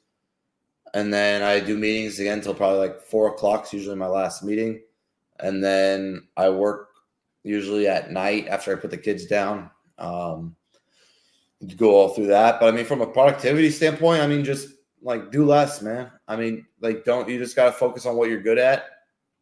and 0.94 1.12
then 1.12 1.42
I 1.42 1.60
do 1.60 1.76
meetings 1.78 2.18
again 2.18 2.38
until 2.38 2.54
probably 2.54 2.78
like 2.78 3.00
four 3.00 3.28
o'clock. 3.28 3.64
It's 3.64 3.72
usually 3.72 3.96
my 3.96 4.06
last 4.06 4.42
meeting, 4.42 4.80
and 5.40 5.62
then 5.62 6.28
I 6.36 6.50
work 6.50 6.88
usually 7.42 7.86
at 7.86 8.10
night 8.10 8.48
after 8.48 8.72
I 8.72 8.80
put 8.80 8.90
the 8.90 8.98
kids 8.98 9.26
down. 9.26 9.70
Um, 9.98 10.56
go 11.76 11.94
all 11.94 12.10
through 12.10 12.26
that. 12.28 12.60
But 12.60 12.72
I 12.72 12.76
mean, 12.76 12.84
from 12.84 13.00
a 13.00 13.06
productivity 13.06 13.70
standpoint, 13.70 14.22
I 14.22 14.26
mean, 14.26 14.44
just 14.44 14.68
like 15.02 15.30
do 15.30 15.44
less, 15.44 15.82
man. 15.82 16.10
I 16.28 16.36
mean, 16.36 16.66
like 16.80 17.04
don't 17.04 17.28
you 17.28 17.38
just 17.38 17.56
gotta 17.56 17.72
focus 17.72 18.06
on 18.06 18.16
what 18.16 18.28
you're 18.28 18.42
good 18.42 18.58
at 18.58 18.86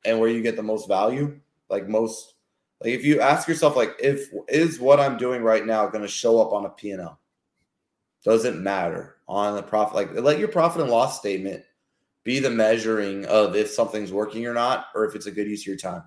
and 0.05 0.19
where 0.19 0.29
you 0.29 0.43
get 0.43 0.57
the 0.57 0.63
most 0.63 0.89
value. 0.89 1.39
Like 1.69 1.89
most, 1.89 2.35
like 2.83 2.93
if 2.93 3.05
you 3.05 3.21
ask 3.21 3.49
yourself, 3.49 3.77
like, 3.77 3.97
if 3.99 4.31
is 4.49 4.79
what 4.79 5.01
I'm 5.01 5.17
doing 5.17 5.43
right 5.43 5.65
now 5.65 5.87
going 5.87 6.03
to 6.03 6.09
show 6.09 6.41
up 6.41 6.53
on 6.53 6.67
a 6.67 6.71
P&L? 6.71 7.19
Doesn't 8.25 8.63
matter 8.63 9.17
on 9.29 9.55
the 9.55 9.63
profit. 9.63 9.95
Like, 9.95 10.15
let 10.15 10.39
your 10.39 10.49
profit 10.49 10.83
and 10.83 10.91
loss 10.91 11.19
statement 11.19 11.65
be 12.25 12.41
the 12.41 12.51
measuring 12.51 13.27
of 13.27 13.55
if 13.55 13.71
something's 13.71 14.13
working 14.13 14.47
or 14.47 14.55
not, 14.55 14.87
or 14.95 15.05
if 15.05 15.15
it's 15.15 15.27
a 15.27 15.31
good 15.31 15.47
use 15.47 15.63
of 15.63 15.67
your 15.67 15.77
time. 15.77 16.03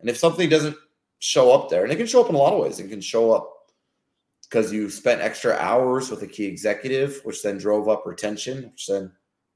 And 0.00 0.08
if 0.08 0.16
something 0.16 0.48
doesn't 0.48 0.76
show 1.18 1.52
up 1.52 1.70
there, 1.70 1.82
and 1.82 1.92
it 1.92 1.96
can 1.96 2.06
show 2.06 2.22
up 2.22 2.28
in 2.28 2.34
a 2.34 2.38
lot 2.38 2.52
of 2.52 2.60
ways, 2.60 2.78
it 2.78 2.88
can 2.88 3.00
show 3.00 3.32
up 3.32 3.50
because 4.42 4.72
you 4.72 4.90
spent 4.90 5.22
extra 5.22 5.54
hours 5.54 6.10
with 6.10 6.22
a 6.22 6.26
key 6.26 6.44
executive, 6.44 7.20
which 7.24 7.42
then 7.42 7.58
drove 7.58 7.88
up 7.88 8.04
retention, 8.06 8.70
which 8.70 8.86
then 8.86 9.10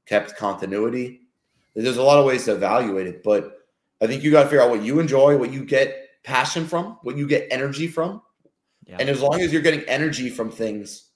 kept 0.07 0.35
continuity. 0.35 1.21
There's 1.75 1.97
a 1.97 2.03
lot 2.03 2.19
of 2.19 2.25
ways 2.25 2.45
to 2.45 2.53
evaluate 2.53 3.07
it, 3.07 3.23
but 3.23 3.59
I 4.01 4.07
think 4.07 4.23
you 4.23 4.31
got 4.31 4.43
to 4.43 4.49
figure 4.49 4.61
out 4.61 4.71
what 4.71 4.81
you 4.81 4.99
enjoy, 4.99 5.37
what 5.37 5.53
you 5.53 5.63
get 5.63 6.09
passion 6.23 6.65
from, 6.65 6.97
what 7.03 7.17
you 7.17 7.27
get 7.27 7.47
energy 7.51 7.87
from. 7.87 8.21
Yeah. 8.87 8.97
And 8.99 9.09
as 9.09 9.21
long 9.21 9.39
as 9.41 9.53
you're 9.53 9.61
getting 9.61 9.81
energy 9.81 10.29
from 10.29 10.49
things, 10.49 11.11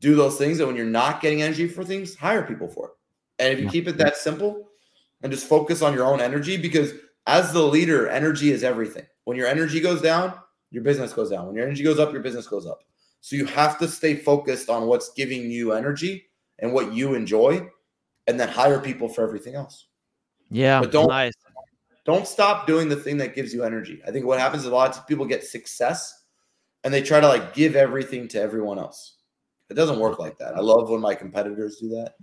do 0.00 0.14
those 0.14 0.36
things. 0.36 0.60
And 0.60 0.68
when 0.68 0.76
you're 0.76 0.84
not 0.84 1.22
getting 1.22 1.40
energy 1.42 1.66
for 1.66 1.82
things, 1.82 2.14
hire 2.14 2.42
people 2.42 2.68
for 2.68 2.88
it. 2.88 2.92
And 3.38 3.52
if 3.52 3.58
you 3.58 3.66
yeah. 3.66 3.70
keep 3.70 3.88
it 3.88 3.98
that 3.98 4.16
simple 4.16 4.68
and 5.22 5.32
just 5.32 5.46
focus 5.48 5.82
on 5.82 5.94
your 5.94 6.04
own 6.04 6.20
energy, 6.20 6.56
because 6.56 6.92
as 7.26 7.52
the 7.52 7.62
leader, 7.62 8.08
energy 8.08 8.50
is 8.50 8.64
everything. 8.64 9.06
When 9.24 9.36
your 9.36 9.46
energy 9.46 9.80
goes 9.80 10.00
down, 10.00 10.34
your 10.70 10.82
business 10.82 11.12
goes 11.12 11.30
down. 11.30 11.46
When 11.46 11.56
your 11.56 11.64
energy 11.64 11.84
goes 11.84 11.98
up, 11.98 12.12
your 12.12 12.22
business 12.22 12.46
goes 12.46 12.66
up. 12.66 12.80
So 13.20 13.36
you 13.36 13.44
have 13.46 13.78
to 13.78 13.88
stay 13.88 14.14
focused 14.14 14.70
on 14.70 14.86
what's 14.86 15.12
giving 15.12 15.50
you 15.50 15.72
energy 15.72 16.26
and 16.58 16.72
what 16.72 16.92
you 16.92 17.14
enjoy, 17.14 17.68
and 18.26 18.38
then 18.38 18.48
hire 18.48 18.80
people 18.80 19.08
for 19.08 19.22
everything 19.22 19.54
else. 19.54 19.86
Yeah, 20.50 20.80
but 20.80 20.92
don't 20.92 21.08
nice. 21.08 21.34
don't 22.04 22.26
stop 22.26 22.66
doing 22.66 22.88
the 22.88 22.96
thing 22.96 23.16
that 23.18 23.34
gives 23.34 23.52
you 23.52 23.64
energy. 23.64 24.00
I 24.06 24.10
think 24.10 24.26
what 24.26 24.38
happens 24.38 24.62
is 24.62 24.68
a 24.68 24.74
lot 24.74 24.96
of 24.96 25.06
people 25.06 25.26
get 25.26 25.44
success 25.44 26.24
and 26.84 26.94
they 26.94 27.02
try 27.02 27.18
to 27.18 27.26
like 27.26 27.52
give 27.52 27.74
everything 27.74 28.28
to 28.28 28.40
everyone 28.40 28.78
else. 28.78 29.16
It 29.68 29.74
doesn't 29.74 29.98
work 29.98 30.20
like 30.20 30.38
that. 30.38 30.56
I 30.56 30.60
love 30.60 30.88
when 30.88 31.00
my 31.00 31.16
competitors 31.16 31.78
do 31.80 31.88
that. 31.88 32.14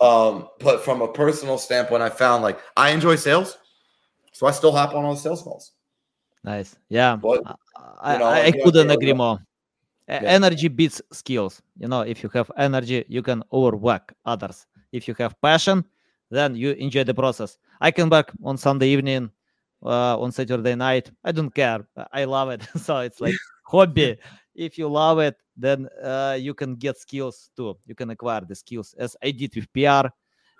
Um, 0.00 0.48
but 0.60 0.84
from 0.84 1.00
a 1.00 1.08
personal 1.08 1.58
standpoint, 1.58 2.02
I 2.02 2.10
found 2.10 2.42
like 2.42 2.58
I 2.76 2.90
enjoy 2.90 3.16
sales, 3.16 3.56
so 4.32 4.46
I 4.46 4.50
still 4.50 4.72
hop 4.72 4.94
on 4.94 5.04
all 5.04 5.14
the 5.14 5.20
sales 5.20 5.42
calls. 5.42 5.72
Nice, 6.44 6.76
yeah. 6.88 7.16
But, 7.16 7.42
I, 8.00 8.18
know, 8.18 8.24
I, 8.26 8.44
I 8.44 8.52
couldn't 8.52 8.90
agree 8.90 9.12
more. 9.12 9.40
Yeah. 10.08 10.22
energy 10.22 10.68
beats 10.68 11.02
skills. 11.10 11.60
You 11.78 11.88
know 11.88 12.02
if 12.02 12.22
you 12.22 12.28
have 12.34 12.50
energy 12.56 13.04
you 13.08 13.22
can 13.22 13.42
overwork 13.52 14.14
others. 14.24 14.66
If 14.92 15.08
you 15.08 15.14
have 15.18 15.34
passion 15.42 15.84
then 16.30 16.54
you 16.54 16.72
enjoy 16.72 17.04
the 17.04 17.14
process. 17.14 17.58
I 17.80 17.90
can 17.90 18.08
work 18.08 18.32
on 18.44 18.56
sunday 18.56 18.88
evening 18.88 19.30
uh, 19.84 20.18
on 20.18 20.30
saturday 20.30 20.76
night. 20.76 21.10
I 21.24 21.32
don't 21.32 21.52
care. 21.52 21.88
I 22.12 22.24
love 22.24 22.50
it. 22.50 22.68
So 22.78 22.98
it's 22.98 23.20
like 23.20 23.34
hobby. 23.64 24.16
If 24.54 24.78
you 24.78 24.88
love 24.88 25.18
it 25.18 25.36
then 25.56 25.88
uh, 26.02 26.36
you 26.38 26.54
can 26.54 26.74
get 26.74 26.98
skills 26.98 27.50
too 27.56 27.76
you 27.86 27.94
can 27.94 28.10
acquire 28.10 28.42
the 28.42 28.54
skills 28.54 28.94
as 28.98 29.16
i 29.22 29.30
did 29.30 29.54
with 29.54 29.72
pr 29.72 30.08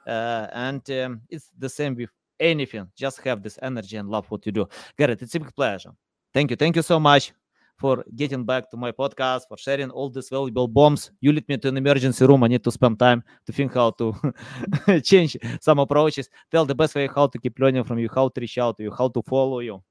uh, 0.09 0.47
and 0.53 0.89
um, 0.91 1.21
it's 1.29 1.51
the 1.59 1.69
same 1.69 1.95
with 1.95 2.11
anything 2.39 2.87
just 2.97 3.21
have 3.21 3.43
this 3.43 3.59
energy 3.63 3.97
and 3.97 4.09
love 4.09 4.27
what 4.31 4.45
you 4.47 4.53
do 4.53 4.67
garrett 4.99 5.23
it's 5.23 5.35
a 5.35 5.41
big 5.41 5.55
pleasure 5.55 5.91
thank 6.33 6.51
you 6.51 6.57
thank 6.57 6.77
you 6.77 6.83
so 6.83 7.01
much 7.01 7.33
for 7.77 8.05
getting 8.15 8.45
back 8.45 8.71
to 8.71 8.77
my 8.77 8.91
podcast, 8.91 9.43
for 9.49 9.57
sharing 9.59 9.91
all 9.91 10.09
these 10.09 10.29
valuable 10.29 10.67
bombs. 10.67 11.11
You 11.21 11.33
lead 11.33 11.49
me 11.49 11.59
to 11.59 11.69
an 11.69 11.77
emergency 11.77 12.27
room. 12.27 12.43
I 12.45 12.49
need 12.49 12.65
to 12.65 12.71
spend 12.71 12.99
time 12.99 13.23
to 13.45 13.53
think 13.53 13.75
how 13.75 13.91
to 13.91 14.15
change 15.03 15.37
some 15.61 15.79
approaches. 15.79 16.29
Tell 16.51 16.65
the 16.65 16.75
best 16.75 16.95
way 16.95 17.09
how 17.15 17.27
to 17.27 17.39
keep 17.39 17.59
learning 17.59 17.85
from 17.85 17.99
you, 17.99 18.09
how 18.13 18.29
to 18.29 18.41
reach 18.41 18.59
out 18.59 18.77
to 18.79 18.85
you, 18.85 18.93
how 18.97 19.09
to 19.09 19.23
follow 19.23 19.61
you. 19.61 19.83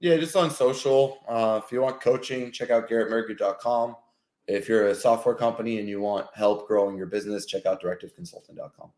Yeah, 0.00 0.16
just 0.16 0.34
on 0.36 0.50
social. 0.50 1.18
Uh, 1.28 1.60
if 1.62 1.70
you 1.70 1.80
want 1.80 2.00
coaching, 2.00 2.50
check 2.50 2.70
out 2.70 2.88
garrettmehrguth.com. 2.88 3.96
If 4.48 4.68
you're 4.68 4.88
a 4.88 4.94
software 4.94 5.34
company 5.34 5.78
and 5.78 5.88
you 5.88 6.00
want 6.00 6.26
help 6.34 6.66
growing 6.66 6.96
your 6.96 7.06
business, 7.06 7.46
check 7.46 7.66
out 7.66 7.82
directiveconsulting.com. 7.82 8.90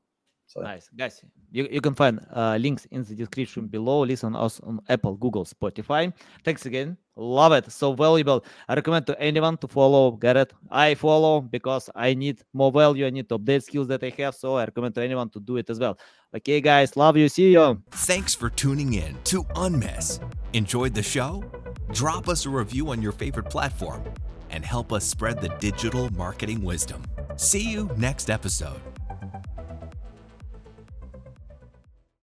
So 0.46 0.60
nice, 0.60 0.88
guys. 0.96 1.24
You, 1.50 1.66
you 1.70 1.80
can 1.80 1.94
find 1.94 2.24
uh, 2.32 2.56
links 2.60 2.86
in 2.92 3.02
the 3.02 3.14
description 3.14 3.66
below. 3.66 4.04
Listen 4.04 4.36
us 4.36 4.60
on 4.60 4.80
Apple, 4.88 5.16
Google, 5.16 5.44
Spotify. 5.44 6.12
Thanks 6.44 6.66
again. 6.66 6.96
Love 7.16 7.52
it. 7.52 7.70
So 7.72 7.92
valuable. 7.92 8.44
I 8.68 8.74
recommend 8.74 9.06
to 9.06 9.20
anyone 9.20 9.56
to 9.58 9.68
follow 9.68 10.12
Garrett. 10.12 10.52
I 10.70 10.94
follow 10.94 11.40
because 11.40 11.90
I 11.94 12.14
need 12.14 12.42
more 12.52 12.70
value. 12.70 13.06
I 13.06 13.10
need 13.10 13.28
to 13.30 13.38
update 13.38 13.64
skills 13.64 13.88
that 13.88 14.04
I 14.04 14.12
have. 14.18 14.34
So 14.34 14.56
I 14.56 14.64
recommend 14.64 14.94
to 14.96 15.02
anyone 15.02 15.30
to 15.30 15.40
do 15.40 15.56
it 15.56 15.70
as 15.70 15.78
well. 15.78 15.98
Okay, 16.36 16.60
guys. 16.60 16.96
Love 16.96 17.16
you. 17.16 17.28
See 17.28 17.52
you. 17.52 17.82
Thanks 17.90 18.34
for 18.34 18.50
tuning 18.50 18.94
in 18.94 19.16
to 19.24 19.44
Unmiss. 19.54 20.20
Enjoyed 20.52 20.94
the 20.94 21.02
show? 21.02 21.42
Drop 21.92 22.28
us 22.28 22.46
a 22.46 22.50
review 22.50 22.90
on 22.90 23.02
your 23.02 23.12
favorite 23.12 23.50
platform 23.50 24.02
and 24.54 24.64
help 24.64 24.92
us 24.92 25.04
spread 25.04 25.40
the 25.40 25.48
digital 25.58 26.08
marketing 26.14 26.62
wisdom. 26.62 27.02
See 27.36 27.68
you 27.68 27.90
next 27.96 28.30
episode. 28.30 28.80